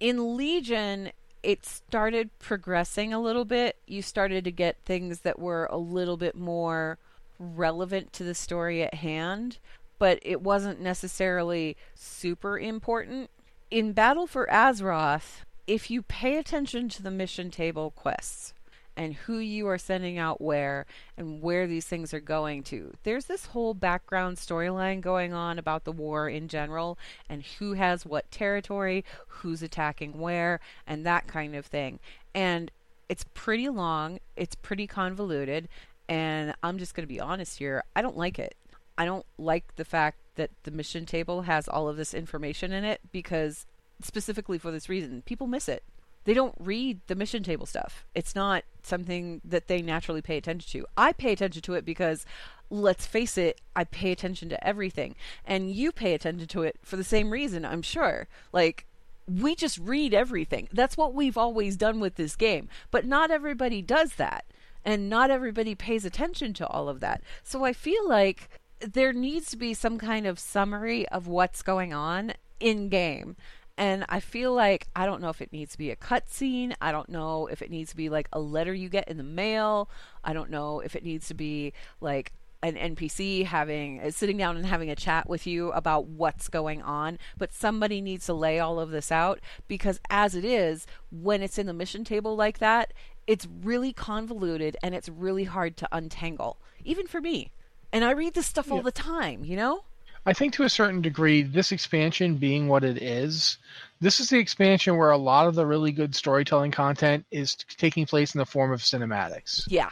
in 0.00 0.36
Legion, 0.36 1.10
it 1.42 1.64
started 1.64 2.36
progressing 2.38 3.12
a 3.12 3.20
little 3.20 3.44
bit. 3.44 3.76
You 3.86 4.02
started 4.02 4.44
to 4.44 4.50
get 4.50 4.76
things 4.84 5.20
that 5.20 5.38
were 5.38 5.66
a 5.70 5.76
little 5.76 6.16
bit 6.16 6.34
more 6.34 6.98
relevant 7.38 8.12
to 8.14 8.24
the 8.24 8.34
story 8.34 8.82
at 8.82 8.94
hand, 8.94 9.58
but 9.98 10.18
it 10.22 10.42
wasn't 10.42 10.80
necessarily 10.80 11.76
super 11.94 12.58
important. 12.58 13.30
In 13.70 13.92
Battle 13.92 14.26
for 14.26 14.46
Azeroth, 14.46 15.44
if 15.66 15.90
you 15.90 16.02
pay 16.02 16.36
attention 16.36 16.88
to 16.90 17.02
the 17.02 17.10
mission 17.10 17.50
table 17.50 17.90
quests 17.90 18.54
and 18.96 19.14
who 19.14 19.38
you 19.38 19.68
are 19.68 19.78
sending 19.78 20.18
out 20.18 20.40
where 20.40 20.86
and 21.16 21.42
where 21.42 21.66
these 21.66 21.86
things 21.86 22.14
are 22.14 22.20
going 22.20 22.62
to. 22.64 22.92
There's 23.02 23.26
this 23.26 23.46
whole 23.46 23.74
background 23.74 24.38
storyline 24.38 25.00
going 25.00 25.32
on 25.32 25.58
about 25.58 25.84
the 25.84 25.92
war 25.92 26.28
in 26.28 26.48
general 26.48 26.98
and 27.28 27.42
who 27.42 27.74
has 27.74 28.06
what 28.06 28.30
territory, 28.30 29.04
who's 29.28 29.62
attacking 29.62 30.18
where, 30.18 30.60
and 30.86 31.04
that 31.04 31.26
kind 31.26 31.54
of 31.54 31.66
thing. 31.66 31.98
And 32.34 32.70
it's 33.08 33.24
pretty 33.34 33.68
long, 33.68 34.18
it's 34.34 34.54
pretty 34.54 34.86
convoluted, 34.86 35.68
and 36.08 36.54
I'm 36.62 36.78
just 36.78 36.94
going 36.94 37.06
to 37.06 37.12
be 37.12 37.20
honest 37.20 37.58
here, 37.58 37.84
I 37.94 38.02
don't 38.02 38.16
like 38.16 38.38
it. 38.38 38.54
I 38.98 39.04
don't 39.04 39.26
like 39.38 39.76
the 39.76 39.84
fact 39.84 40.18
that 40.36 40.50
the 40.62 40.70
mission 40.70 41.04
table 41.04 41.42
has 41.42 41.68
all 41.68 41.88
of 41.88 41.96
this 41.96 42.14
information 42.14 42.72
in 42.72 42.84
it 42.84 43.00
because 43.12 43.66
specifically 44.02 44.58
for 44.58 44.70
this 44.70 44.88
reason, 44.88 45.22
people 45.26 45.46
miss 45.46 45.68
it 45.68 45.82
they 46.26 46.34
don't 46.34 46.54
read 46.58 47.00
the 47.06 47.14
mission 47.14 47.42
table 47.42 47.66
stuff. 47.66 48.04
It's 48.14 48.34
not 48.34 48.64
something 48.86 49.40
that 49.44 49.68
they 49.68 49.82
naturally 49.82 50.22
pay 50.22 50.36
attention 50.36 50.80
to. 50.80 50.86
I 50.96 51.12
pay 51.12 51.32
attention 51.32 51.62
to 51.62 51.74
it 51.74 51.84
because 51.84 52.24
let's 52.70 53.06
face 53.06 53.38
it, 53.38 53.60
I 53.74 53.84
pay 53.84 54.12
attention 54.12 54.48
to 54.50 54.66
everything. 54.66 55.14
And 55.44 55.70
you 55.70 55.92
pay 55.92 56.14
attention 56.14 56.48
to 56.48 56.62
it 56.62 56.76
for 56.82 56.96
the 56.96 57.04
same 57.04 57.30
reason, 57.30 57.64
I'm 57.64 57.82
sure. 57.82 58.28
Like 58.52 58.86
we 59.28 59.54
just 59.54 59.78
read 59.78 60.14
everything. 60.14 60.68
That's 60.72 60.96
what 60.96 61.14
we've 61.14 61.38
always 61.38 61.76
done 61.76 62.00
with 62.00 62.14
this 62.14 62.36
game. 62.36 62.68
But 62.90 63.04
not 63.04 63.30
everybody 63.30 63.82
does 63.82 64.14
that. 64.14 64.44
And 64.84 65.10
not 65.10 65.30
everybody 65.30 65.74
pays 65.74 66.04
attention 66.04 66.52
to 66.54 66.66
all 66.68 66.88
of 66.88 67.00
that. 67.00 67.22
So 67.42 67.64
I 67.64 67.72
feel 67.72 68.08
like 68.08 68.48
there 68.78 69.12
needs 69.12 69.50
to 69.50 69.56
be 69.56 69.74
some 69.74 69.98
kind 69.98 70.26
of 70.26 70.38
summary 70.38 71.08
of 71.08 71.26
what's 71.26 71.62
going 71.62 71.92
on 71.92 72.34
in 72.60 72.88
game 72.88 73.36
and 73.78 74.04
I 74.08 74.20
feel 74.20 74.54
like 74.54 74.88
I 74.96 75.06
don't 75.06 75.20
know 75.20 75.28
if 75.28 75.42
it 75.42 75.52
needs 75.52 75.72
to 75.72 75.78
be 75.78 75.90
a 75.90 75.96
cutscene. 75.96 76.74
I 76.80 76.92
don't 76.92 77.08
know 77.08 77.46
if 77.46 77.60
it 77.60 77.70
needs 77.70 77.90
to 77.90 77.96
be 77.96 78.08
like 78.08 78.28
a 78.32 78.40
letter 78.40 78.72
you 78.72 78.88
get 78.88 79.08
in 79.08 79.18
the 79.18 79.22
mail. 79.22 79.90
I 80.24 80.32
don't 80.32 80.50
know 80.50 80.80
if 80.80 80.96
it 80.96 81.04
needs 81.04 81.28
to 81.28 81.34
be 81.34 81.72
like 82.00 82.32
an 82.62 82.74
NPC 82.74 83.44
having 83.44 84.00
uh, 84.00 84.10
sitting 84.10 84.38
down 84.38 84.56
and 84.56 84.64
having 84.64 84.90
a 84.90 84.96
chat 84.96 85.28
with 85.28 85.46
you 85.46 85.72
about 85.72 86.06
what's 86.06 86.48
going 86.48 86.82
on, 86.82 87.18
but 87.36 87.52
somebody 87.52 88.00
needs 88.00 88.26
to 88.26 88.34
lay 88.34 88.58
all 88.58 88.80
of 88.80 88.90
this 88.90 89.12
out 89.12 89.40
because 89.68 90.00
as 90.08 90.34
it 90.34 90.44
is, 90.44 90.86
when 91.10 91.42
it's 91.42 91.58
in 91.58 91.66
the 91.66 91.74
mission 91.74 92.02
table 92.02 92.34
like 92.34 92.58
that, 92.58 92.92
it's 93.26 93.46
really 93.62 93.92
convoluted 93.92 94.76
and 94.82 94.94
it's 94.94 95.08
really 95.08 95.44
hard 95.44 95.76
to 95.76 95.88
untangle, 95.92 96.58
even 96.84 97.06
for 97.06 97.20
me. 97.20 97.52
And 97.92 98.04
I 98.04 98.12
read 98.12 98.34
this 98.34 98.46
stuff 98.46 98.68
yeah. 98.68 98.74
all 98.74 98.82
the 98.82 98.92
time, 98.92 99.44
you 99.44 99.56
know? 99.56 99.84
I 100.26 100.32
think 100.32 100.54
to 100.54 100.64
a 100.64 100.68
certain 100.68 101.00
degree, 101.00 101.42
this 101.42 101.70
expansion 101.70 102.36
being 102.36 102.66
what 102.66 102.82
it 102.82 103.00
is, 103.00 103.58
this 104.00 104.18
is 104.18 104.28
the 104.28 104.38
expansion 104.38 104.96
where 104.96 105.10
a 105.10 105.16
lot 105.16 105.46
of 105.46 105.54
the 105.54 105.64
really 105.64 105.92
good 105.92 106.16
storytelling 106.16 106.72
content 106.72 107.24
is 107.30 107.54
taking 107.54 108.06
place 108.06 108.34
in 108.34 108.40
the 108.40 108.44
form 108.44 108.72
of 108.72 108.80
cinematics. 108.80 109.62
Yeah. 109.68 109.90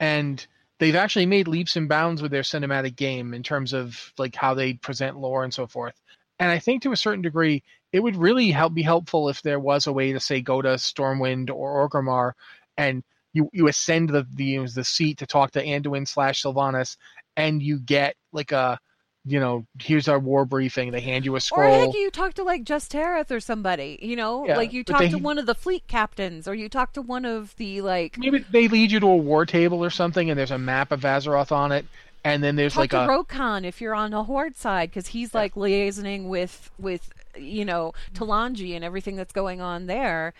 And 0.00 0.44
they've 0.78 0.96
actually 0.96 1.26
made 1.26 1.48
leaps 1.48 1.76
and 1.76 1.86
bounds 1.86 2.22
with 2.22 2.30
their 2.30 2.42
cinematic 2.42 2.96
game 2.96 3.34
in 3.34 3.42
terms 3.42 3.74
of 3.74 4.12
like 4.16 4.34
how 4.34 4.54
they 4.54 4.72
present 4.72 5.18
lore 5.18 5.44
and 5.44 5.52
so 5.52 5.66
forth. 5.66 6.00
And 6.38 6.50
I 6.50 6.58
think 6.58 6.82
to 6.82 6.92
a 6.92 6.96
certain 6.96 7.22
degree, 7.22 7.62
it 7.92 8.00
would 8.00 8.16
really 8.16 8.50
help 8.50 8.72
be 8.72 8.82
helpful 8.82 9.28
if 9.28 9.42
there 9.42 9.60
was 9.60 9.86
a 9.86 9.92
way 9.92 10.14
to 10.14 10.18
say 10.20 10.40
go 10.40 10.62
to 10.62 10.70
Stormwind 10.70 11.50
or 11.54 11.88
Orgrimmar 11.88 12.32
and 12.76 13.04
you, 13.34 13.50
you 13.52 13.68
ascend 13.68 14.08
the 14.08 14.26
the, 14.34 14.66
the 14.66 14.84
seat 14.84 15.18
to 15.18 15.26
talk 15.26 15.52
to 15.52 15.64
Anduin 15.64 16.08
slash 16.08 16.42
Sylvanas 16.42 16.96
and 17.36 17.62
you 17.62 17.78
get 17.78 18.16
like 18.32 18.50
a 18.50 18.80
you 19.26 19.40
know, 19.40 19.64
here's 19.80 20.06
our 20.06 20.18
war 20.18 20.44
briefing. 20.44 20.90
They 20.90 21.00
hand 21.00 21.24
you 21.24 21.34
a 21.36 21.40
scroll. 21.40 21.72
Or 21.72 21.86
heck, 21.86 21.94
you 21.94 22.10
talk 22.10 22.34
to 22.34 22.44
like 22.44 22.64
Just 22.64 22.92
Tareth 22.92 23.30
or 23.30 23.40
somebody. 23.40 23.98
You 24.02 24.16
know, 24.16 24.46
yeah, 24.46 24.56
like 24.56 24.72
you 24.72 24.84
talk 24.84 25.00
they, 25.00 25.08
to 25.08 25.18
one 25.18 25.38
of 25.38 25.46
the 25.46 25.54
fleet 25.54 25.86
captains, 25.86 26.46
or 26.46 26.54
you 26.54 26.68
talk 26.68 26.92
to 26.94 27.02
one 27.02 27.24
of 27.24 27.56
the 27.56 27.80
like. 27.80 28.18
Maybe 28.18 28.44
they 28.50 28.68
lead 28.68 28.92
you 28.92 29.00
to 29.00 29.06
a 29.06 29.16
war 29.16 29.46
table 29.46 29.82
or 29.82 29.90
something, 29.90 30.28
and 30.28 30.38
there's 30.38 30.50
a 30.50 30.58
map 30.58 30.92
of 30.92 31.00
Azeroth 31.00 31.52
on 31.52 31.72
it, 31.72 31.86
and 32.22 32.42
then 32.42 32.56
there's 32.56 32.74
talk 32.74 32.80
like 32.80 32.90
to 32.90 33.04
a 33.04 33.08
Rokhan 33.08 33.64
if 33.64 33.80
you're 33.80 33.94
on 33.94 34.10
the 34.10 34.24
Horde 34.24 34.56
side, 34.56 34.90
because 34.90 35.08
he's 35.08 35.32
yeah. 35.32 35.40
like 35.40 35.54
liaisoning 35.54 36.28
with 36.28 36.70
with 36.78 37.10
you 37.34 37.64
know 37.64 37.94
Talanji 38.12 38.76
and 38.76 38.84
everything 38.84 39.16
that's 39.16 39.32
going 39.32 39.62
on 39.62 39.86
there. 39.86 40.34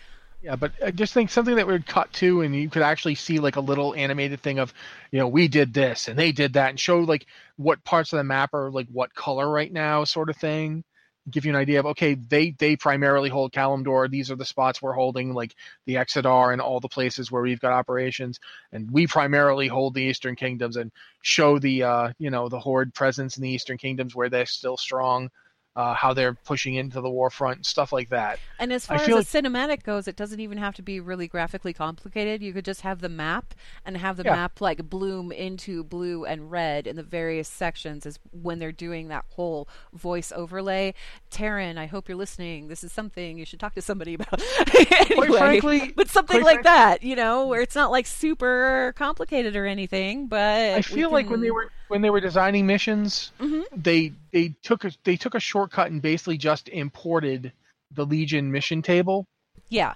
Yeah, 0.45 0.57
but 0.57 0.73
I 0.85 0.91
just 0.91 1.15
think 1.15 1.31
something 1.31 1.57
that 1.57 1.67
we 1.67 1.73
would 1.73 1.87
cut 1.87 2.13
to, 2.15 2.43
and 2.43 2.55
you 2.55 2.69
could 2.69 2.83
actually 2.83 3.15
see 3.15 3.39
like 3.39 3.57
a 3.57 3.61
little 3.61 3.95
animated 3.95 4.43
thing 4.43 4.59
of, 4.59 4.75
you 5.11 5.19
know, 5.19 5.27
we 5.27 5.49
did 5.49 5.73
this 5.73 6.07
and 6.07 6.19
they 6.19 6.33
did 6.33 6.53
that, 6.53 6.69
and 6.69 6.79
show 6.79 6.99
like 6.99 7.25
what 7.57 7.83
parts 7.83 8.13
of 8.13 8.19
the 8.19 8.25
map 8.25 8.53
are 8.53 8.71
like 8.71 8.87
what 8.93 9.15
color 9.15 9.49
right 9.49 9.73
now, 9.73 10.05
sort 10.05 10.29
of 10.29 10.37
thing. 10.37 10.85
Give 11.31 11.47
you 11.47 11.53
an 11.53 11.57
idea 11.57 11.81
of 11.81 11.87
okay, 11.87 12.13
they 12.13 12.51
they 12.59 12.77
primarily 12.77 13.31
hold 13.31 13.53
Kalimdor. 13.53 14.11
These 14.11 14.31
are 14.31 14.37
the 14.37 14.45
spots 14.45 14.83
we're 14.83 14.93
holding, 14.93 15.33
like 15.33 15.55
the 15.87 15.95
Exodar 15.95 16.53
and 16.53 16.61
all 16.61 16.79
the 16.79 16.89
places 16.89 17.33
where 17.33 17.41
we've 17.41 17.61
got 17.61 17.73
operations, 17.73 18.39
and 18.71 18.91
we 18.91 19.07
primarily 19.07 19.67
hold 19.67 19.95
the 19.95 20.03
Eastern 20.03 20.37
Kingdoms 20.37 20.77
and 20.77 20.93
show 21.23 21.59
the 21.59 21.85
uh, 21.85 22.13
you 22.19 22.29
know 22.29 22.51
the 22.51 22.61
Horde 22.61 22.93
presence 22.93 23.39
in 23.39 23.43
the 23.43 23.49
Eastern 23.49 23.79
Kingdoms 23.79 24.15
where 24.15 24.29
they're 24.29 24.45
still 24.45 24.77
strong 24.77 25.31
uh, 25.77 25.93
how 25.95 26.15
they're 26.15 26.35
pushing 26.35 26.75
into 26.75 27.01
the 27.01 27.11
war 27.11 27.31
front, 27.31 27.67
stuff 27.67 27.93
like 27.93 28.09
that. 28.11 28.39
And 28.61 28.73
as 28.73 28.87
far 28.87 28.97
as 28.97 29.07
the 29.07 29.17
like... 29.17 29.27
cinematic 29.27 29.83
goes, 29.83 30.07
it 30.07 30.15
doesn't 30.15 30.39
even 30.39 30.59
have 30.59 30.75
to 30.77 30.83
be 30.83 31.01
really 31.01 31.27
graphically 31.27 31.73
complicated. 31.73 32.43
You 32.43 32.53
could 32.53 32.65
just 32.65 32.83
have 32.83 33.01
the 33.01 33.09
map 33.09 33.55
and 33.85 33.97
have 33.97 34.17
the 34.17 34.23
yeah. 34.25 34.37
map 34.37 34.61
like 34.61 34.89
bloom 34.89 35.33
into 35.33 35.83
blue 35.83 36.25
and 36.25 36.51
red 36.51 36.87
in 36.87 36.95
the 36.95 37.03
various 37.03 37.49
sections 37.49 38.07
as 38.07 38.21
when 38.31 38.61
they're 38.61 38.71
doing 38.71 39.09
that 39.09 39.25
whole 39.31 39.69
voice 39.93 40.33
overlay. 40.35 40.95
Taryn, 41.33 41.77
I 41.77 41.87
hope 41.87 42.09
you're 42.09 42.19
listening. 42.19 42.69
This 42.69 42.85
is 42.85 42.93
something 42.93 43.37
you 43.37 43.45
should 43.45 43.59
talk 43.59 43.75
to 43.75 43.83
somebody 43.83 44.15
about. 44.15 44.41
anyway, 44.93 45.27
quite 45.27 45.39
frankly, 45.39 45.93
but 45.97 46.09
something 46.09 46.43
like 46.43 46.63
frankly, 46.63 46.71
that, 46.71 47.03
you 47.03 47.17
know, 47.17 47.49
where 47.49 47.63
it's 47.63 47.75
not 47.75 47.91
like 47.91 48.07
super 48.07 48.95
complicated 48.97 49.57
or 49.57 49.67
anything. 49.67 50.29
But 50.29 50.75
I 50.75 50.83
feel 50.83 51.09
can... 51.09 51.15
like 51.15 51.31
when 51.31 51.41
they 51.41 51.51
were 51.51 51.73
when 51.89 52.03
they 52.03 52.11
were 52.11 52.21
designing 52.21 52.67
missions, 52.67 53.33
mm-hmm. 53.41 53.63
they 53.75 54.13
they 54.33 54.55
took 54.63 54.85
a 54.85 54.93
they 55.05 55.17
took 55.17 55.35
a 55.35 55.41
shortcut 55.41 55.91
and 55.91 56.01
basically 56.01 56.39
just 56.39 56.69
imported 56.69 57.53
the 57.91 58.05
Legion 58.05 58.51
mission 58.51 58.83
table. 58.83 59.27
Yeah. 59.69 59.95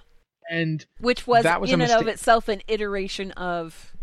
And 0.51 0.85
which 0.99 1.27
was, 1.27 1.43
that 1.43 1.61
was 1.61 1.71
in 1.71 1.81
and 1.81 1.91
of 1.91 2.07
itself 2.07 2.47
an 2.47 2.61
iteration 2.67 3.31
of 3.33 3.93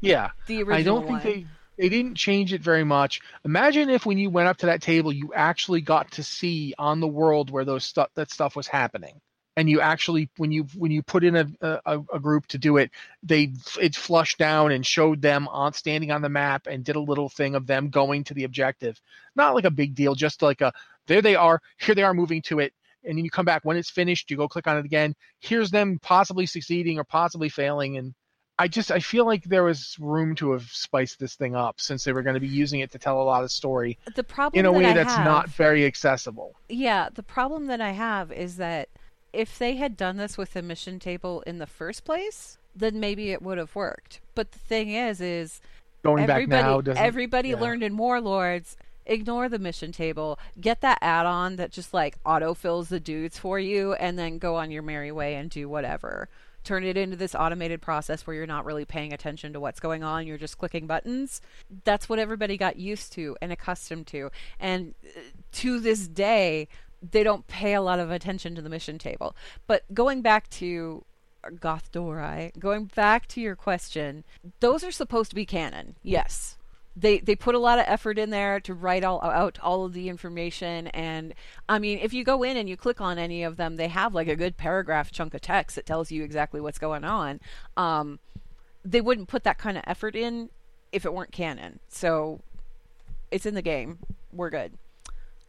Yeah. 0.00 0.30
The 0.46 0.62
original 0.62 0.74
I 0.74 0.82
don't 0.82 1.06
one. 1.06 1.20
think 1.20 1.46
they 1.78 1.82
they 1.82 1.88
didn't 1.88 2.16
change 2.16 2.52
it 2.52 2.60
very 2.60 2.82
much. 2.82 3.20
Imagine 3.44 3.88
if 3.88 4.04
when 4.04 4.18
you 4.18 4.30
went 4.30 4.48
up 4.48 4.56
to 4.58 4.66
that 4.66 4.82
table 4.82 5.12
you 5.12 5.32
actually 5.34 5.80
got 5.80 6.10
to 6.12 6.22
see 6.22 6.74
on 6.78 7.00
the 7.00 7.06
world 7.06 7.50
where 7.50 7.64
those 7.64 7.84
stuff 7.84 8.08
that 8.14 8.30
stuff 8.30 8.56
was 8.56 8.66
happening 8.66 9.20
and 9.58 9.68
you 9.68 9.80
actually 9.80 10.30
when 10.36 10.52
you 10.52 10.62
when 10.76 10.92
you 10.92 11.02
put 11.02 11.24
in 11.24 11.34
a, 11.34 11.46
a, 11.60 12.00
a, 12.12 12.20
group 12.20 12.46
to 12.46 12.58
do 12.58 12.76
it 12.76 12.92
they 13.24 13.52
it 13.80 13.96
flushed 13.96 14.38
down 14.38 14.70
and 14.70 14.86
showed 14.86 15.20
them 15.20 15.48
on 15.48 15.72
standing 15.72 16.12
on 16.12 16.22
the 16.22 16.28
map 16.28 16.68
and 16.68 16.84
did 16.84 16.94
a 16.94 17.00
little 17.00 17.28
thing 17.28 17.56
of 17.56 17.66
them 17.66 17.90
going 17.90 18.22
to 18.22 18.34
the 18.34 18.44
objective. 18.44 19.00
Not 19.34 19.56
like 19.56 19.64
a 19.64 19.70
big 19.70 19.96
deal 19.96 20.14
just 20.14 20.42
like 20.42 20.60
a 20.60 20.72
there 21.08 21.20
they 21.20 21.34
are 21.34 21.60
here 21.78 21.96
they 21.96 22.04
are 22.04 22.14
moving 22.14 22.40
to 22.42 22.60
it. 22.60 22.72
And 23.04 23.18
then 23.18 23.24
you 23.24 23.30
come 23.30 23.44
back 23.44 23.64
when 23.64 23.76
it's 23.76 23.90
finished 23.90 24.30
you 24.30 24.36
go 24.36 24.46
click 24.46 24.68
on 24.68 24.78
it 24.78 24.84
again. 24.84 25.16
Here's 25.40 25.72
them 25.72 25.98
possibly 26.00 26.46
succeeding 26.46 27.00
or 27.00 27.04
possibly 27.04 27.48
failing 27.48 27.98
and 27.98 28.14
i 28.60 28.66
just 28.66 28.90
i 28.90 28.98
feel 28.98 29.24
like 29.24 29.44
there 29.44 29.62
was 29.62 29.96
room 30.00 30.34
to 30.34 30.50
have 30.50 30.64
spiced 30.64 31.20
this 31.20 31.36
thing 31.36 31.54
up 31.54 31.80
since 31.80 32.02
they 32.02 32.12
were 32.12 32.22
going 32.22 32.34
to 32.34 32.40
be 32.40 32.48
using 32.48 32.80
it 32.80 32.90
to 32.90 32.98
tell 32.98 33.22
a 33.22 33.22
lot 33.22 33.44
of 33.44 33.52
story 33.52 33.96
the 34.16 34.24
problem 34.24 34.58
in 34.58 34.66
a 34.66 34.72
way 34.72 34.92
that's 34.92 35.14
have, 35.14 35.24
not 35.24 35.48
very 35.48 35.86
accessible. 35.86 36.56
Yeah 36.68 37.08
the 37.14 37.22
problem 37.22 37.66
that 37.66 37.80
i 37.80 37.90
have 37.90 38.32
is 38.32 38.56
that 38.56 38.88
if 39.32 39.58
they 39.58 39.76
had 39.76 39.96
done 39.96 40.16
this 40.16 40.38
with 40.38 40.52
the 40.52 40.62
mission 40.62 40.98
table 40.98 41.42
in 41.46 41.58
the 41.58 41.66
first 41.66 42.04
place, 42.04 42.58
then 42.74 43.00
maybe 43.00 43.30
it 43.32 43.42
would 43.42 43.58
have 43.58 43.74
worked. 43.74 44.20
But 44.34 44.52
the 44.52 44.58
thing 44.58 44.90
is, 44.90 45.20
is 45.20 45.60
going 46.02 46.26
back 46.26 46.48
now, 46.48 46.80
everybody 46.96 47.50
yeah. 47.50 47.60
learned 47.60 47.82
in 47.82 47.96
Warlords. 47.96 48.76
Ignore 49.10 49.48
the 49.48 49.58
mission 49.58 49.90
table. 49.90 50.38
Get 50.60 50.82
that 50.82 50.98
add-on 51.00 51.56
that 51.56 51.72
just 51.72 51.94
like 51.94 52.18
auto 52.26 52.52
fills 52.52 52.90
the 52.90 53.00
dudes 53.00 53.38
for 53.38 53.58
you, 53.58 53.94
and 53.94 54.18
then 54.18 54.36
go 54.36 54.56
on 54.56 54.70
your 54.70 54.82
merry 54.82 55.10
way 55.10 55.36
and 55.36 55.48
do 55.48 55.66
whatever. 55.66 56.28
Turn 56.62 56.84
it 56.84 56.98
into 56.98 57.16
this 57.16 57.34
automated 57.34 57.80
process 57.80 58.26
where 58.26 58.36
you're 58.36 58.46
not 58.46 58.66
really 58.66 58.84
paying 58.84 59.14
attention 59.14 59.54
to 59.54 59.60
what's 59.60 59.80
going 59.80 60.02
on. 60.02 60.26
You're 60.26 60.36
just 60.36 60.58
clicking 60.58 60.86
buttons. 60.86 61.40
That's 61.84 62.10
what 62.10 62.18
everybody 62.18 62.58
got 62.58 62.76
used 62.76 63.14
to 63.14 63.34
and 63.40 63.50
accustomed 63.50 64.06
to. 64.08 64.30
And 64.60 64.94
uh, 65.02 65.20
to 65.52 65.80
this 65.80 66.06
day, 66.06 66.68
they 67.02 67.22
don't 67.22 67.46
pay 67.46 67.74
a 67.74 67.82
lot 67.82 67.98
of 67.98 68.10
attention 68.10 68.54
to 68.54 68.62
the 68.62 68.68
mission 68.68 68.98
table. 68.98 69.36
But 69.66 69.82
going 69.94 70.22
back 70.22 70.48
to 70.50 71.04
Gothdori, 71.44 72.58
going 72.58 72.86
back 72.86 73.26
to 73.28 73.40
your 73.40 73.56
question, 73.56 74.24
those 74.60 74.82
are 74.82 74.90
supposed 74.90 75.30
to 75.30 75.36
be 75.36 75.46
canon. 75.46 75.96
Yes. 76.02 76.56
They 76.96 77.18
they 77.18 77.36
put 77.36 77.54
a 77.54 77.60
lot 77.60 77.78
of 77.78 77.84
effort 77.86 78.18
in 78.18 78.30
there 78.30 78.58
to 78.60 78.74
write 78.74 79.04
all 79.04 79.22
out 79.22 79.58
all 79.62 79.84
of 79.84 79.92
the 79.92 80.08
information 80.08 80.88
and 80.88 81.32
I 81.68 81.78
mean 81.78 82.00
if 82.00 82.12
you 82.12 82.24
go 82.24 82.42
in 82.42 82.56
and 82.56 82.68
you 82.68 82.76
click 82.76 83.00
on 83.00 83.18
any 83.18 83.44
of 83.44 83.56
them 83.56 83.76
they 83.76 83.86
have 83.86 84.14
like 84.14 84.26
a 84.26 84.34
good 84.34 84.56
paragraph 84.56 85.12
chunk 85.12 85.32
of 85.32 85.40
text 85.40 85.76
that 85.76 85.86
tells 85.86 86.10
you 86.10 86.24
exactly 86.24 86.60
what's 86.60 86.78
going 86.78 87.04
on. 87.04 87.38
Um, 87.76 88.18
they 88.84 89.00
wouldn't 89.00 89.28
put 89.28 89.44
that 89.44 89.58
kind 89.58 89.76
of 89.78 89.84
effort 89.86 90.16
in 90.16 90.50
if 90.90 91.04
it 91.04 91.14
weren't 91.14 91.30
canon. 91.30 91.78
So 91.88 92.40
it's 93.30 93.46
in 93.46 93.54
the 93.54 93.62
game. 93.62 93.98
We're 94.32 94.50
good. 94.50 94.72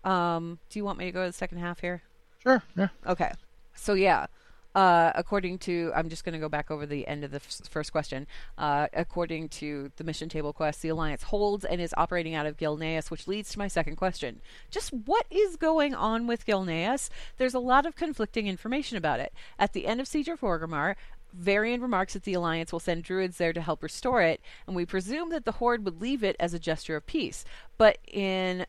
Um, 0.03 0.59
do 0.69 0.79
you 0.79 0.85
want 0.85 0.97
me 0.97 1.05
to 1.05 1.11
go 1.11 1.23
to 1.23 1.29
the 1.29 1.37
second 1.37 1.59
half 1.59 1.79
here? 1.79 2.01
Sure. 2.43 2.63
Yeah. 2.77 2.87
Okay. 3.05 3.31
So 3.73 3.93
yeah, 3.93 4.27
uh, 4.75 5.11
according 5.15 5.57
to, 5.57 5.91
I'm 5.95 6.09
just 6.09 6.23
going 6.23 6.33
to 6.33 6.39
go 6.39 6.47
back 6.49 6.69
over 6.69 6.85
the 6.85 7.07
end 7.07 7.23
of 7.23 7.31
the 7.31 7.37
f- 7.37 7.61
first 7.69 7.91
question. 7.91 8.27
Uh, 8.57 8.87
according 8.93 9.49
to 9.49 9.91
the 9.97 10.03
mission 10.03 10.29
table 10.29 10.53
quest, 10.53 10.81
the 10.81 10.89
Alliance 10.89 11.23
holds 11.23 11.65
and 11.65 11.81
is 11.81 11.93
operating 11.97 12.35
out 12.35 12.45
of 12.45 12.57
Gilneas, 12.57 13.09
which 13.09 13.27
leads 13.27 13.49
to 13.51 13.59
my 13.59 13.67
second 13.67 13.95
question. 13.95 14.41
Just 14.69 14.93
what 14.93 15.25
is 15.31 15.55
going 15.55 15.95
on 15.95 16.27
with 16.27 16.45
Gilneas? 16.45 17.09
There's 17.37 17.55
a 17.55 17.59
lot 17.59 17.85
of 17.85 17.95
conflicting 17.95 18.47
information 18.47 18.97
about 18.97 19.19
it. 19.19 19.33
At 19.57 19.73
the 19.73 19.87
end 19.87 19.99
of 19.99 20.07
Siege 20.07 20.27
of 20.27 20.41
Orgrimmar, 20.41 20.95
Varian 21.33 21.81
remarks 21.81 22.13
that 22.13 22.23
the 22.23 22.33
Alliance 22.33 22.71
will 22.71 22.79
send 22.79 23.03
druids 23.03 23.37
there 23.37 23.53
to 23.53 23.61
help 23.61 23.83
restore 23.83 24.21
it, 24.21 24.41
and 24.65 24.75
we 24.75 24.85
presume 24.85 25.29
that 25.29 25.45
the 25.45 25.53
Horde 25.53 25.85
would 25.85 26.01
leave 26.01 26.23
it 26.23 26.35
as 26.39 26.53
a 26.53 26.59
gesture 26.59 26.95
of 26.95 27.05
peace. 27.05 27.45
But 27.77 27.97
in 28.07 28.65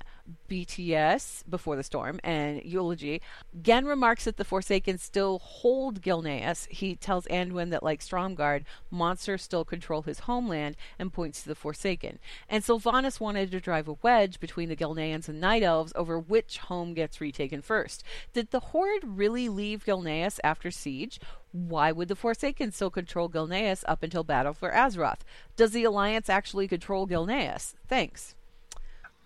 BTS, 0.49 1.43
Before 1.51 1.75
the 1.75 1.83
Storm, 1.83 2.21
and 2.23 2.63
Eulogy, 2.65 3.21
Genn 3.61 3.85
remarks 3.85 4.25
that 4.25 4.37
the 4.37 4.45
Forsaken 4.45 4.99
still 4.99 5.41
hold 5.41 6.03
Gilneas. 6.03 6.69
He 6.71 6.95
tells 6.95 7.27
Anduin 7.27 7.71
that, 7.71 7.83
like 7.83 8.01
Stromgarde, 8.01 8.65
monsters 8.91 9.43
still 9.43 9.65
control 9.65 10.03
his 10.03 10.21
homeland 10.21 10.77
and 10.99 11.13
points 11.13 11.43
to 11.43 11.49
the 11.49 11.55
Forsaken. 11.57 12.21
And 12.49 12.63
Sylvanas 12.63 13.19
wanted 13.19 13.51
to 13.51 13.61
drive 13.61 13.89
a 13.89 13.97
wedge 14.03 14.39
between 14.39 14.69
the 14.69 14.77
Gilneans 14.77 15.29
and 15.29 15.41
Night 15.41 15.63
Elves 15.63 15.93
over 15.97 16.19
which 16.19 16.59
home 16.59 16.95
gets 16.95 17.21
retaken 17.21 17.63
first. 17.63 18.05
Did 18.33 18.51
the 18.51 18.61
Horde 18.61 19.05
really 19.05 19.49
leave 19.49 19.85
Gilneas 19.85 20.39
after 20.45 20.71
siege? 20.71 21.19
Why 21.53 21.91
would 21.91 22.09
the 22.09 22.17
Forsaken 22.17 22.73
still 22.73 22.91
control 22.91 23.29
Gilneas 23.29 23.83
up 23.89 24.03
until 24.03 24.23
Battle 24.23 24.53
for 24.53 24.71
Azeroth? 24.71 25.21
Does 25.57 25.73
the 25.73 25.85
Alliance 25.85 26.29
actually 26.29 26.69
control 26.69 27.07
Gilneas? 27.09 27.75
Thanks. 27.89 28.35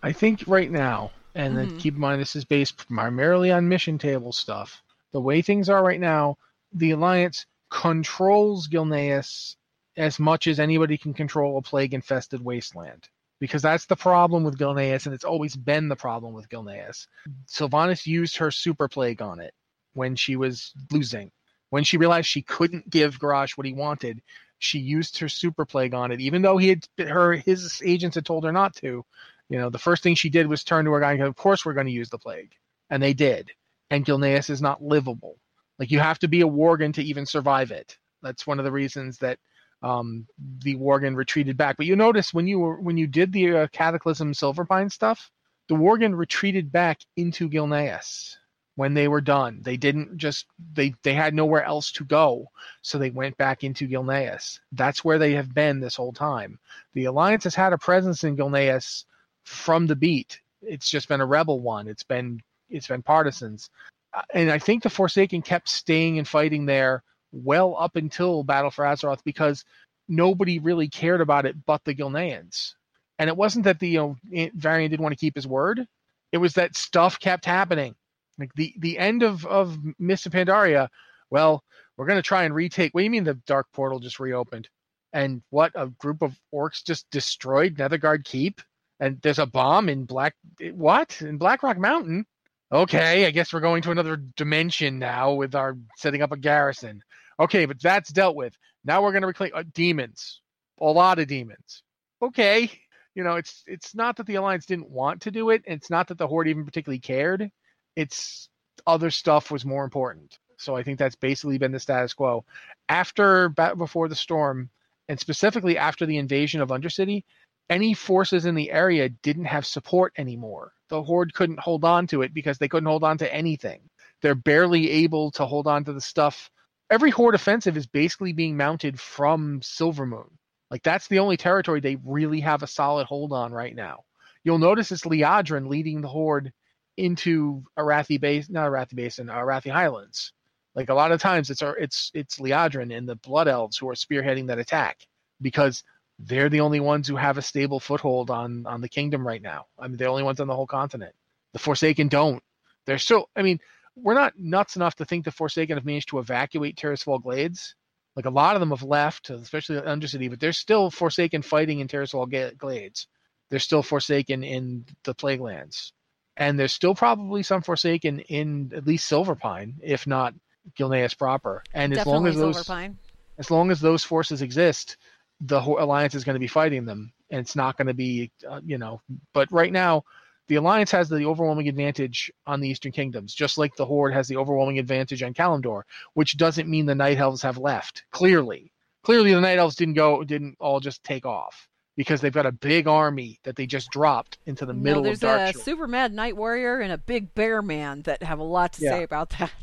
I 0.02 0.12
think 0.12 0.44
right 0.46 0.70
now, 0.70 1.12
and 1.34 1.54
Mhm. 1.54 1.56
then 1.56 1.78
keep 1.78 1.94
in 1.94 2.00
mind 2.00 2.20
this 2.20 2.36
is 2.36 2.44
based 2.44 2.88
primarily 2.88 3.50
on 3.50 3.68
mission 3.68 3.98
table 3.98 4.32
stuff. 4.32 4.82
The 5.12 5.20
way 5.20 5.42
things 5.42 5.68
are 5.68 5.82
right 5.82 6.00
now, 6.00 6.38
the 6.72 6.92
Alliance 6.92 7.46
controls 7.70 8.68
Gilneas 8.68 9.56
as 9.96 10.18
much 10.18 10.46
as 10.46 10.58
anybody 10.58 10.96
can 10.98 11.14
control 11.14 11.58
a 11.58 11.62
plague 11.62 11.94
infested 11.94 12.44
wasteland. 12.44 13.08
Because 13.40 13.62
that's 13.62 13.86
the 13.86 13.96
problem 13.96 14.44
with 14.44 14.58
Gilneas, 14.58 15.06
and 15.06 15.14
it's 15.14 15.24
always 15.24 15.56
been 15.56 15.88
the 15.88 15.96
problem 15.96 16.32
with 16.32 16.48
Gilneas. 16.48 17.06
Sylvanas 17.46 18.06
used 18.06 18.36
her 18.38 18.50
super 18.50 18.88
plague 18.88 19.20
on 19.20 19.40
it 19.40 19.54
when 19.92 20.16
she 20.16 20.36
was 20.36 20.72
losing. 20.90 21.30
When 21.74 21.82
she 21.82 21.96
realized 21.96 22.28
she 22.28 22.42
couldn't 22.42 22.88
give 22.88 23.18
Garrosh 23.18 23.58
what 23.58 23.66
he 23.66 23.72
wanted, 23.72 24.22
she 24.60 24.78
used 24.78 25.18
her 25.18 25.28
super 25.28 25.66
plague 25.66 25.92
on 25.92 26.12
it, 26.12 26.20
even 26.20 26.40
though 26.40 26.56
he 26.56 26.68
had 26.68 26.86
her 26.98 27.32
his 27.32 27.82
agents 27.84 28.14
had 28.14 28.24
told 28.24 28.44
her 28.44 28.52
not 28.52 28.76
to. 28.76 29.04
You 29.48 29.58
know, 29.58 29.70
the 29.70 29.78
first 29.80 30.04
thing 30.04 30.14
she 30.14 30.30
did 30.30 30.46
was 30.46 30.62
turn 30.62 30.84
to 30.84 30.92
her 30.92 31.00
guy 31.00 31.10
and 31.10 31.18
go, 31.18 31.26
Of 31.26 31.34
course 31.34 31.64
we're 31.64 31.72
going 31.72 31.88
to 31.88 31.92
use 31.92 32.10
the 32.10 32.16
plague. 32.16 32.52
And 32.90 33.02
they 33.02 33.12
did. 33.12 33.50
And 33.90 34.06
Gilneas 34.06 34.50
is 34.50 34.62
not 34.62 34.84
livable. 34.84 35.36
Like 35.80 35.90
you 35.90 35.98
have 35.98 36.20
to 36.20 36.28
be 36.28 36.42
a 36.42 36.46
Worgen 36.46 36.94
to 36.94 37.02
even 37.02 37.26
survive 37.26 37.72
it. 37.72 37.98
That's 38.22 38.46
one 38.46 38.60
of 38.60 38.64
the 38.64 38.70
reasons 38.70 39.18
that 39.18 39.40
um, 39.82 40.28
the 40.38 40.76
Worgen 40.76 41.16
retreated 41.16 41.56
back. 41.56 41.76
But 41.76 41.86
you 41.86 41.96
notice 41.96 42.32
when 42.32 42.46
you 42.46 42.60
were 42.60 42.80
when 42.80 42.96
you 42.96 43.08
did 43.08 43.32
the 43.32 43.56
uh, 43.56 43.66
Cataclysm 43.72 44.32
Silverpine 44.32 44.92
stuff, 44.92 45.28
the 45.68 45.74
Worgen 45.74 46.16
retreated 46.16 46.70
back 46.70 47.00
into 47.16 47.48
Gilneas 47.48 48.36
when 48.76 48.94
they 48.94 49.08
were 49.08 49.20
done. 49.20 49.60
They 49.62 49.76
didn't 49.76 50.16
just 50.18 50.46
they 50.74 50.94
they 51.02 51.14
had 51.14 51.34
nowhere 51.34 51.64
else 51.64 51.92
to 51.92 52.04
go, 52.04 52.48
so 52.82 52.98
they 52.98 53.10
went 53.10 53.36
back 53.36 53.64
into 53.64 53.88
Gilneas. 53.88 54.60
That's 54.72 55.04
where 55.04 55.18
they 55.18 55.32
have 55.34 55.54
been 55.54 55.80
this 55.80 55.96
whole 55.96 56.12
time. 56.12 56.58
The 56.94 57.04
Alliance 57.06 57.44
has 57.44 57.54
had 57.54 57.72
a 57.72 57.78
presence 57.78 58.24
in 58.24 58.36
Gilneas 58.36 59.04
from 59.44 59.86
the 59.86 59.96
beat. 59.96 60.40
It's 60.62 60.90
just 60.90 61.08
been 61.08 61.20
a 61.20 61.26
rebel 61.26 61.60
one. 61.60 61.88
It's 61.88 62.02
been 62.04 62.40
it's 62.70 62.88
been 62.88 63.02
partisans, 63.02 63.70
Uh, 64.14 64.22
and 64.34 64.50
I 64.50 64.58
think 64.58 64.82
the 64.82 64.90
Forsaken 64.90 65.42
kept 65.42 65.68
staying 65.68 66.18
and 66.18 66.26
fighting 66.26 66.66
there 66.66 67.02
well 67.32 67.76
up 67.78 67.96
until 67.96 68.44
Battle 68.44 68.70
for 68.70 68.84
Azeroth 68.84 69.22
because 69.24 69.64
nobody 70.08 70.58
really 70.58 70.88
cared 70.88 71.20
about 71.20 71.46
it 71.46 71.56
but 71.66 71.84
the 71.84 71.94
Gilneans. 71.94 72.74
And 73.18 73.28
it 73.30 73.36
wasn't 73.36 73.64
that 73.66 73.78
the 73.80 73.88
you 73.88 73.98
know 74.32 74.50
Varian 74.54 74.90
didn't 74.90 75.02
want 75.02 75.12
to 75.12 75.20
keep 75.20 75.36
his 75.36 75.46
word. 75.46 75.86
It 76.32 76.38
was 76.38 76.54
that 76.54 76.76
stuff 76.76 77.20
kept 77.20 77.44
happening. 77.44 77.94
Like 78.38 78.52
the 78.54 78.74
the 78.78 78.98
end 78.98 79.22
of 79.22 79.46
of 79.46 79.78
Mists 79.98 80.26
of 80.26 80.32
Pandaria. 80.32 80.88
Well, 81.30 81.62
we're 81.96 82.06
gonna 82.06 82.22
try 82.22 82.44
and 82.44 82.54
retake. 82.54 82.92
What 82.92 83.00
do 83.00 83.04
you 83.04 83.10
mean 83.10 83.24
the 83.24 83.34
Dark 83.46 83.66
Portal 83.72 84.00
just 84.00 84.20
reopened? 84.20 84.68
And 85.12 85.42
what 85.50 85.72
a 85.76 85.86
group 85.86 86.22
of 86.22 86.36
orcs 86.52 86.84
just 86.84 87.08
destroyed 87.10 87.76
Nethergarde 87.76 88.24
Keep? 88.24 88.60
And 88.98 89.20
there's 89.22 89.38
a 89.38 89.46
bomb 89.46 89.88
in 89.88 90.04
Black 90.04 90.34
what 90.72 91.20
in 91.22 91.38
Blackrock 91.38 91.78
Mountain? 91.78 92.26
Okay, 92.72 93.26
I 93.26 93.30
guess 93.30 93.52
we're 93.52 93.60
going 93.60 93.82
to 93.82 93.92
another 93.92 94.16
dimension 94.16 94.98
now 94.98 95.34
with 95.34 95.54
our 95.54 95.76
setting 95.96 96.22
up 96.22 96.32
a 96.32 96.36
garrison. 96.36 97.02
Okay, 97.38 97.66
but 97.66 97.80
that's 97.80 98.12
dealt 98.12 98.34
with. 98.34 98.56
Now 98.84 99.02
we're 99.02 99.12
gonna 99.12 99.28
reclaim 99.28 99.52
uh, 99.54 99.62
demons, 99.72 100.40
a 100.80 100.86
lot 100.86 101.20
of 101.20 101.28
demons. 101.28 101.82
Okay, 102.20 102.70
you 103.14 103.22
know 103.22 103.36
it's 103.36 103.62
it's 103.66 103.94
not 103.94 104.16
that 104.16 104.26
the 104.26 104.34
alliance 104.36 104.66
didn't 104.66 104.90
want 104.90 105.22
to 105.22 105.30
do 105.30 105.50
it. 105.50 105.62
and 105.66 105.76
It's 105.76 105.90
not 105.90 106.08
that 106.08 106.18
the 106.18 106.26
horde 106.26 106.48
even 106.48 106.64
particularly 106.64 106.98
cared. 106.98 107.50
It's 107.96 108.48
other 108.86 109.10
stuff 109.10 109.50
was 109.50 109.64
more 109.64 109.84
important. 109.84 110.38
So 110.56 110.76
I 110.76 110.82
think 110.82 110.98
that's 110.98 111.16
basically 111.16 111.58
been 111.58 111.72
the 111.72 111.80
status 111.80 112.14
quo. 112.14 112.44
After 112.88 113.48
Battle 113.48 113.76
Before 113.76 114.08
the 114.08 114.14
Storm, 114.14 114.70
and 115.08 115.18
specifically 115.18 115.76
after 115.76 116.06
the 116.06 116.18
invasion 116.18 116.60
of 116.60 116.70
Undercity, 116.70 117.24
any 117.70 117.94
forces 117.94 118.46
in 118.46 118.54
the 118.54 118.70
area 118.70 119.08
didn't 119.08 119.46
have 119.46 119.66
support 119.66 120.12
anymore. 120.16 120.72
The 120.88 121.02
Horde 121.02 121.34
couldn't 121.34 121.60
hold 121.60 121.84
on 121.84 122.06
to 122.08 122.22
it 122.22 122.34
because 122.34 122.58
they 122.58 122.68
couldn't 122.68 122.88
hold 122.88 123.04
on 123.04 123.18
to 123.18 123.34
anything. 123.34 123.80
They're 124.22 124.34
barely 124.34 124.90
able 124.90 125.30
to 125.32 125.46
hold 125.46 125.66
on 125.66 125.84
to 125.84 125.92
the 125.92 126.00
stuff. 126.00 126.50
Every 126.90 127.10
Horde 127.10 127.34
offensive 127.34 127.76
is 127.76 127.86
basically 127.86 128.32
being 128.32 128.56
mounted 128.56 129.00
from 129.00 129.60
Silvermoon. 129.60 130.30
Like 130.70 130.82
that's 130.82 131.08
the 131.08 131.18
only 131.18 131.36
territory 131.36 131.80
they 131.80 131.96
really 132.04 132.40
have 132.40 132.62
a 132.62 132.66
solid 132.66 133.06
hold 133.06 133.32
on 133.32 133.52
right 133.52 133.74
now. 133.74 134.04
You'll 134.42 134.58
notice 134.58 134.92
it's 134.92 135.04
Liadrin 135.04 135.68
leading 135.68 136.00
the 136.00 136.08
Horde 136.08 136.52
into 136.96 137.64
Arathi 137.78 138.20
Basin, 138.20 138.54
not 138.54 138.70
Arathi 138.70 138.94
Basin, 138.94 139.30
uh, 139.30 139.36
Arathi 139.36 139.70
Highlands. 139.70 140.32
Like 140.74 140.88
a 140.88 140.94
lot 140.94 141.12
of 141.12 141.20
times, 141.20 141.50
it's 141.50 141.62
it's 141.62 142.10
it's 142.14 142.38
Liadrin 142.38 142.96
and 142.96 143.08
the 143.08 143.16
Blood 143.16 143.48
Elves 143.48 143.76
who 143.76 143.88
are 143.88 143.94
spearheading 143.94 144.48
that 144.48 144.58
attack 144.58 145.06
because 145.40 145.84
they're 146.18 146.48
the 146.48 146.60
only 146.60 146.80
ones 146.80 147.08
who 147.08 147.16
have 147.16 147.38
a 147.38 147.42
stable 147.42 147.80
foothold 147.80 148.30
on 148.30 148.66
on 148.66 148.80
the 148.80 148.88
kingdom 148.88 149.26
right 149.26 149.42
now. 149.42 149.66
I 149.78 149.86
mean, 149.86 149.96
they're 149.96 150.06
the 150.06 150.12
only 150.12 150.22
ones 150.22 150.40
on 150.40 150.48
the 150.48 150.54
whole 150.54 150.66
continent. 150.66 151.14
The 151.52 151.58
Forsaken 151.60 152.08
don't. 152.08 152.42
They're 152.86 152.98
still. 152.98 153.30
I 153.36 153.42
mean, 153.42 153.60
we're 153.96 154.14
not 154.14 154.38
nuts 154.38 154.76
enough 154.76 154.96
to 154.96 155.04
think 155.04 155.24
the 155.24 155.30
Forsaken 155.30 155.76
have 155.76 155.84
managed 155.84 156.08
to 156.08 156.18
evacuate 156.18 156.76
Tirisfal 156.76 157.22
Glades. 157.22 157.74
Like 158.16 158.26
a 158.26 158.30
lot 158.30 158.54
of 158.54 158.60
them 158.60 158.70
have 158.70 158.82
left, 158.82 159.30
especially 159.30 159.80
Undercity, 159.80 160.30
but 160.30 160.38
there's 160.38 160.58
still 160.58 160.90
Forsaken 160.90 161.42
fighting 161.42 161.80
in 161.80 161.88
Tirisfal 161.88 162.56
Glades. 162.56 163.08
They're 163.50 163.58
still 163.58 163.82
Forsaken 163.82 164.44
in 164.44 164.84
the 165.04 165.14
Plaguelands, 165.14 165.92
and 166.36 166.58
there's 166.58 166.72
still 166.72 166.94
probably 166.94 167.42
some 167.42 167.62
Forsaken 167.62 168.20
in 168.20 168.72
at 168.74 168.86
least 168.86 169.10
Silverpine, 169.10 169.74
if 169.82 170.06
not 170.06 170.34
Gilneas 170.78 171.16
proper. 171.16 171.62
And 171.72 171.96
as 171.96 172.06
long 172.06 172.26
as 172.26 172.36
those 172.36 172.56
Silverpine. 172.56 172.94
as 173.38 173.50
long 173.50 173.70
as 173.70 173.80
those 173.80 174.04
forces 174.04 174.42
exist, 174.42 174.96
the 175.40 175.60
alliance 175.60 176.14
is 176.14 176.24
going 176.24 176.34
to 176.34 176.40
be 176.40 176.46
fighting 176.46 176.84
them, 176.84 177.12
and 177.30 177.40
it's 177.40 177.56
not 177.56 177.76
going 177.76 177.88
to 177.88 177.94
be, 177.94 178.30
uh, 178.48 178.60
you 178.64 178.78
know. 178.78 179.00
But 179.32 179.50
right 179.52 179.72
now, 179.72 180.04
the 180.48 180.56
alliance 180.56 180.90
has 180.90 181.08
the 181.08 181.24
overwhelming 181.24 181.68
advantage 181.68 182.32
on 182.46 182.60
the 182.60 182.68
Eastern 182.68 182.92
Kingdoms, 182.92 183.34
just 183.34 183.58
like 183.58 183.74
the 183.76 183.86
Horde 183.86 184.12
has 184.12 184.28
the 184.28 184.36
overwhelming 184.36 184.78
advantage 184.78 185.22
on 185.22 185.34
Kalimdor, 185.34 185.82
which 186.14 186.36
doesn't 186.36 186.68
mean 186.68 186.86
the 186.86 186.94
Night 186.94 187.18
Elves 187.18 187.42
have 187.42 187.58
left. 187.58 188.04
Clearly, 188.10 188.72
clearly 189.02 189.32
the 189.32 189.40
Night 189.40 189.58
Elves 189.58 189.76
didn't 189.76 189.94
go, 189.94 190.24
didn't 190.24 190.56
all 190.60 190.80
just 190.80 191.02
take 191.04 191.26
off 191.26 191.68
because 191.96 192.20
they've 192.20 192.32
got 192.32 192.46
a 192.46 192.52
big 192.52 192.86
army 192.88 193.38
that 193.44 193.56
they 193.56 193.66
just 193.66 193.90
dropped 193.90 194.38
into 194.46 194.66
the 194.66 194.72
no, 194.72 194.80
middle 194.80 195.02
there's 195.04 195.22
of 195.22 195.30
a 195.30 195.52
Darkshore. 195.52 195.56
super 195.62 195.86
mad 195.86 196.12
night 196.12 196.36
warrior 196.36 196.80
and 196.80 196.92
a 196.92 196.98
big 196.98 197.34
bear 197.34 197.62
man 197.62 198.02
that 198.02 198.22
have 198.22 198.38
a 198.38 198.44
lot 198.44 198.72
to 198.74 198.82
Yeah. 198.84 198.90
say 198.90 199.02
about 199.02 199.30
that. 199.38 199.50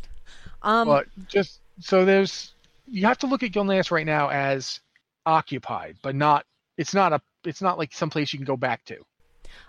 Um, 0.63 0.87
but 0.87 1.07
just 1.27 1.59
so 1.79 2.05
there's 2.05 2.53
you 2.85 3.03
have 3.07 3.17
to 3.17 3.25
look 3.25 3.41
at 3.41 3.49
Gilneas 3.51 3.89
right 3.89 4.05
now 4.05 4.29
as 4.29 4.79
occupied, 5.25 5.97
but 6.03 6.13
not 6.15 6.45
it's 6.77 6.93
not 6.93 7.13
a 7.13 7.21
it's 7.43 7.63
not 7.63 7.79
like 7.79 7.91
someplace 7.93 8.31
you 8.31 8.37
can 8.37 8.45
go 8.45 8.55
back 8.57 8.85
to. 8.85 8.97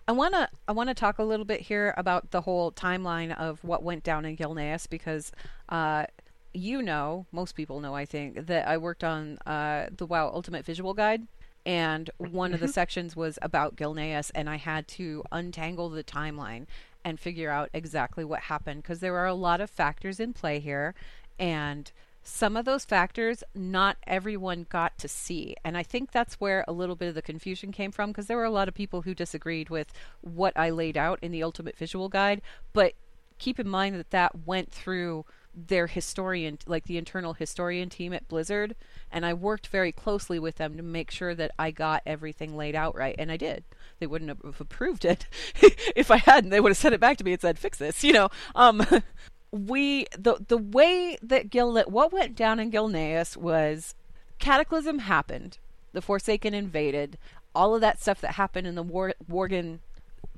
I 0.07 0.13
wanna 0.13 0.51
I 0.69 0.73
wanna 0.73 0.93
talk 0.95 1.19
a 1.19 1.23
little 1.23 1.47
bit 1.47 1.63
here 1.63 1.95
about 1.97 2.31
the 2.31 2.43
whole 2.43 2.73
timeline 2.73 3.35
of 3.39 3.65
what 3.65 3.83
went 3.83 4.03
down 4.05 4.27
in 4.27 4.37
Gilneas 4.37 4.87
because 4.89 5.33
uh, 5.71 6.05
you 6.53 6.83
know, 6.83 7.25
most 7.33 7.55
people 7.55 7.81
know, 7.81 7.95
I 7.95 8.05
think, 8.05 8.47
that 8.47 8.69
I 8.69 8.77
worked 8.77 9.03
on 9.03 9.39
uh, 9.47 9.87
the 9.97 10.05
WoW 10.05 10.29
Ultimate 10.29 10.67
Visual 10.67 10.93
Guide, 10.93 11.27
and 11.65 12.11
one 12.19 12.55
of 12.55 12.61
the 12.61 12.67
mm-hmm. 12.67 12.73
sections 12.73 13.17
was 13.17 13.39
about 13.43 13.77
Gilneas, 13.77 14.31
and 14.35 14.51
I 14.51 14.57
had 14.57 14.89
to 14.89 15.23
untangle 15.31 15.89
the 15.89 16.05
timeline 16.05 16.67
and 17.05 17.19
figure 17.19 17.51
out 17.51 17.71
exactly 17.73 18.25
what 18.25 18.41
happened 18.41 18.83
because 18.83 19.01
there 19.01 19.17
are 19.17 19.27
a 19.27 19.35
lot 19.35 19.61
of 19.61 19.71
factors 19.71 20.21
in 20.21 20.33
play 20.33 20.59
here, 20.59 20.95
and 21.39 21.91
some 22.25 22.57
of 22.57 22.65
those 22.65 22.85
factors 22.85 23.43
not 23.55 23.97
everyone 24.07 24.65
got 24.71 24.97
to 24.97 25.09
see 25.09 25.57
and 25.65 25.77
i 25.77 25.83
think 25.83 26.13
that's 26.13 26.35
where 26.35 26.65
a 26.69 26.73
little 26.73 26.95
bit 26.95 27.09
of 27.09 27.17
the 27.17 27.23
confusion 27.23 27.73
came 27.73 27.91
from 27.91 28.11
because 28.11 28.29
there 28.29 28.37
were 28.37 28.45
a 28.45 28.51
lot 28.51 28.69
of 28.69 28.75
people 28.75 29.03
who 29.03 29.13
disagreed 29.13 29.69
with 29.69 29.93
what 30.21 30.57
i 30.57 30.71
laid 30.71 30.97
out 30.97 31.19
in 31.21 31.33
the 31.33 31.43
ultimate 31.43 31.77
visual 31.77 32.09
guide 32.09 32.41
but 32.73 32.93
keep 33.39 33.59
in 33.59 33.69
mind 33.69 33.97
that 33.97 34.11
that 34.11 34.47
went 34.47 34.71
through 34.71 35.25
their 35.55 35.87
historian, 35.87 36.59
like 36.67 36.85
the 36.85 36.99
internal 36.99 37.35
historian 37.35 37.89
team 37.89 38.13
at 38.13 38.29
Blizzard, 38.29 38.75
and 39.11 39.27
I 39.27 39.35
worked 39.35 39.67
very 39.67 39.93
closely 39.93 40.39
with 40.39 40.57
them 40.57 40.77
to 40.77 40.83
make 40.83 41.11
sure 41.11 41.35
that 41.35 41.53
I 41.59 41.71
got 41.71 42.03
everything 42.07 42.57
laid 42.57 42.75
out 42.75 42.97
right, 42.97 43.15
and 43.19 43.31
I 43.31 43.37
did. 43.37 43.65
They 43.99 44.07
wouldn't 44.07 44.31
have 44.31 44.61
approved 44.61 45.05
it 45.05 45.27
if 45.97 46.11
I 46.11 46.17
hadn't. 46.17 46.51
They 46.51 46.61
would 46.61 46.71
have 46.71 46.79
sent 46.79 46.95
it 46.95 47.01
back 47.01 47.19
to 47.19 47.25
me 47.25 47.33
and 47.33 47.41
said, 47.41 47.59
"Fix 47.59 47.79
this," 47.79 48.03
you 48.05 48.13
know. 48.13 48.29
Um, 48.55 48.85
we 49.51 50.07
the 50.19 50.37
the 50.49 50.59
way 50.59 51.19
that 51.23 51.51
Gil 51.51 51.79
what 51.85 52.13
went 52.13 52.35
down 52.35 52.59
in 52.59 52.71
Gilneas 52.71 53.37
was 53.37 53.95
Cataclysm 54.39 55.01
happened, 55.01 55.59
the 55.93 56.03
Forsaken 56.03 56.55
invaded, 56.55 57.19
all 57.55 57.75
of 57.75 57.81
that 57.83 58.01
stuff 58.01 58.21
that 58.23 58.33
happened 58.33 58.67
in 58.67 58.75
the 58.75 58.83
War- 58.83 59.15
Worgen 59.31 59.81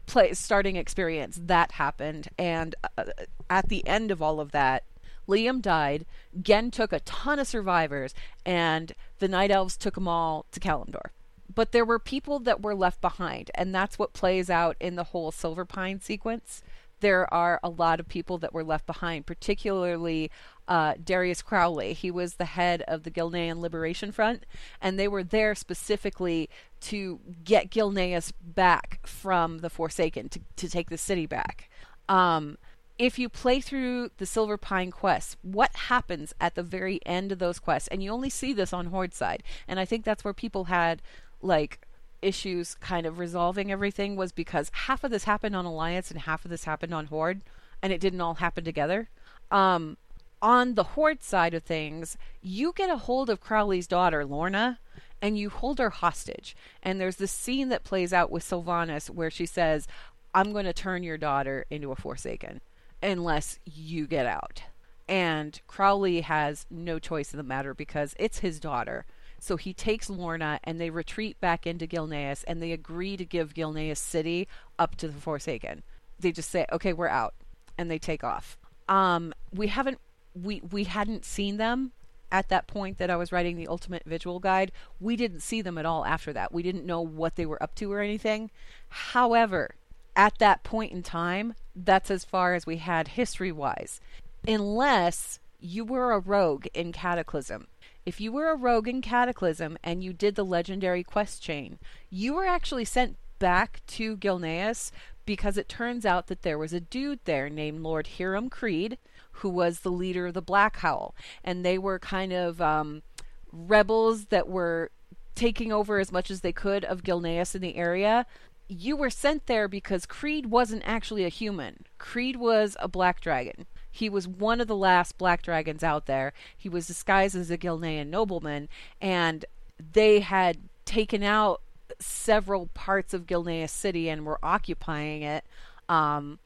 play 0.06 0.34
starting 0.34 0.76
experience 0.76 1.40
that 1.42 1.72
happened, 1.72 2.28
and 2.36 2.74
uh, 2.98 3.04
at 3.48 3.68
the 3.68 3.86
end 3.86 4.10
of 4.10 4.20
all 4.20 4.40
of 4.40 4.52
that, 4.52 4.82
Liam 5.28 5.60
died. 5.60 6.06
Genn 6.40 6.70
took 6.70 6.92
a 6.92 7.00
ton 7.00 7.38
of 7.38 7.46
survivors, 7.46 8.14
and 8.44 8.92
the 9.18 9.28
Night 9.28 9.50
Elves 9.50 9.76
took 9.76 9.94
them 9.94 10.08
all 10.08 10.46
to 10.52 10.60
Kalimdor. 10.60 11.10
But 11.52 11.72
there 11.72 11.84
were 11.84 11.98
people 11.98 12.38
that 12.40 12.62
were 12.62 12.74
left 12.74 13.00
behind, 13.00 13.50
and 13.54 13.74
that's 13.74 13.98
what 13.98 14.12
plays 14.12 14.50
out 14.50 14.76
in 14.80 14.96
the 14.96 15.04
whole 15.04 15.30
Silverpine 15.30 16.02
sequence 16.02 16.62
there 17.04 17.32
are 17.34 17.60
a 17.62 17.68
lot 17.68 18.00
of 18.00 18.08
people 18.08 18.38
that 18.38 18.54
were 18.54 18.64
left 18.64 18.86
behind, 18.86 19.26
particularly 19.26 20.30
uh, 20.66 20.94
Darius 21.02 21.42
Crowley. 21.42 21.92
He 21.92 22.10
was 22.10 22.36
the 22.36 22.46
head 22.46 22.82
of 22.88 23.02
the 23.02 23.10
Gilnean 23.10 23.60
Liberation 23.60 24.10
Front, 24.10 24.46
and 24.80 24.98
they 24.98 25.06
were 25.06 25.22
there 25.22 25.54
specifically 25.54 26.48
to 26.80 27.20
get 27.44 27.70
Gilneas 27.70 28.32
back 28.40 29.00
from 29.04 29.58
the 29.58 29.68
Forsaken, 29.68 30.30
to, 30.30 30.40
to 30.56 30.68
take 30.68 30.88
the 30.88 30.96
city 30.96 31.26
back. 31.26 31.68
Um, 32.08 32.56
if 32.98 33.18
you 33.18 33.28
play 33.28 33.60
through 33.60 34.10
the 34.18 34.24
Silverpine 34.24 34.92
quests, 34.92 35.36
what 35.42 35.74
happens 35.74 36.32
at 36.40 36.54
the 36.54 36.62
very 36.62 37.00
end 37.04 37.32
of 37.32 37.38
those 37.38 37.58
quests? 37.58 37.88
And 37.88 38.02
you 38.02 38.10
only 38.10 38.30
see 38.30 38.52
this 38.52 38.72
on 38.72 38.86
Horde 38.86 39.14
side, 39.14 39.42
and 39.66 39.80
I 39.80 39.84
think 39.84 40.04
that's 40.04 40.24
where 40.24 40.34
people 40.34 40.64
had 40.64 41.02
like 41.42 41.80
issues 42.22 42.74
kind 42.76 43.04
of 43.04 43.18
resolving 43.18 43.70
everything 43.70 44.16
was 44.16 44.32
because 44.32 44.70
half 44.72 45.04
of 45.04 45.10
this 45.10 45.24
happened 45.24 45.54
on 45.54 45.66
Alliance 45.66 46.10
and 46.10 46.20
half 46.20 46.44
of 46.44 46.50
this 46.50 46.64
happened 46.64 46.94
on 46.94 47.06
Horde, 47.06 47.42
and 47.82 47.92
it 47.92 48.00
didn't 48.00 48.20
all 48.20 48.34
happen 48.34 48.64
together. 48.64 49.08
Um, 49.50 49.96
on 50.40 50.74
the 50.74 50.84
Horde 50.84 51.22
side 51.22 51.52
of 51.52 51.64
things, 51.64 52.16
you 52.42 52.72
get 52.74 52.90
a 52.90 52.96
hold 52.96 53.28
of 53.28 53.40
Crowley's 53.40 53.86
daughter, 53.86 54.24
Lorna, 54.24 54.78
and 55.20 55.36
you 55.38 55.50
hold 55.50 55.78
her 55.78 55.90
hostage. 55.90 56.56
And 56.82 57.00
there's 57.00 57.16
this 57.16 57.32
scene 57.32 57.70
that 57.70 57.82
plays 57.82 58.12
out 58.12 58.30
with 58.30 58.44
Sylvanas 58.44 59.10
where 59.10 59.30
she 59.30 59.46
says, 59.46 59.88
I'm 60.34 60.52
going 60.52 60.66
to 60.66 60.72
turn 60.72 61.02
your 61.02 61.16
daughter 61.16 61.64
into 61.70 61.92
a 61.92 61.96
Forsaken 61.96 62.60
unless 63.04 63.60
you 63.64 64.06
get 64.06 64.26
out. 64.26 64.62
And 65.06 65.60
Crowley 65.66 66.22
has 66.22 66.66
no 66.70 66.98
choice 66.98 67.32
in 67.32 67.36
the 67.36 67.42
matter 67.42 67.74
because 67.74 68.14
it's 68.18 68.38
his 68.38 68.58
daughter. 68.58 69.04
So 69.38 69.56
he 69.56 69.74
takes 69.74 70.08
Lorna 70.08 70.58
and 70.64 70.80
they 70.80 70.88
retreat 70.88 71.38
back 71.40 71.66
into 71.66 71.86
Gilneas 71.86 72.44
and 72.48 72.62
they 72.62 72.72
agree 72.72 73.16
to 73.18 73.24
give 73.26 73.52
Gilneas 73.52 73.98
City 73.98 74.48
up 74.78 74.96
to 74.96 75.08
the 75.08 75.20
Forsaken. 75.20 75.82
They 76.18 76.32
just 76.32 76.50
say, 76.50 76.64
"Okay, 76.72 76.94
we're 76.94 77.08
out," 77.08 77.34
and 77.76 77.90
they 77.90 77.98
take 77.98 78.24
off. 78.24 78.56
Um, 78.88 79.34
we 79.52 79.66
haven't 79.66 79.98
we 80.34 80.62
we 80.70 80.84
hadn't 80.84 81.26
seen 81.26 81.58
them 81.58 81.92
at 82.32 82.48
that 82.48 82.66
point 82.66 82.98
that 82.98 83.10
I 83.10 83.16
was 83.16 83.32
writing 83.32 83.56
the 83.56 83.68
Ultimate 83.68 84.04
Visual 84.06 84.40
Guide. 84.40 84.72
We 84.98 85.14
didn't 85.14 85.40
see 85.40 85.60
them 85.60 85.76
at 85.76 85.86
all 85.86 86.04
after 86.06 86.32
that. 86.32 86.52
We 86.52 86.62
didn't 86.62 86.86
know 86.86 87.02
what 87.02 87.36
they 87.36 87.44
were 87.44 87.62
up 87.62 87.74
to 87.76 87.92
or 87.92 88.00
anything. 88.00 88.50
However, 88.88 89.74
at 90.16 90.38
that 90.38 90.62
point 90.62 90.92
in 90.92 91.02
time, 91.02 91.54
that's 91.74 92.10
as 92.10 92.24
far 92.24 92.54
as 92.54 92.66
we 92.66 92.78
had 92.78 93.08
history 93.08 93.52
wise. 93.52 94.00
Unless 94.46 95.38
you 95.60 95.84
were 95.84 96.12
a 96.12 96.18
rogue 96.18 96.66
in 96.74 96.92
Cataclysm 96.92 97.66
if 98.06 98.20
you 98.20 98.32
were 98.32 98.50
a 98.50 98.56
rogue 98.56 98.88
in 98.88 99.00
Cataclysm 99.00 99.78
and 99.82 100.04
you 100.04 100.12
did 100.12 100.34
the 100.34 100.44
legendary 100.44 101.02
quest 101.02 101.42
chain, 101.42 101.78
you 102.10 102.34
were 102.34 102.46
actually 102.46 102.84
sent 102.84 103.16
back 103.38 103.80
to 103.86 104.16
Gilneas 104.16 104.90
because 105.24 105.56
it 105.56 105.68
turns 105.68 106.04
out 106.04 106.26
that 106.26 106.42
there 106.42 106.58
was 106.58 106.72
a 106.72 106.80
dude 106.80 107.20
there 107.24 107.48
named 107.48 107.80
Lord 107.80 108.08
Hiram 108.18 108.50
Creed 108.50 108.98
who 109.38 109.48
was 109.48 109.80
the 109.80 109.90
leader 109.90 110.26
of 110.28 110.34
the 110.34 110.42
Black 110.42 110.76
Howl. 110.78 111.14
And 111.42 111.64
they 111.64 111.78
were 111.78 111.98
kind 111.98 112.32
of 112.32 112.60
um, 112.60 113.02
rebels 113.50 114.26
that 114.26 114.48
were 114.48 114.90
taking 115.34 115.72
over 115.72 115.98
as 115.98 116.12
much 116.12 116.30
as 116.30 116.42
they 116.42 116.52
could 116.52 116.84
of 116.84 117.02
Gilneas 117.02 117.54
in 117.54 117.62
the 117.62 117.76
area. 117.76 118.26
You 118.68 118.96
were 118.96 119.10
sent 119.10 119.46
there 119.46 119.68
because 119.68 120.06
Creed 120.06 120.46
wasn't 120.46 120.82
actually 120.86 121.24
a 121.24 121.28
human. 121.28 121.84
Creed 121.98 122.36
was 122.36 122.76
a 122.80 122.88
black 122.88 123.20
dragon. 123.20 123.66
He 123.90 124.08
was 124.08 124.26
one 124.26 124.60
of 124.60 124.66
the 124.66 124.76
last 124.76 125.18
black 125.18 125.42
dragons 125.42 125.84
out 125.84 126.06
there. 126.06 126.32
He 126.56 126.68
was 126.68 126.86
disguised 126.86 127.36
as 127.36 127.50
a 127.50 127.58
Gilnean 127.58 128.08
nobleman, 128.08 128.68
and 129.00 129.44
they 129.92 130.20
had 130.20 130.58
taken 130.84 131.22
out 131.22 131.60
several 131.98 132.66
parts 132.74 133.14
of 133.14 133.26
Gilneas 133.26 133.70
City 133.70 134.08
and 134.08 134.26
were 134.26 134.38
occupying 134.42 135.22
it. 135.22 135.44
Um, 135.88 136.38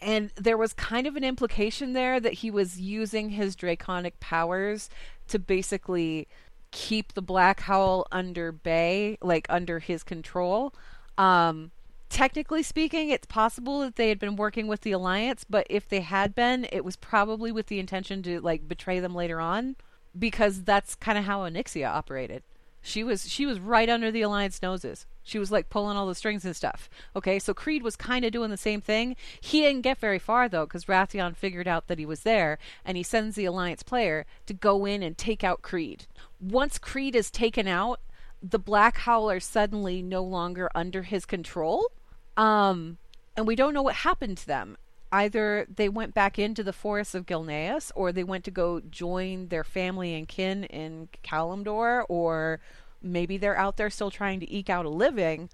and 0.00 0.30
there 0.36 0.56
was 0.56 0.72
kind 0.72 1.06
of 1.06 1.16
an 1.16 1.24
implication 1.24 1.92
there 1.92 2.20
that 2.20 2.34
he 2.34 2.50
was 2.50 2.80
using 2.80 3.30
his 3.30 3.56
draconic 3.56 4.18
powers 4.20 4.90
to 5.28 5.38
basically 5.38 6.28
keep 6.70 7.14
the 7.14 7.22
Black 7.22 7.60
Howl 7.60 8.06
under 8.12 8.52
bay, 8.52 9.18
like 9.22 9.46
under 9.48 9.78
his 9.78 10.02
control. 10.02 10.72
Um, 11.18 11.72
technically 12.08 12.62
speaking, 12.62 13.10
it's 13.10 13.26
possible 13.26 13.80
that 13.80 13.96
they 13.96 14.08
had 14.08 14.18
been 14.18 14.36
working 14.36 14.68
with 14.68 14.80
the 14.82 14.92
Alliance, 14.92 15.44
but 15.44 15.66
if 15.68 15.88
they 15.88 16.00
had 16.00 16.34
been, 16.34 16.66
it 16.72 16.84
was 16.84 16.96
probably 16.96 17.52
with 17.52 17.66
the 17.66 17.80
intention 17.80 18.22
to 18.22 18.40
like 18.40 18.68
betray 18.68 19.00
them 19.00 19.14
later 19.14 19.40
on, 19.40 19.76
because 20.18 20.62
that's 20.62 20.94
kind 20.94 21.18
of 21.18 21.24
how 21.24 21.40
Onyxia 21.40 21.88
operated. 21.88 22.42
She 22.80 23.02
was 23.02 23.28
she 23.28 23.44
was 23.44 23.58
right 23.58 23.88
under 23.88 24.10
the 24.10 24.22
Alliance 24.22 24.62
noses. 24.62 25.04
She 25.24 25.38
was 25.38 25.50
like 25.50 25.68
pulling 25.68 25.96
all 25.96 26.06
the 26.06 26.14
strings 26.14 26.44
and 26.46 26.56
stuff. 26.56 26.88
Okay, 27.14 27.38
so 27.38 27.52
Creed 27.52 27.82
was 27.82 27.96
kind 27.96 28.24
of 28.24 28.32
doing 28.32 28.50
the 28.50 28.56
same 28.56 28.80
thing. 28.80 29.14
He 29.40 29.60
didn't 29.60 29.82
get 29.82 29.98
very 29.98 30.18
far 30.18 30.48
though, 30.48 30.64
because 30.64 30.86
Wrathion 30.86 31.36
figured 31.36 31.68
out 31.68 31.88
that 31.88 31.98
he 31.98 32.06
was 32.06 32.20
there, 32.20 32.58
and 32.84 32.96
he 32.96 33.02
sends 33.02 33.34
the 33.34 33.44
Alliance 33.44 33.82
player 33.82 34.24
to 34.46 34.54
go 34.54 34.86
in 34.86 35.02
and 35.02 35.18
take 35.18 35.42
out 35.42 35.60
Creed. 35.60 36.06
Once 36.40 36.78
Creed 36.78 37.16
is 37.16 37.30
taken 37.30 37.66
out, 37.66 38.00
the 38.42 38.58
Black 38.58 38.98
Howler 38.98 39.40
suddenly 39.40 40.02
no 40.02 40.22
longer 40.22 40.70
under 40.74 41.02
his 41.02 41.24
control 41.26 41.90
um, 42.38 42.98
and 43.36 43.46
we 43.46 43.56
don't 43.56 43.74
know 43.74 43.82
what 43.82 43.96
happened 43.96 44.38
to 44.38 44.46
them. 44.46 44.78
Either 45.10 45.66
they 45.74 45.88
went 45.88 46.14
back 46.14 46.38
into 46.38 46.62
the 46.62 46.72
forests 46.72 47.14
of 47.14 47.26
Gilneas, 47.26 47.90
or 47.94 48.12
they 48.12 48.24
went 48.24 48.44
to 48.44 48.50
go 48.50 48.80
join 48.80 49.48
their 49.48 49.64
family 49.64 50.14
and 50.14 50.28
kin 50.28 50.64
in 50.64 51.08
Kalimdor, 51.24 52.04
or 52.08 52.60
maybe 53.02 53.36
they're 53.36 53.56
out 53.56 53.76
there 53.76 53.90
still 53.90 54.10
trying 54.10 54.38
to 54.40 54.54
eke 54.54 54.70
out 54.70 54.84
a 54.84 54.90
living. 54.90 55.50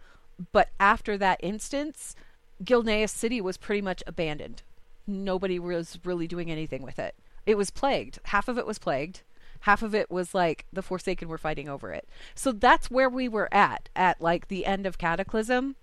But 0.52 0.70
after 0.78 1.16
that 1.18 1.40
instance, 1.42 2.14
Gilneas 2.62 3.10
City 3.10 3.40
was 3.40 3.56
pretty 3.56 3.80
much 3.80 4.02
abandoned. 4.06 4.62
Nobody 5.06 5.58
was 5.58 5.98
really 6.04 6.26
doing 6.26 6.50
anything 6.50 6.82
with 6.82 6.98
it. 6.98 7.14
It 7.46 7.56
was 7.56 7.70
plagued. 7.70 8.18
Half 8.24 8.48
of 8.48 8.58
it 8.58 8.66
was 8.66 8.78
plagued. 8.78 9.22
Half 9.64 9.82
of 9.82 9.94
it 9.94 10.10
was 10.10 10.34
like 10.34 10.66
the 10.74 10.82
Forsaken 10.82 11.26
were 11.26 11.38
fighting 11.38 11.70
over 11.70 11.90
it. 11.90 12.06
So 12.34 12.52
that's 12.52 12.90
where 12.90 13.08
we 13.08 13.28
were 13.28 13.48
at, 13.52 13.88
at 13.96 14.20
like 14.20 14.48
the 14.48 14.66
end 14.66 14.84
of 14.84 14.98
Cataclysm 14.98 15.76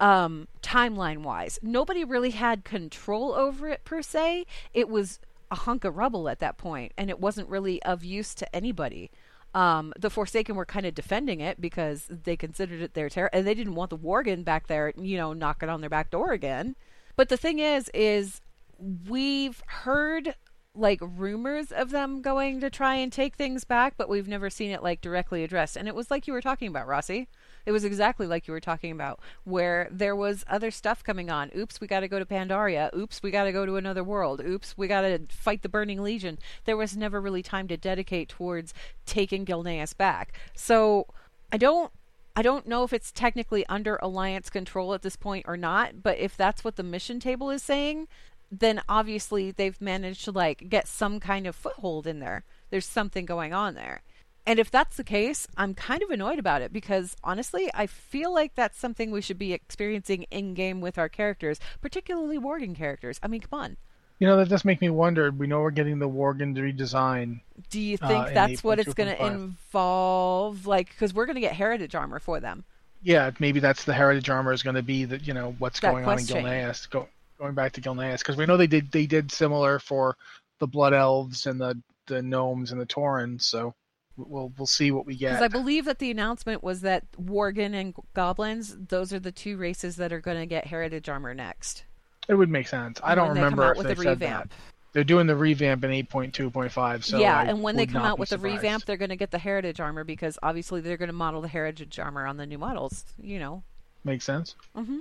um, 0.00 0.48
timeline 0.62 1.18
wise. 1.18 1.58
Nobody 1.62 2.02
really 2.02 2.30
had 2.30 2.64
control 2.64 3.34
over 3.34 3.68
it 3.68 3.84
per 3.84 4.00
se. 4.00 4.46
It 4.72 4.88
was 4.88 5.20
a 5.50 5.56
hunk 5.56 5.84
of 5.84 5.98
rubble 5.98 6.30
at 6.30 6.38
that 6.38 6.56
point, 6.56 6.92
and 6.96 7.10
it 7.10 7.20
wasn't 7.20 7.50
really 7.50 7.82
of 7.82 8.02
use 8.02 8.34
to 8.36 8.56
anybody. 8.56 9.10
Um, 9.52 9.92
the 9.98 10.08
Forsaken 10.08 10.56
were 10.56 10.64
kind 10.64 10.86
of 10.86 10.94
defending 10.94 11.40
it 11.40 11.60
because 11.60 12.06
they 12.08 12.38
considered 12.38 12.80
it 12.80 12.94
their 12.94 13.10
terror, 13.10 13.28
and 13.34 13.46
they 13.46 13.54
didn't 13.54 13.74
want 13.74 13.90
the 13.90 13.98
Worgen 13.98 14.46
back 14.46 14.66
there, 14.66 14.94
you 14.96 15.18
know, 15.18 15.34
knocking 15.34 15.68
on 15.68 15.82
their 15.82 15.90
back 15.90 16.10
door 16.10 16.32
again. 16.32 16.74
But 17.16 17.28
the 17.28 17.36
thing 17.36 17.58
is, 17.58 17.90
is 17.92 18.40
we've 18.78 19.62
heard 19.66 20.36
like 20.74 21.00
rumors 21.02 21.72
of 21.72 21.90
them 21.90 22.22
going 22.22 22.60
to 22.60 22.70
try 22.70 22.94
and 22.94 23.12
take 23.12 23.34
things 23.34 23.64
back, 23.64 23.94
but 23.96 24.08
we've 24.08 24.28
never 24.28 24.48
seen 24.48 24.70
it 24.70 24.82
like 24.82 25.00
directly 25.00 25.42
addressed. 25.42 25.76
And 25.76 25.88
it 25.88 25.94
was 25.94 26.10
like 26.10 26.26
you 26.26 26.32
were 26.32 26.40
talking 26.40 26.68
about, 26.68 26.86
Rossi. 26.86 27.28
It 27.66 27.72
was 27.72 27.84
exactly 27.84 28.26
like 28.26 28.46
you 28.46 28.52
were 28.52 28.60
talking 28.60 28.92
about, 28.92 29.20
where 29.44 29.88
there 29.90 30.16
was 30.16 30.44
other 30.48 30.70
stuff 30.70 31.04
coming 31.04 31.28
on. 31.28 31.50
Oops, 31.56 31.80
we 31.80 31.86
got 31.86 32.00
to 32.00 32.08
go 32.08 32.18
to 32.18 32.24
Pandaria. 32.24 32.94
Oops, 32.96 33.22
we 33.22 33.30
got 33.30 33.44
to 33.44 33.52
go 33.52 33.66
to 33.66 33.76
another 33.76 34.04
world. 34.04 34.40
Oops, 34.40 34.78
we 34.78 34.86
got 34.88 35.02
to 35.02 35.20
fight 35.28 35.62
the 35.62 35.68
Burning 35.68 36.02
Legion. 36.02 36.38
There 36.64 36.76
was 36.76 36.96
never 36.96 37.20
really 37.20 37.42
time 37.42 37.68
to 37.68 37.76
dedicate 37.76 38.28
towards 38.28 38.72
taking 39.06 39.44
Gilneas 39.44 39.96
back. 39.96 40.32
So 40.54 41.06
I 41.52 41.56
don't 41.56 41.92
I 42.36 42.42
don't 42.42 42.66
know 42.66 42.84
if 42.84 42.92
it's 42.92 43.10
technically 43.10 43.66
under 43.66 43.96
alliance 43.96 44.50
control 44.50 44.94
at 44.94 45.02
this 45.02 45.16
point 45.16 45.46
or 45.48 45.56
not, 45.56 46.02
but 46.02 46.16
if 46.18 46.36
that's 46.36 46.62
what 46.62 46.76
the 46.76 46.82
mission 46.82 47.18
table 47.18 47.50
is 47.50 47.62
saying, 47.62 48.06
then 48.50 48.82
obviously 48.88 49.50
they've 49.50 49.80
managed 49.80 50.24
to 50.24 50.32
like 50.32 50.68
get 50.68 50.88
some 50.88 51.20
kind 51.20 51.46
of 51.46 51.54
foothold 51.56 52.06
in 52.06 52.18
there. 52.20 52.44
There's 52.70 52.86
something 52.86 53.24
going 53.26 53.52
on 53.52 53.74
there. 53.74 54.02
And 54.46 54.58
if 54.58 54.70
that's 54.70 54.96
the 54.96 55.04
case, 55.04 55.46
I'm 55.56 55.74
kind 55.74 56.02
of 56.02 56.10
annoyed 56.10 56.38
about 56.38 56.62
it 56.62 56.72
because 56.72 57.14
honestly, 57.22 57.70
I 57.74 57.86
feel 57.86 58.32
like 58.32 58.54
that's 58.54 58.78
something 58.78 59.10
we 59.10 59.20
should 59.20 59.38
be 59.38 59.52
experiencing 59.52 60.24
in 60.30 60.54
game 60.54 60.80
with 60.80 60.98
our 60.98 61.08
characters, 61.08 61.60
particularly 61.80 62.38
Worgen 62.38 62.74
characters. 62.74 63.20
I 63.22 63.28
mean, 63.28 63.42
come 63.42 63.60
on. 63.60 63.76
You 64.18 64.26
know, 64.26 64.36
that 64.36 64.48
does 64.48 64.64
make 64.64 64.80
me 64.80 64.90
wonder. 64.90 65.30
We 65.30 65.46
know 65.46 65.60
we're 65.60 65.70
getting 65.70 65.98
the 65.98 66.08
Worgen 66.08 66.54
redesign. 66.56 67.40
Do 67.70 67.80
you 67.80 67.96
Uh, 68.00 68.08
think 68.08 68.28
in 68.28 68.34
that's 68.34 68.62
what 68.64 68.78
it's 68.78 68.94
going 68.94 69.14
to 69.14 69.26
involve? 69.26 70.66
Like, 70.66 70.88
because 70.90 71.14
we're 71.14 71.26
going 71.26 71.36
to 71.36 71.40
get 71.40 71.52
heritage 71.54 71.94
armor 71.94 72.18
for 72.18 72.40
them. 72.40 72.64
Yeah, 73.02 73.30
maybe 73.38 73.60
that's 73.60 73.84
the 73.84 73.94
heritage 73.94 74.28
armor 74.28 74.52
is 74.52 74.62
going 74.62 74.76
to 74.76 74.82
be 74.82 75.04
that 75.06 75.26
you 75.26 75.32
know 75.34 75.54
what's 75.58 75.80
That 75.80 75.92
going 75.92 76.04
on 76.04 76.18
in. 76.18 76.26
Gilneas. 76.26 76.88
Go, 76.90 77.08
going 77.40 77.54
back 77.54 77.72
to 77.72 77.80
Gilneas 77.80 78.18
because 78.18 78.36
we 78.36 78.46
know 78.46 78.56
they 78.56 78.66
did 78.66 78.92
they 78.92 79.06
did 79.06 79.32
similar 79.32 79.78
for 79.78 80.16
the 80.58 80.66
Blood 80.66 80.92
Elves 80.92 81.46
and 81.46 81.60
the 81.60 81.80
the 82.06 82.22
gnomes 82.22 82.70
and 82.70 82.80
the 82.80 82.86
Taurens. 82.86 83.46
So 83.46 83.74
we'll 84.16 84.52
we'll 84.58 84.66
see 84.66 84.90
what 84.90 85.06
we 85.06 85.14
Because 85.14 85.38
get. 85.38 85.42
I 85.42 85.48
believe 85.48 85.86
that 85.86 85.98
the 85.98 86.10
announcement 86.10 86.62
was 86.62 86.82
that 86.82 87.10
Worgen 87.12 87.74
and 87.74 87.94
goblins, 88.14 88.76
those 88.88 89.12
are 89.12 89.20
the 89.20 89.32
two 89.32 89.56
races 89.56 89.96
that 89.96 90.12
are 90.12 90.20
going 90.20 90.38
to 90.38 90.46
get 90.46 90.66
heritage 90.66 91.08
armor 91.08 91.34
next. 91.34 91.84
It 92.28 92.34
would 92.34 92.50
make 92.50 92.68
sense. 92.68 93.00
I 93.02 93.14
don't 93.14 93.28
when 93.28 93.34
they 93.34 93.40
come 93.40 93.58
remember 93.58 93.72
if 93.72 93.78
they 93.78 93.94
the 93.94 94.02
said 94.02 94.20
revamp. 94.20 94.50
that. 94.50 94.56
They're 94.92 95.04
doing 95.04 95.28
the 95.28 95.36
revamp 95.36 95.84
in 95.84 95.92
8.2.5. 95.92 97.04
So 97.04 97.18
yeah, 97.18 97.38
I 97.38 97.44
and 97.44 97.62
when 97.62 97.76
they 97.76 97.86
come 97.86 98.02
out 98.02 98.18
with 98.18 98.30
the 98.30 98.38
revamp, 98.38 98.84
they're 98.84 98.96
going 98.96 99.10
to 99.10 99.16
get 99.16 99.30
the 99.30 99.38
heritage 99.38 99.78
armor 99.78 100.02
because 100.02 100.36
obviously 100.42 100.80
they're 100.80 100.96
going 100.96 101.08
to 101.08 101.14
model 101.14 101.40
the 101.40 101.48
heritage 101.48 101.98
armor 102.00 102.26
on 102.26 102.36
the 102.36 102.46
new 102.46 102.58
models. 102.58 103.04
You 103.22 103.38
know, 103.38 103.62
makes 104.04 104.24
sense. 104.24 104.56
Mm-hmm. 104.76 104.98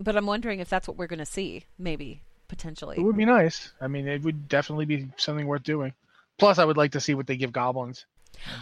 But 0.00 0.16
I'm 0.16 0.26
wondering 0.26 0.60
if 0.60 0.68
that's 0.68 0.88
what 0.88 0.96
we're 0.96 1.06
going 1.06 1.18
to 1.18 1.26
see, 1.26 1.64
maybe 1.78 2.22
potentially. 2.48 2.96
It 2.98 3.02
would 3.02 3.16
be 3.16 3.24
nice. 3.24 3.72
I 3.80 3.88
mean, 3.88 4.06
it 4.06 4.22
would 4.22 4.48
definitely 4.48 4.84
be 4.84 5.08
something 5.16 5.46
worth 5.46 5.62
doing. 5.62 5.92
Plus, 6.38 6.58
I 6.58 6.64
would 6.64 6.76
like 6.76 6.92
to 6.92 7.00
see 7.00 7.14
what 7.14 7.26
they 7.26 7.36
give 7.36 7.52
goblins. 7.52 8.04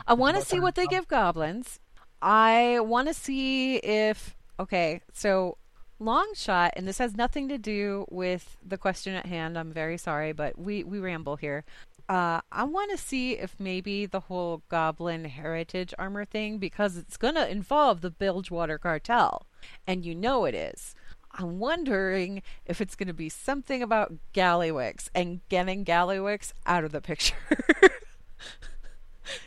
I 0.06 0.14
want 0.14 0.36
to 0.36 0.44
see 0.44 0.60
what 0.60 0.74
they 0.76 0.86
give 0.86 1.08
goblins. 1.08 1.80
I 2.22 2.78
want 2.80 3.08
to 3.08 3.14
see 3.14 3.76
if 3.76 4.36
okay, 4.58 5.00
so 5.12 5.58
long 5.98 6.32
shot, 6.34 6.72
and 6.76 6.86
this 6.86 6.98
has 6.98 7.16
nothing 7.16 7.48
to 7.48 7.58
do 7.58 8.06
with 8.10 8.56
the 8.64 8.78
question 8.78 9.14
at 9.14 9.26
hand. 9.26 9.58
I'm 9.58 9.72
very 9.72 9.98
sorry, 9.98 10.32
but 10.32 10.58
we 10.58 10.84
we 10.84 10.98
ramble 10.98 11.36
here. 11.36 11.64
Uh, 12.08 12.40
I 12.52 12.64
want 12.64 12.90
to 12.90 12.98
see 12.98 13.32
if 13.32 13.58
maybe 13.58 14.04
the 14.04 14.20
whole 14.20 14.62
goblin 14.68 15.24
heritage 15.24 15.94
armor 15.98 16.26
thing, 16.26 16.58
because 16.58 16.98
it's 16.98 17.16
going 17.16 17.34
to 17.34 17.50
involve 17.50 18.02
the 18.02 18.10
Bilgewater 18.10 18.78
cartel, 18.78 19.46
and 19.86 20.04
you 20.04 20.14
know 20.14 20.44
it 20.44 20.54
is. 20.54 20.94
I'm 21.34 21.58
wondering 21.58 22.42
if 22.64 22.80
it's 22.80 22.94
going 22.94 23.08
to 23.08 23.14
be 23.14 23.28
something 23.28 23.82
about 23.82 24.12
Gallywix 24.32 25.08
and 25.14 25.40
getting 25.48 25.84
Gallywix 25.84 26.52
out 26.64 26.84
of 26.84 26.92
the 26.92 27.00
picture. 27.00 27.34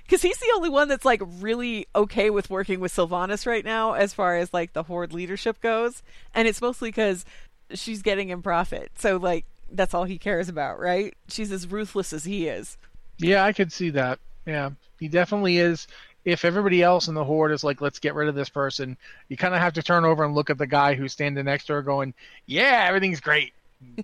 because 0.04 0.22
he's 0.22 0.38
the 0.38 0.52
only 0.56 0.70
one 0.70 0.88
that's 0.88 1.06
like 1.06 1.22
really 1.40 1.88
okay 1.96 2.30
with 2.30 2.50
working 2.50 2.80
with 2.80 2.94
Sylvanas 2.94 3.46
right 3.46 3.64
now 3.64 3.94
as 3.94 4.14
far 4.14 4.38
as 4.38 4.54
like 4.54 4.74
the 4.74 4.84
horde 4.84 5.14
leadership 5.14 5.62
goes 5.62 6.02
and 6.34 6.48
it's 6.48 6.62
mostly 6.62 6.90
because 6.90 7.26
she's 7.74 8.02
getting 8.02 8.30
him 8.30 8.42
profit 8.42 8.92
so 8.98 9.18
like 9.18 9.46
that's 9.72 9.94
all 9.94 10.06
he 10.06 10.18
cares 10.18 10.50
about 10.50 10.80
right 10.80 11.14
she's 11.28 11.52
as 11.52 11.68
ruthless 11.70 12.14
as 12.14 12.24
he 12.24 12.48
is 12.48 12.78
Yeah, 13.20 13.44
I 13.44 13.54
could 13.54 13.72
see 13.72 13.90
that. 13.92 14.20
Yeah, 14.46 14.72
he 15.00 15.08
definitely 15.08 15.58
is. 15.58 15.88
If 16.28 16.44
everybody 16.44 16.84
else 16.84 17.08
in 17.08 17.16
the 17.16 17.24
horde 17.24 17.54
is 17.54 17.64
like, 17.64 17.80
let's 17.80 18.00
get 18.00 18.14
rid 18.14 18.28
of 18.28 18.36
this 18.36 18.50
person, 18.50 18.98
you 19.30 19.38
kind 19.38 19.54
of 19.54 19.62
have 19.62 19.74
to 19.74 19.82
turn 19.82 20.04
over 20.04 20.26
and 20.26 20.36
look 20.36 20.50
at 20.50 20.58
the 20.58 20.68
guy 20.68 20.94
who's 20.94 21.14
standing 21.14 21.46
next 21.46 21.66
to 21.68 21.74
her, 21.74 21.82
going, 21.82 22.14
"Yeah, 22.46 22.86
everything's 22.88 23.22
great." 23.22 23.54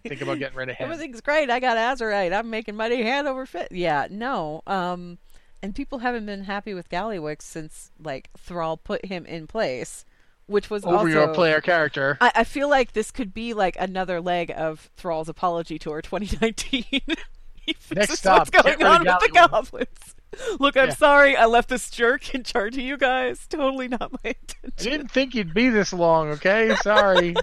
Think 0.07 0.21
about 0.21 0.39
getting 0.39 0.55
rid 0.55 0.69
of 0.69 0.75
him. 0.75 0.85
everything's 0.85 1.19
great 1.19 1.49
i 1.49 1.59
got 1.59 1.77
Azerite 1.77 2.31
i'm 2.31 2.51
making 2.51 2.75
money 2.75 3.01
hand 3.01 3.27
over 3.27 3.47
fit 3.47 3.69
yeah 3.71 4.05
no 4.07 4.61
um 4.67 5.17
and 5.63 5.73
people 5.73 5.97
haven't 5.97 6.27
been 6.27 6.43
happy 6.43 6.75
with 6.75 6.89
Gallywix 6.89 7.41
since 7.41 7.89
like 7.99 8.29
Thrall 8.37 8.77
put 8.77 9.05
him 9.05 9.25
in 9.25 9.47
place 9.47 10.05
which 10.45 10.69
was 10.69 10.83
Over 10.85 10.97
also 10.97 11.07
your 11.07 11.33
player 11.33 11.61
character. 11.61 12.17
I, 12.19 12.31
I 12.35 12.43
feel 12.43 12.69
like 12.69 12.93
this 12.93 13.11
could 13.11 13.33
be 13.33 13.53
like 13.53 13.77
another 13.79 14.19
leg 14.19 14.51
of 14.55 14.89
Thrall's 14.97 15.29
apology 15.29 15.79
tour 15.79 16.01
2019. 16.01 16.85
Next 17.95 18.19
stop, 18.19 18.39
what's 18.39 18.49
going 18.49 18.63
get 18.63 18.77
rid 18.77 18.85
of 18.87 18.91
on 18.91 19.05
with 19.05 19.19
the 19.19 19.29
goblins. 19.33 20.15
Look, 20.59 20.75
I'm 20.77 20.87
Yeah. 20.89 20.93
sorry 20.95 21.35
I 21.37 21.45
left 21.45 21.69
this 21.69 21.89
jerk 21.91 22.33
in 22.33 22.43
charge 22.43 22.75
of 22.75 22.83
you 22.83 22.97
guys. 22.97 23.45
Totally 23.47 23.87
not 23.87 24.11
my 24.23 24.33
intention. 24.41 24.71
I 24.79 24.83
didn't 24.83 25.11
think 25.11 25.35
you'd 25.35 25.53
be 25.53 25.69
this 25.69 25.93
long. 25.93 26.29
Okay, 26.29 26.75
sorry. 26.81 27.35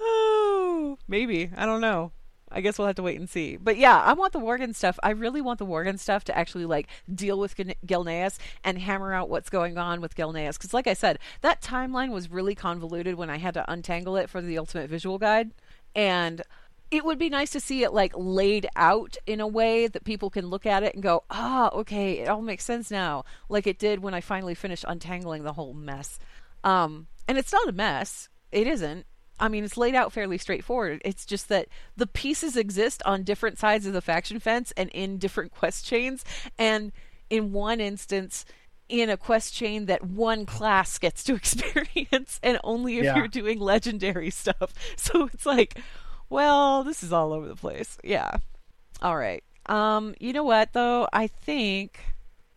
Oh, 0.00 0.98
maybe. 1.06 1.50
I 1.56 1.66
don't 1.66 1.80
know. 1.80 2.12
I 2.54 2.60
guess 2.60 2.76
we'll 2.78 2.86
have 2.86 2.96
to 2.96 3.02
wait 3.02 3.18
and 3.18 3.30
see. 3.30 3.56
But 3.56 3.78
yeah, 3.78 3.98
I 3.98 4.12
want 4.12 4.34
the 4.34 4.38
Worgen 4.40 4.74
stuff. 4.74 4.98
I 5.02 5.10
really 5.10 5.40
want 5.40 5.58
the 5.58 5.64
Worgen 5.64 5.98
stuff 5.98 6.24
to 6.24 6.36
actually 6.36 6.66
like 6.66 6.86
deal 7.14 7.38
with 7.38 7.56
Gil- 7.56 7.72
Gilneas 7.86 8.38
and 8.62 8.78
hammer 8.78 9.14
out 9.14 9.30
what's 9.30 9.48
going 9.48 9.78
on 9.78 10.00
with 10.02 10.14
Gilneas. 10.14 10.54
Because, 10.58 10.74
like 10.74 10.86
I 10.86 10.92
said, 10.92 11.18
that 11.40 11.62
timeline 11.62 12.10
was 12.12 12.30
really 12.30 12.54
convoluted 12.54 13.14
when 13.14 13.30
I 13.30 13.38
had 13.38 13.54
to 13.54 13.70
untangle 13.72 14.16
it 14.16 14.28
for 14.28 14.42
the 14.42 14.58
Ultimate 14.58 14.90
Visual 14.90 15.16
Guide, 15.18 15.52
and 15.94 16.42
it 16.92 17.04
would 17.06 17.18
be 17.18 17.30
nice 17.30 17.50
to 17.50 17.58
see 17.60 17.82
it 17.82 17.92
like 17.94 18.12
laid 18.14 18.66
out 18.76 19.16
in 19.26 19.40
a 19.40 19.46
way 19.46 19.86
that 19.86 20.04
people 20.04 20.28
can 20.28 20.46
look 20.48 20.66
at 20.66 20.82
it 20.82 20.92
and 20.92 21.02
go, 21.02 21.24
ah, 21.30 21.70
okay, 21.72 22.18
it 22.18 22.28
all 22.28 22.42
makes 22.42 22.64
sense 22.64 22.90
now, 22.90 23.24
like 23.48 23.66
it 23.66 23.78
did 23.78 24.00
when 24.02 24.12
I 24.12 24.20
finally 24.20 24.54
finished 24.54 24.84
untangling 24.86 25.42
the 25.42 25.54
whole 25.54 25.72
mess. 25.72 26.18
Um, 26.62 27.06
and 27.26 27.38
it's 27.38 27.52
not 27.52 27.66
a 27.68 27.72
mess. 27.72 28.28
It 28.52 28.66
isn't. 28.66 29.06
I 29.40 29.48
mean, 29.48 29.64
it's 29.64 29.78
laid 29.78 29.94
out 29.94 30.12
fairly 30.12 30.36
straightforward. 30.36 31.00
It's 31.04 31.24
just 31.24 31.48
that 31.48 31.68
the 31.96 32.06
pieces 32.06 32.56
exist 32.58 33.02
on 33.06 33.22
different 33.24 33.58
sides 33.58 33.86
of 33.86 33.94
the 33.94 34.02
faction 34.02 34.38
fence 34.38 34.72
and 34.76 34.90
in 34.90 35.16
different 35.16 35.50
quest 35.58 35.86
chains. 35.86 36.24
And 36.58 36.92
in 37.30 37.52
one 37.52 37.80
instance, 37.80 38.44
in 38.90 39.08
a 39.08 39.16
quest 39.16 39.54
chain 39.54 39.86
that 39.86 40.04
one 40.04 40.44
class 40.44 40.98
gets 40.98 41.24
to 41.24 41.34
experience, 41.36 42.38
and 42.42 42.58
only 42.62 42.98
if 42.98 43.04
Yeah. 43.04 43.16
you're 43.16 43.28
doing 43.28 43.58
legendary 43.58 44.28
stuff. 44.30 44.74
So 44.96 45.30
it's 45.32 45.46
like, 45.46 45.80
well, 46.32 46.82
this 46.82 47.02
is 47.02 47.12
all 47.12 47.32
over 47.32 47.46
the 47.46 47.54
place. 47.54 47.98
Yeah. 48.02 48.38
All 49.02 49.16
right. 49.16 49.44
Um, 49.66 50.14
you 50.18 50.32
know 50.32 50.44
what 50.44 50.72
though? 50.72 51.06
I 51.12 51.26
think. 51.26 52.00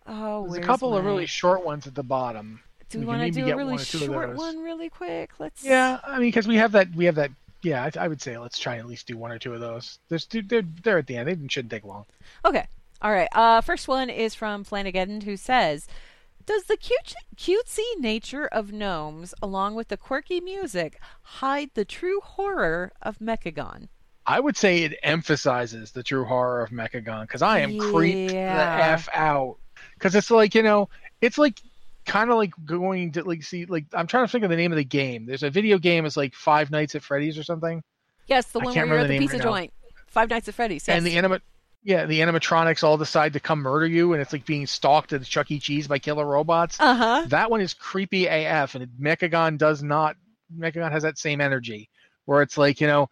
Oh, 0.07 0.47
There's 0.47 0.63
a 0.63 0.67
couple 0.67 0.95
of 0.95 1.03
really 1.03 1.25
short 1.25 1.65
ones 1.65 1.85
at 1.87 1.95
the 1.95 2.03
bottom. 2.03 2.61
Do 2.89 2.99
we 2.99 3.05
we 3.05 3.07
want 3.07 3.21
to 3.21 3.31
do 3.31 3.51
a 3.51 3.55
really 3.55 3.73
one 3.75 3.83
two 3.83 3.97
short 3.97 4.35
one, 4.35 4.59
really 4.59 4.89
quick? 4.89 5.31
Let's. 5.39 5.63
Yeah, 5.63 5.99
I 6.05 6.19
mean, 6.19 6.29
because 6.29 6.47
we 6.47 6.55
have 6.57 6.71
that, 6.73 6.93
we 6.95 7.05
have 7.05 7.15
that. 7.15 7.31
Yeah, 7.63 7.83
I, 7.83 8.05
I 8.05 8.07
would 8.07 8.21
say 8.21 8.37
let's 8.37 8.59
try 8.59 8.73
and 8.73 8.81
at 8.81 8.87
least 8.87 9.07
do 9.07 9.17
one 9.17 9.31
or 9.31 9.39
two 9.39 9.53
of 9.53 9.59
those. 9.59 9.97
There's, 10.07 10.27
they're, 10.27 10.61
they're 10.83 10.99
at 10.99 11.07
the 11.07 11.17
end. 11.17 11.27
They 11.27 11.47
shouldn't 11.47 11.71
take 11.71 11.83
long. 11.83 12.05
Okay. 12.45 12.67
All 13.01 13.11
right. 13.11 13.27
Uh, 13.33 13.61
first 13.61 13.87
one 13.87 14.09
is 14.09 14.35
from 14.35 14.63
Flanagan, 14.63 15.21
who 15.21 15.35
says, 15.35 15.87
"Does 16.45 16.65
the 16.65 16.77
cute, 16.77 17.15
cutesy 17.35 17.99
nature 17.99 18.47
of 18.47 18.71
gnomes, 18.71 19.33
along 19.41 19.75
with 19.75 19.87
the 19.87 19.97
quirky 19.97 20.39
music, 20.39 20.99
hide 21.21 21.71
the 21.73 21.85
true 21.85 22.19
horror 22.21 22.91
of 23.01 23.19
Mechagon?" 23.19 23.89
I 24.27 24.39
would 24.39 24.57
say 24.57 24.83
it 24.83 24.97
emphasizes 25.03 25.91
the 25.91 26.01
true 26.01 26.25
horror 26.25 26.63
of 26.63 26.71
Mechagon 26.71 27.21
because 27.21 27.41
I 27.41 27.59
am 27.59 27.77
creeped 27.77 28.31
the 28.31 28.37
f 28.37 29.07
out. 29.13 29.57
Because 29.93 30.15
it's 30.15 30.31
like 30.31 30.55
you 30.55 30.63
know, 30.63 30.89
it's 31.21 31.37
like 31.37 31.61
kind 32.05 32.29
of 32.29 32.37
like 32.37 32.53
going 32.65 33.11
to 33.13 33.23
like 33.23 33.43
see 33.43 33.65
like 33.65 33.85
I'm 33.93 34.07
trying 34.07 34.25
to 34.25 34.31
think 34.31 34.43
of 34.43 34.49
the 34.49 34.55
name 34.55 34.71
of 34.71 34.77
the 34.77 34.83
game. 34.83 35.25
There's 35.25 35.43
a 35.43 35.49
video 35.49 35.77
game. 35.77 36.05
It's 36.05 36.17
like 36.17 36.33
Five 36.33 36.71
Nights 36.71 36.95
at 36.95 37.03
Freddy's 37.03 37.37
or 37.37 37.43
something. 37.43 37.83
Yes, 38.27 38.47
the 38.47 38.59
one 38.59 38.73
where 38.73 38.85
you're 38.85 38.97
at 38.97 39.07
the 39.07 39.19
pizza 39.19 39.37
right 39.37 39.43
now. 39.43 39.51
joint. 39.51 39.73
Five 40.07 40.29
Nights 40.29 40.47
at 40.47 40.55
Freddy's. 40.55 40.87
Yes. 40.87 40.97
And 40.97 41.05
the 41.05 41.17
anima, 41.17 41.41
yeah, 41.85 42.07
the 42.07 42.19
animatronics 42.21 42.83
all 42.83 42.97
decide 42.97 43.33
to 43.33 43.39
come 43.39 43.59
murder 43.59 43.85
you, 43.85 44.13
and 44.13 44.21
it's 44.21 44.33
like 44.33 44.43
being 44.43 44.65
stalked 44.65 45.13
at 45.13 45.23
Chuck 45.23 45.51
E. 45.51 45.59
Cheese 45.59 45.87
by 45.87 45.99
killer 45.99 46.25
robots. 46.25 46.79
uh 46.79 46.95
huh. 46.95 47.25
That 47.27 47.51
one 47.51 47.61
is 47.61 47.75
creepy 47.75 48.25
AF, 48.25 48.73
and 48.73 48.87
Mechagon 48.99 49.59
does 49.59 49.83
not. 49.83 50.15
Mechagon 50.53 50.91
has 50.91 51.03
that 51.03 51.19
same 51.19 51.41
energy, 51.41 51.89
where 52.25 52.41
it's 52.41 52.57
like 52.57 52.81
you 52.81 52.87
know, 52.87 53.09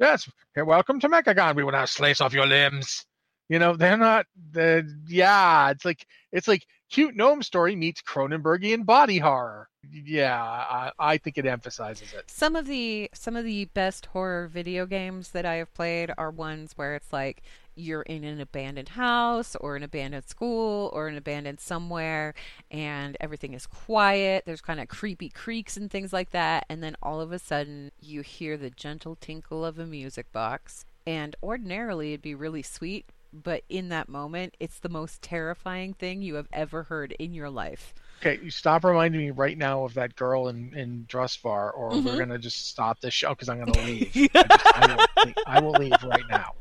yes, 0.00 0.28
here, 0.54 0.64
welcome 0.64 0.98
to 0.98 1.08
Mechagon. 1.08 1.54
We 1.54 1.62
will 1.62 1.70
now 1.70 1.84
slice 1.84 2.20
off 2.20 2.32
your 2.32 2.46
limbs. 2.46 3.06
You 3.48 3.60
know, 3.60 3.76
they're 3.76 3.96
not 3.96 4.26
the 4.50 4.84
yeah. 5.06 5.70
It's 5.70 5.84
like 5.84 6.04
it's 6.32 6.48
like 6.48 6.66
cute 6.90 7.14
gnome 7.14 7.42
story 7.42 7.76
meets 7.76 8.02
Cronenbergian 8.02 8.84
body 8.84 9.18
horror. 9.18 9.68
Yeah, 9.90 10.40
I, 10.42 10.92
I 10.98 11.18
think 11.18 11.38
it 11.38 11.46
emphasizes 11.46 12.12
it. 12.12 12.30
Some 12.30 12.56
of 12.56 12.66
the 12.66 13.10
some 13.14 13.36
of 13.36 13.44
the 13.44 13.66
best 13.66 14.06
horror 14.06 14.48
video 14.48 14.86
games 14.86 15.30
that 15.30 15.44
I 15.44 15.54
have 15.54 15.72
played 15.74 16.12
are 16.18 16.30
ones 16.30 16.72
where 16.76 16.94
it's 16.94 17.12
like 17.12 17.42
you're 17.74 18.02
in 18.02 18.24
an 18.24 18.40
abandoned 18.40 18.90
house 18.90 19.56
or 19.56 19.76
an 19.76 19.82
abandoned 19.82 20.28
school 20.28 20.90
or 20.92 21.08
an 21.08 21.16
abandoned 21.16 21.60
somewhere 21.60 22.34
and 22.70 23.16
everything 23.20 23.54
is 23.54 23.66
quiet. 23.66 24.44
There's 24.46 24.60
kind 24.60 24.80
of 24.80 24.88
creepy 24.88 25.28
creaks 25.28 25.76
and 25.76 25.90
things 25.90 26.12
like 26.12 26.30
that 26.30 26.66
and 26.68 26.82
then 26.82 26.96
all 27.02 27.20
of 27.20 27.32
a 27.32 27.38
sudden 27.38 27.92
you 28.00 28.22
hear 28.22 28.56
the 28.56 28.70
gentle 28.70 29.16
tinkle 29.16 29.64
of 29.64 29.78
a 29.78 29.86
music 29.86 30.30
box 30.32 30.84
and 31.06 31.34
ordinarily 31.42 32.12
it'd 32.12 32.22
be 32.22 32.34
really 32.34 32.62
sweet, 32.62 33.06
but 33.32 33.62
in 33.68 33.88
that 33.88 34.08
moment 34.08 34.56
it's 34.60 34.78
the 34.78 34.88
most 34.88 35.22
terrifying 35.22 35.94
thing 35.94 36.22
you 36.22 36.34
have 36.34 36.48
ever 36.52 36.84
heard 36.84 37.12
in 37.12 37.34
your 37.34 37.50
life. 37.50 37.94
Okay, 38.20 38.38
you 38.40 38.50
stop 38.50 38.84
reminding 38.84 39.20
me 39.20 39.30
right 39.32 39.58
now 39.58 39.84
of 39.84 39.94
that 39.94 40.14
girl 40.14 40.46
in 40.46 40.72
in 40.76 41.06
Drustvar, 41.08 41.76
or 41.76 41.88
we're 41.88 41.96
mm-hmm. 41.96 42.18
gonna 42.18 42.38
just 42.38 42.68
stop 42.68 43.00
this 43.00 43.12
show 43.12 43.30
because 43.30 43.48
I'm 43.48 43.58
gonna 43.58 43.72
leave. 43.84 44.12
I, 44.14 44.46
just, 44.46 44.66
I, 44.76 44.86
will, 44.86 45.24
leave- 45.24 45.34
I 45.46 45.60
will 45.60 45.72
leave 45.72 46.02
right 46.04 46.22
now. 46.30 46.52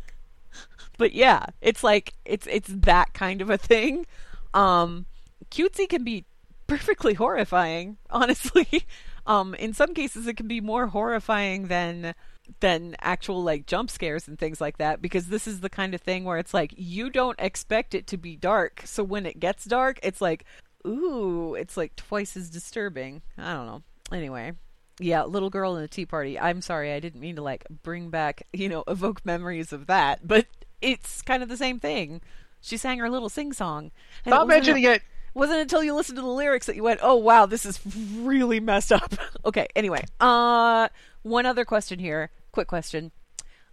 But 1.01 1.13
yeah, 1.13 1.47
it's 1.61 1.83
like 1.83 2.13
it's 2.25 2.45
it's 2.45 2.69
that 2.69 3.11
kind 3.15 3.41
of 3.41 3.49
a 3.49 3.57
thing. 3.57 4.05
Um, 4.53 5.07
cutesy 5.49 5.89
can 5.89 6.03
be 6.03 6.25
perfectly 6.67 7.15
horrifying, 7.15 7.97
honestly. 8.11 8.85
Um, 9.25 9.55
in 9.55 9.73
some 9.73 9.95
cases, 9.95 10.27
it 10.27 10.37
can 10.37 10.47
be 10.47 10.61
more 10.61 10.85
horrifying 10.85 11.69
than 11.69 12.13
than 12.59 12.95
actual 13.01 13.41
like 13.41 13.65
jump 13.65 13.89
scares 13.89 14.27
and 14.27 14.37
things 14.37 14.61
like 14.61 14.77
that 14.77 15.01
because 15.01 15.25
this 15.29 15.47
is 15.47 15.61
the 15.61 15.71
kind 15.71 15.95
of 15.95 16.01
thing 16.01 16.23
where 16.23 16.37
it's 16.37 16.53
like 16.53 16.71
you 16.77 17.09
don't 17.09 17.39
expect 17.39 17.95
it 17.95 18.05
to 18.05 18.17
be 18.17 18.35
dark 18.35 18.81
so 18.83 19.03
when 19.03 19.25
it 19.25 19.39
gets 19.39 19.63
dark 19.63 19.99
it's 20.03 20.19
like 20.19 20.43
ooh 20.85 21.55
it's 21.55 21.77
like 21.77 21.95
twice 21.95 22.35
as 22.35 22.49
disturbing 22.49 23.21
i 23.37 23.53
don't 23.53 23.67
know 23.67 23.81
anyway 24.11 24.51
yeah 24.99 25.23
little 25.23 25.49
girl 25.49 25.77
in 25.77 25.83
a 25.83 25.87
tea 25.87 26.05
party 26.05 26.37
i'm 26.37 26.61
sorry 26.61 26.91
i 26.91 26.99
didn't 26.99 27.21
mean 27.21 27.37
to 27.37 27.41
like 27.41 27.65
bring 27.83 28.09
back 28.09 28.45
you 28.51 28.67
know 28.67 28.83
evoke 28.87 29.25
memories 29.25 29.71
of 29.71 29.87
that 29.87 30.27
but 30.27 30.45
it's 30.81 31.21
kind 31.21 31.43
of 31.43 31.49
the 31.49 31.57
same 31.57 31.79
thing 31.79 32.21
she 32.61 32.77
sang 32.77 32.99
her 32.99 33.09
little 33.09 33.29
sing 33.29 33.53
song 33.53 33.91
stop 34.25 34.47
mentioning 34.47 34.83
it 34.83 35.01
wasn't 35.33 35.59
until 35.59 35.83
you 35.83 35.93
listened 35.95 36.17
to 36.17 36.21
the 36.21 36.27
lyrics 36.27 36.65
that 36.65 36.75
you 36.75 36.83
went, 36.83 36.99
"Oh 37.01 37.15
wow, 37.15 37.45
this 37.45 37.65
is 37.65 37.79
really 38.17 38.59
messed 38.59 38.91
up." 38.91 39.13
okay, 39.45 39.67
anyway, 39.75 40.03
uh 40.19 40.89
one 41.23 41.45
other 41.45 41.65
question 41.65 41.99
here, 41.99 42.31
quick 42.51 42.67
question. 42.67 43.11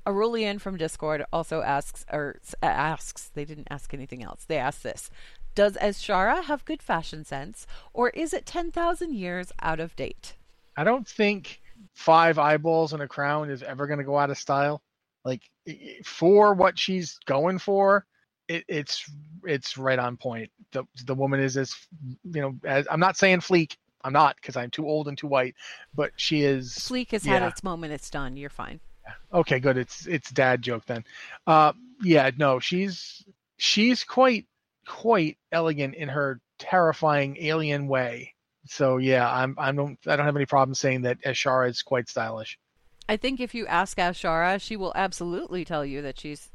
Arulian 0.06 0.60
from 0.60 0.76
Discord 0.76 1.24
also 1.32 1.60
asks 1.60 2.06
or 2.10 2.40
asks, 2.62 3.30
they 3.34 3.44
didn't 3.44 3.68
ask 3.70 3.92
anything 3.92 4.22
else. 4.22 4.44
They 4.44 4.56
asked 4.56 4.82
this. 4.82 5.10
Does 5.54 5.76
Azshara 5.76 6.44
have 6.44 6.64
good 6.64 6.82
fashion 6.82 7.24
sense 7.24 7.66
or 7.92 8.08
is 8.10 8.32
it 8.32 8.46
10,000 8.46 9.14
years 9.14 9.52
out 9.60 9.80
of 9.80 9.94
date? 9.96 10.34
I 10.76 10.84
don't 10.84 11.06
think 11.06 11.60
five 11.94 12.38
eyeballs 12.38 12.94
and 12.94 13.02
a 13.02 13.08
crown 13.08 13.50
is 13.50 13.62
ever 13.62 13.86
going 13.86 13.98
to 13.98 14.04
go 14.04 14.16
out 14.16 14.30
of 14.30 14.38
style. 14.38 14.80
Like 15.24 15.42
for 16.04 16.54
what 16.54 16.78
she's 16.78 17.18
going 17.26 17.58
for, 17.58 18.06
it, 18.48 18.64
it's 18.68 19.10
it's 19.44 19.76
right 19.76 19.98
on 19.98 20.16
point. 20.16 20.50
The 20.72 20.84
the 21.04 21.14
woman 21.14 21.40
is 21.40 21.56
as 21.56 21.74
you 22.24 22.40
know 22.40 22.54
as 22.64 22.86
I'm 22.90 23.00
not 23.00 23.16
saying 23.16 23.40
fleek. 23.40 23.76
I'm 24.04 24.12
not 24.12 24.36
because 24.36 24.56
I'm 24.56 24.70
too 24.70 24.86
old 24.86 25.08
and 25.08 25.18
too 25.18 25.26
white, 25.26 25.56
but 25.94 26.12
she 26.16 26.44
is. 26.44 26.72
Fleek 26.74 27.10
has 27.10 27.26
yeah. 27.26 27.40
had 27.40 27.42
its 27.42 27.64
moment. 27.64 27.92
It's 27.92 28.08
done. 28.10 28.36
You're 28.36 28.48
fine. 28.48 28.80
Okay, 29.32 29.58
good. 29.58 29.76
It's 29.76 30.06
it's 30.06 30.30
dad 30.30 30.62
joke 30.62 30.84
then. 30.86 31.04
Uh, 31.46 31.72
yeah, 32.02 32.30
no, 32.36 32.60
she's 32.60 33.24
she's 33.56 34.04
quite 34.04 34.46
quite 34.86 35.36
elegant 35.52 35.94
in 35.94 36.08
her 36.08 36.40
terrifying 36.58 37.36
alien 37.40 37.88
way. 37.88 38.34
So 38.66 38.98
yeah, 38.98 39.30
I'm 39.30 39.54
I 39.58 39.72
don't 39.72 39.98
I 40.06 40.16
don't 40.16 40.26
have 40.26 40.36
any 40.36 40.46
problem 40.46 40.74
saying 40.74 41.02
that 41.02 41.20
Azshara 41.22 41.68
is 41.68 41.82
quite 41.82 42.08
stylish. 42.08 42.58
I 43.08 43.16
think 43.16 43.40
if 43.40 43.54
you 43.54 43.66
ask 43.66 43.96
Azshara, 43.96 44.60
she 44.60 44.76
will 44.76 44.92
absolutely 44.94 45.64
tell 45.64 45.84
you 45.84 46.02
that 46.02 46.20
she's 46.20 46.50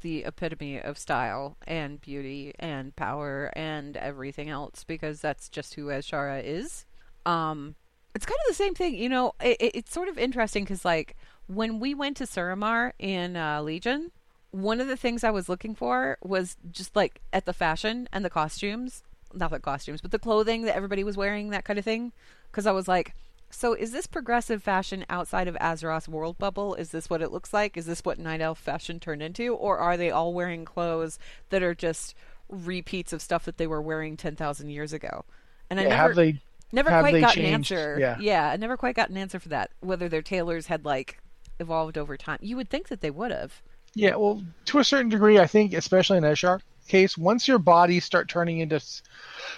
the 0.00 0.24
epitome 0.24 0.80
of 0.80 0.98
style 0.98 1.56
and 1.66 2.00
beauty 2.00 2.52
and 2.58 2.94
power 2.94 3.50
and 3.54 3.96
everything 3.96 4.50
else 4.50 4.84
because 4.84 5.20
that's 5.20 5.48
just 5.48 5.74
who 5.74 5.86
Azshara 5.86 6.42
is. 6.44 6.84
Um, 7.24 7.76
it's 8.14 8.26
kind 8.26 8.38
of 8.44 8.48
the 8.48 8.54
same 8.54 8.74
thing, 8.74 8.96
you 8.96 9.08
know. 9.08 9.34
It, 9.40 9.56
it, 9.60 9.76
it's 9.76 9.92
sort 9.92 10.08
of 10.08 10.18
interesting 10.18 10.64
because, 10.64 10.84
like, 10.84 11.16
when 11.46 11.80
we 11.80 11.94
went 11.94 12.16
to 12.18 12.24
Suramar 12.24 12.92
in 12.98 13.36
uh, 13.36 13.62
Legion, 13.62 14.10
one 14.50 14.80
of 14.80 14.88
the 14.88 14.96
things 14.96 15.24
I 15.24 15.30
was 15.30 15.48
looking 15.48 15.74
for 15.74 16.18
was 16.22 16.56
just 16.70 16.94
like 16.94 17.20
at 17.32 17.44
the 17.44 17.52
fashion 17.52 18.08
and 18.12 18.24
the 18.24 18.30
costumes, 18.30 19.02
not 19.32 19.50
the 19.50 19.58
costumes, 19.58 20.00
but 20.00 20.10
the 20.10 20.18
clothing 20.18 20.62
that 20.62 20.76
everybody 20.76 21.02
was 21.02 21.16
wearing, 21.16 21.50
that 21.50 21.64
kind 21.64 21.78
of 21.78 21.84
thing. 21.84 22.12
Because 22.50 22.66
I 22.66 22.72
was 22.72 22.86
like, 22.86 23.14
so 23.54 23.72
is 23.74 23.92
this 23.92 24.06
progressive 24.06 24.62
fashion 24.62 25.04
outside 25.08 25.48
of 25.48 25.54
Azeroth's 25.56 26.08
world 26.08 26.38
bubble? 26.38 26.74
Is 26.74 26.90
this 26.90 27.08
what 27.08 27.22
it 27.22 27.30
looks 27.30 27.52
like? 27.52 27.76
Is 27.76 27.86
this 27.86 28.04
what 28.04 28.18
Night 28.18 28.40
Elf 28.40 28.58
fashion 28.58 28.98
turned 28.98 29.22
into? 29.22 29.54
Or 29.54 29.78
are 29.78 29.96
they 29.96 30.10
all 30.10 30.34
wearing 30.34 30.64
clothes 30.64 31.18
that 31.50 31.62
are 31.62 31.74
just 31.74 32.14
repeats 32.48 33.12
of 33.12 33.22
stuff 33.22 33.44
that 33.44 33.56
they 33.56 33.66
were 33.66 33.80
wearing 33.80 34.16
10,000 34.16 34.68
years 34.70 34.92
ago? 34.92 35.24
And 35.70 35.80
yeah, 35.80 35.86
I 35.86 35.88
never, 35.90 36.14
they, 36.14 36.40
never 36.72 36.90
quite 36.90 37.20
got 37.20 37.34
changed? 37.34 37.48
an 37.48 37.54
answer. 37.54 37.96
Yeah. 37.98 38.16
yeah, 38.20 38.50
I 38.50 38.56
never 38.56 38.76
quite 38.76 38.96
got 38.96 39.10
an 39.10 39.16
answer 39.16 39.38
for 39.38 39.50
that. 39.50 39.70
Whether 39.80 40.08
their 40.08 40.22
tailors 40.22 40.66
had 40.66 40.84
like 40.84 41.18
evolved 41.60 41.96
over 41.96 42.16
time. 42.16 42.38
You 42.42 42.56
would 42.56 42.68
think 42.68 42.88
that 42.88 43.00
they 43.00 43.10
would 43.10 43.30
have. 43.30 43.62
Yeah, 43.94 44.16
well, 44.16 44.42
to 44.66 44.80
a 44.80 44.84
certain 44.84 45.08
degree, 45.08 45.38
I 45.38 45.46
think, 45.46 45.72
especially 45.72 46.18
in 46.18 46.24
Azshara 46.24 46.60
case, 46.88 47.16
once 47.16 47.46
your 47.46 47.58
bodies 47.58 48.04
start 48.04 48.28
turning 48.28 48.58
into 48.58 48.82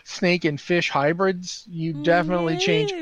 snake 0.04 0.44
and 0.44 0.60
fish 0.60 0.90
hybrids, 0.90 1.64
you 1.68 1.94
definitely 2.04 2.54
mm-hmm. 2.54 2.60
change 2.60 2.92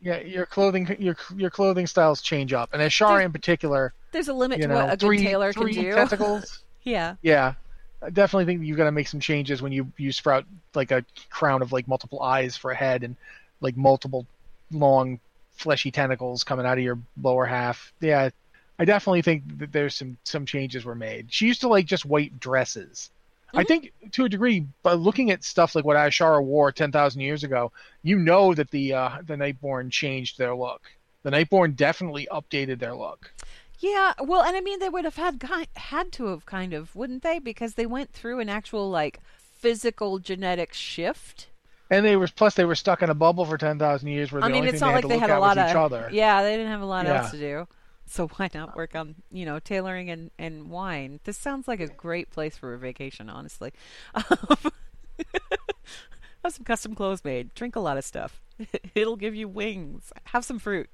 yeah, 0.00 0.20
your 0.20 0.46
clothing 0.46 0.96
your 0.98 1.16
your 1.36 1.50
clothing 1.50 1.86
styles 1.86 2.20
change 2.22 2.52
up, 2.52 2.70
and 2.72 2.82
Azshara 2.82 3.24
in 3.24 3.32
particular. 3.32 3.92
There's 4.12 4.28
a 4.28 4.34
limit 4.34 4.60
to 4.62 4.68
know, 4.68 4.74
what 4.76 4.94
a 4.94 4.96
three, 4.96 5.18
good 5.18 5.24
tailor 5.24 5.52
can 5.52 5.66
do. 5.66 5.94
Tentacles. 5.94 6.60
yeah. 6.84 7.16
Yeah, 7.22 7.54
I 8.02 8.10
definitely 8.10 8.44
think 8.44 8.64
you've 8.64 8.76
got 8.76 8.84
to 8.84 8.92
make 8.92 9.08
some 9.08 9.20
changes 9.20 9.62
when 9.62 9.72
you 9.72 9.90
you 9.96 10.12
sprout 10.12 10.44
like 10.74 10.90
a 10.90 11.04
crown 11.30 11.62
of 11.62 11.72
like 11.72 11.88
multiple 11.88 12.22
eyes 12.22 12.56
for 12.56 12.70
a 12.70 12.76
head 12.76 13.02
and 13.02 13.16
like 13.60 13.76
multiple 13.76 14.26
long 14.70 15.18
fleshy 15.52 15.90
tentacles 15.90 16.44
coming 16.44 16.66
out 16.66 16.78
of 16.78 16.84
your 16.84 16.98
lower 17.20 17.46
half. 17.46 17.92
Yeah, 18.00 18.30
I 18.78 18.84
definitely 18.84 19.22
think 19.22 19.58
that 19.58 19.72
there's 19.72 19.94
some 19.94 20.18
some 20.24 20.46
changes 20.46 20.84
were 20.84 20.94
made. 20.94 21.32
She 21.32 21.46
used 21.46 21.62
to 21.62 21.68
like 21.68 21.86
just 21.86 22.04
white 22.04 22.38
dresses. 22.38 23.10
Mm-hmm. 23.56 23.60
I 23.60 23.64
think 23.64 23.92
to 24.12 24.24
a 24.26 24.28
degree, 24.28 24.66
by 24.82 24.92
looking 24.92 25.30
at 25.30 25.42
stuff 25.42 25.74
like 25.74 25.84
what 25.84 25.96
Azshara 25.96 26.44
wore 26.44 26.72
ten 26.72 26.92
thousand 26.92 27.22
years 27.22 27.42
ago, 27.42 27.72
you 28.02 28.18
know 28.18 28.54
that 28.54 28.70
the 28.70 28.92
uh, 28.92 29.10
the 29.24 29.34
Nightborne 29.34 29.90
changed 29.90 30.36
their 30.36 30.54
look. 30.54 30.82
The 31.22 31.30
Nightborne 31.30 31.74
definitely 31.74 32.28
updated 32.30 32.78
their 32.78 32.94
look. 32.94 33.32
Yeah, 33.78 34.12
well, 34.20 34.42
and 34.42 34.56
I 34.56 34.60
mean 34.60 34.78
they 34.78 34.88
would 34.88 35.04
have 35.04 35.16
had 35.16 35.42
had 35.74 36.12
to 36.12 36.26
have 36.26 36.44
kind 36.44 36.74
of, 36.74 36.94
wouldn't 36.94 37.22
they? 37.22 37.38
Because 37.38 37.74
they 37.74 37.86
went 37.86 38.12
through 38.12 38.40
an 38.40 38.48
actual 38.48 38.90
like 38.90 39.20
physical 39.38 40.18
genetic 40.18 40.72
shift. 40.74 41.48
And 41.88 42.04
they 42.04 42.16
were 42.16 42.28
plus 42.28 42.54
they 42.54 42.64
were 42.64 42.74
stuck 42.74 43.02
in 43.02 43.10
a 43.10 43.14
bubble 43.14 43.46
for 43.46 43.56
ten 43.56 43.78
thousand 43.78 44.08
years 44.08 44.32
where 44.32 44.42
I 44.42 44.48
mean, 44.48 44.64
it's 44.64 44.80
not 44.80 44.88
they 44.88 44.94
like 44.94 45.08
they 45.08 45.18
had 45.18 45.30
a 45.30 45.40
lot 45.40 45.56
of 45.56 45.68
each 45.68 45.76
other. 45.76 46.10
Yeah, 46.12 46.42
they 46.42 46.56
didn't 46.56 46.72
have 46.72 46.82
a 46.82 46.86
lot 46.86 47.06
yeah. 47.06 47.22
else 47.22 47.30
to 47.30 47.38
do. 47.38 47.66
So 48.06 48.28
why 48.28 48.48
not 48.54 48.76
work 48.76 48.94
on, 48.94 49.16
you 49.32 49.44
know, 49.44 49.58
tailoring 49.58 50.10
and, 50.10 50.30
and 50.38 50.70
wine? 50.70 51.20
This 51.24 51.36
sounds 51.36 51.66
like 51.66 51.80
a 51.80 51.88
great 51.88 52.30
place 52.30 52.56
for 52.56 52.72
a 52.72 52.78
vacation, 52.78 53.28
honestly. 53.28 53.72
Um, 54.14 54.24
have 56.44 56.54
some 56.54 56.64
custom 56.64 56.94
clothes 56.94 57.24
made. 57.24 57.52
Drink 57.54 57.74
a 57.74 57.80
lot 57.80 57.98
of 57.98 58.04
stuff. 58.04 58.40
It'll 58.94 59.16
give 59.16 59.34
you 59.34 59.48
wings. 59.48 60.12
Have 60.26 60.44
some 60.44 60.60
fruit 60.60 60.88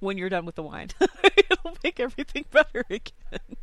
when 0.00 0.18
you're 0.18 0.28
done 0.28 0.44
with 0.44 0.56
the 0.56 0.62
wine. 0.62 0.88
It'll 1.00 1.76
make 1.82 1.98
everything 1.98 2.44
better 2.50 2.84
again. 2.90 3.56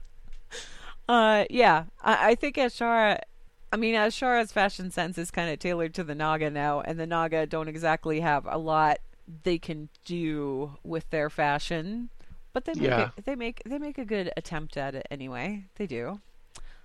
Uh, 1.07 1.45
yeah, 1.49 1.85
I, 2.01 2.31
I 2.31 2.35
think 2.35 2.55
Azshara. 2.55 3.21
I 3.71 3.77
mean, 3.77 3.93
Azshara's 3.93 4.51
fashion 4.51 4.89
sense 4.89 5.19
is 5.19 5.29
kind 5.29 5.51
of 5.51 5.59
tailored 5.59 5.93
to 5.93 6.03
the 6.03 6.15
Naga 6.15 6.49
now, 6.49 6.81
and 6.81 6.99
the 6.99 7.05
Naga 7.05 7.45
don't 7.45 7.67
exactly 7.67 8.19
have 8.21 8.47
a 8.47 8.57
lot 8.57 8.97
they 9.43 9.59
can 9.59 9.89
do 10.05 10.77
with 10.83 11.07
their 11.11 11.29
fashion 11.29 12.09
but 12.53 12.65
they 12.65 12.73
make 12.73 12.89
yeah. 12.89 13.09
it, 13.17 13.25
they 13.25 13.35
make 13.35 13.61
they 13.65 13.77
make 13.77 13.97
a 13.97 14.05
good 14.05 14.31
attempt 14.37 14.77
at 14.77 14.95
it 14.95 15.07
anyway. 15.11 15.65
They 15.75 15.87
do. 15.87 16.19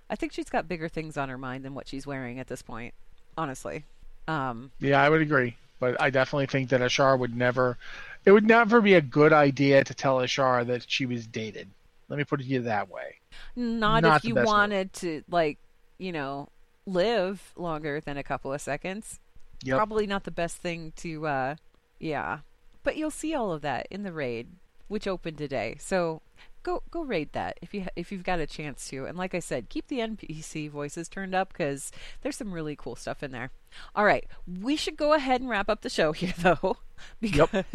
I 0.09 0.15
think 0.15 0.33
she's 0.33 0.49
got 0.49 0.67
bigger 0.67 0.87
things 0.87 1.17
on 1.17 1.29
her 1.29 1.37
mind 1.37 1.65
than 1.65 1.73
what 1.73 1.87
she's 1.87 2.05
wearing 2.05 2.39
at 2.39 2.47
this 2.47 2.61
point. 2.61 2.93
Honestly. 3.37 3.83
Um, 4.27 4.71
yeah, 4.79 5.01
I 5.01 5.09
would 5.09 5.21
agree. 5.21 5.57
But 5.79 5.99
I 6.01 6.09
definitely 6.09 6.45
think 6.45 6.69
that 6.69 6.81
Azshara 6.81 7.19
would 7.19 7.35
never. 7.35 7.77
It 8.25 8.31
would 8.31 8.47
never 8.47 8.81
be 8.81 8.93
a 8.93 9.01
good 9.01 9.33
idea 9.33 9.83
to 9.83 9.93
tell 9.93 10.17
Azshara 10.17 10.65
that 10.67 10.89
she 10.89 11.05
was 11.05 11.27
dated. 11.27 11.69
Let 12.07 12.17
me 12.17 12.23
put 12.23 12.39
it 12.39 12.43
to 12.43 12.49
you 12.49 12.61
that 12.61 12.89
way. 12.89 13.15
Not, 13.55 14.03
Not 14.03 14.17
if 14.17 14.25
you 14.25 14.35
wanted 14.35 14.93
to, 14.93 15.23
like, 15.29 15.57
you 15.97 16.11
know, 16.11 16.49
live 16.85 17.51
longer 17.55 17.99
than 17.99 18.17
a 18.17 18.23
couple 18.23 18.53
of 18.53 18.61
seconds. 18.61 19.19
Yep. 19.63 19.77
Probably 19.77 20.07
not 20.07 20.23
the 20.23 20.31
best 20.31 20.57
thing 20.57 20.93
to, 20.97 21.27
uh, 21.27 21.55
yeah. 21.99 22.39
But 22.83 22.97
you'll 22.97 23.11
see 23.11 23.33
all 23.33 23.51
of 23.51 23.61
that 23.61 23.87
in 23.89 24.03
the 24.03 24.11
raid 24.11 24.47
which 24.87 25.07
opened 25.07 25.37
today. 25.37 25.77
So 25.79 26.21
go 26.65 26.81
go 26.89 27.03
raid 27.03 27.31
that 27.33 27.57
if 27.61 27.73
you 27.73 27.85
if 27.95 28.11
you've 28.11 28.23
got 28.23 28.39
a 28.39 28.47
chance 28.47 28.89
to. 28.89 29.05
And 29.05 29.17
like 29.17 29.33
I 29.33 29.39
said, 29.39 29.69
keep 29.69 29.87
the 29.87 29.99
NPC 29.99 30.69
voices 30.69 31.07
turned 31.07 31.35
up 31.35 31.53
because 31.53 31.91
there's 32.21 32.35
some 32.35 32.51
really 32.51 32.75
cool 32.75 32.95
stuff 32.95 33.23
in 33.23 33.31
there. 33.31 33.51
All 33.95 34.03
right, 34.03 34.25
we 34.47 34.75
should 34.75 34.97
go 34.97 35.13
ahead 35.13 35.41
and 35.41 35.49
wrap 35.49 35.69
up 35.69 35.81
the 35.81 35.89
show 35.89 36.11
here 36.13 36.33
though, 36.37 36.77
because 37.21 37.51
yep. 37.53 37.65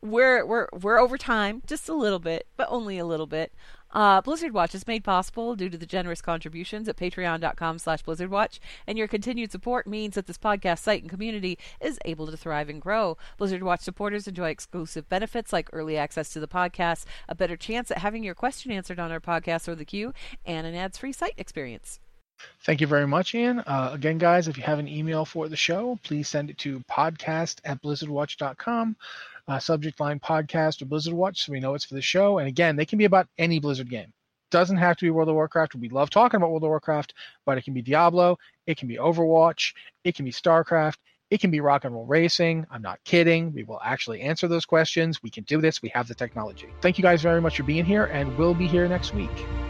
we're 0.00 0.46
we're 0.46 0.68
we're 0.72 0.98
over 0.98 1.18
time 1.18 1.62
just 1.66 1.88
a 1.88 1.94
little 1.94 2.20
bit, 2.20 2.46
but 2.56 2.68
only 2.70 2.98
a 2.98 3.04
little 3.04 3.26
bit. 3.26 3.52
Uh, 3.92 4.20
Blizzard 4.20 4.52
Watch 4.52 4.74
is 4.74 4.86
made 4.86 5.04
possible 5.04 5.56
due 5.56 5.68
to 5.68 5.78
the 5.78 5.86
generous 5.86 6.22
contributions 6.22 6.88
at 6.88 6.96
patreon.com 6.96 7.78
slash 7.78 8.04
blizzardwatch, 8.04 8.58
and 8.86 8.96
your 8.96 9.08
continued 9.08 9.50
support 9.50 9.86
means 9.86 10.14
that 10.14 10.26
this 10.26 10.38
podcast 10.38 10.78
site 10.78 11.02
and 11.02 11.10
community 11.10 11.58
is 11.80 11.98
able 12.04 12.26
to 12.26 12.36
thrive 12.36 12.68
and 12.68 12.80
grow. 12.80 13.16
Blizzard 13.36 13.62
Watch 13.62 13.80
supporters 13.80 14.28
enjoy 14.28 14.50
exclusive 14.50 15.08
benefits 15.08 15.52
like 15.52 15.68
early 15.72 15.96
access 15.96 16.30
to 16.30 16.40
the 16.40 16.48
podcast, 16.48 17.04
a 17.28 17.34
better 17.34 17.56
chance 17.56 17.90
at 17.90 17.98
having 17.98 18.22
your 18.22 18.34
question 18.34 18.70
answered 18.70 19.00
on 19.00 19.10
our 19.10 19.20
podcast 19.20 19.66
or 19.68 19.74
the 19.74 19.84
queue, 19.84 20.12
and 20.44 20.66
an 20.66 20.74
ads-free 20.74 21.12
site 21.12 21.34
experience. 21.36 22.00
Thank 22.62 22.80
you 22.80 22.86
very 22.86 23.06
much, 23.06 23.34
Ian. 23.34 23.60
Uh, 23.60 23.90
again, 23.92 24.16
guys, 24.16 24.48
if 24.48 24.56
you 24.56 24.62
have 24.62 24.78
an 24.78 24.88
email 24.88 25.24
for 25.24 25.48
the 25.48 25.56
show, 25.56 25.98
please 26.02 26.28
send 26.28 26.48
it 26.48 26.56
to 26.58 26.80
podcast 26.90 27.60
at 27.64 27.82
blizzardwatch.com 27.82 28.96
uh, 29.50 29.58
subject 29.58 29.98
line 29.98 30.20
podcast 30.20 30.80
or 30.80 30.86
Blizzard 30.86 31.12
Watch 31.12 31.44
so 31.44 31.52
we 31.52 31.58
know 31.60 31.74
it's 31.74 31.84
for 31.84 31.94
the 31.94 32.00
show. 32.00 32.38
And 32.38 32.46
again, 32.46 32.76
they 32.76 32.86
can 32.86 32.98
be 32.98 33.04
about 33.04 33.26
any 33.36 33.58
Blizzard 33.58 33.90
game. 33.90 34.12
Doesn't 34.52 34.76
have 34.76 34.96
to 34.96 35.04
be 35.04 35.10
World 35.10 35.28
of 35.28 35.34
Warcraft. 35.34 35.74
We 35.74 35.88
love 35.88 36.08
talking 36.08 36.38
about 36.38 36.50
World 36.50 36.62
of 36.62 36.68
Warcraft, 36.68 37.14
but 37.44 37.58
it 37.58 37.64
can 37.64 37.74
be 37.74 37.82
Diablo, 37.82 38.38
it 38.66 38.76
can 38.76 38.88
be 38.88 38.96
Overwatch, 38.96 39.74
it 40.04 40.14
can 40.14 40.24
be 40.24 40.32
StarCraft, 40.32 40.96
It 41.30 41.40
can 41.40 41.50
be 41.50 41.60
rock 41.60 41.84
and 41.84 41.94
roll 41.94 42.06
racing. 42.06 42.66
I'm 42.70 42.82
not 42.82 42.98
kidding. 43.04 43.52
We 43.52 43.64
will 43.64 43.80
actually 43.84 44.20
answer 44.20 44.48
those 44.48 44.64
questions. 44.64 45.22
We 45.22 45.30
can 45.30 45.44
do 45.44 45.60
this. 45.60 45.82
We 45.82 45.88
have 45.90 46.08
the 46.08 46.14
technology. 46.14 46.68
Thank 46.80 46.98
you 46.98 47.02
guys 47.02 47.22
very 47.22 47.40
much 47.40 47.56
for 47.56 47.62
being 47.62 47.84
here, 47.84 48.06
and 48.06 48.36
we'll 48.36 48.54
be 48.54 48.66
here 48.66 48.88
next 48.88 49.14
week. 49.14 49.69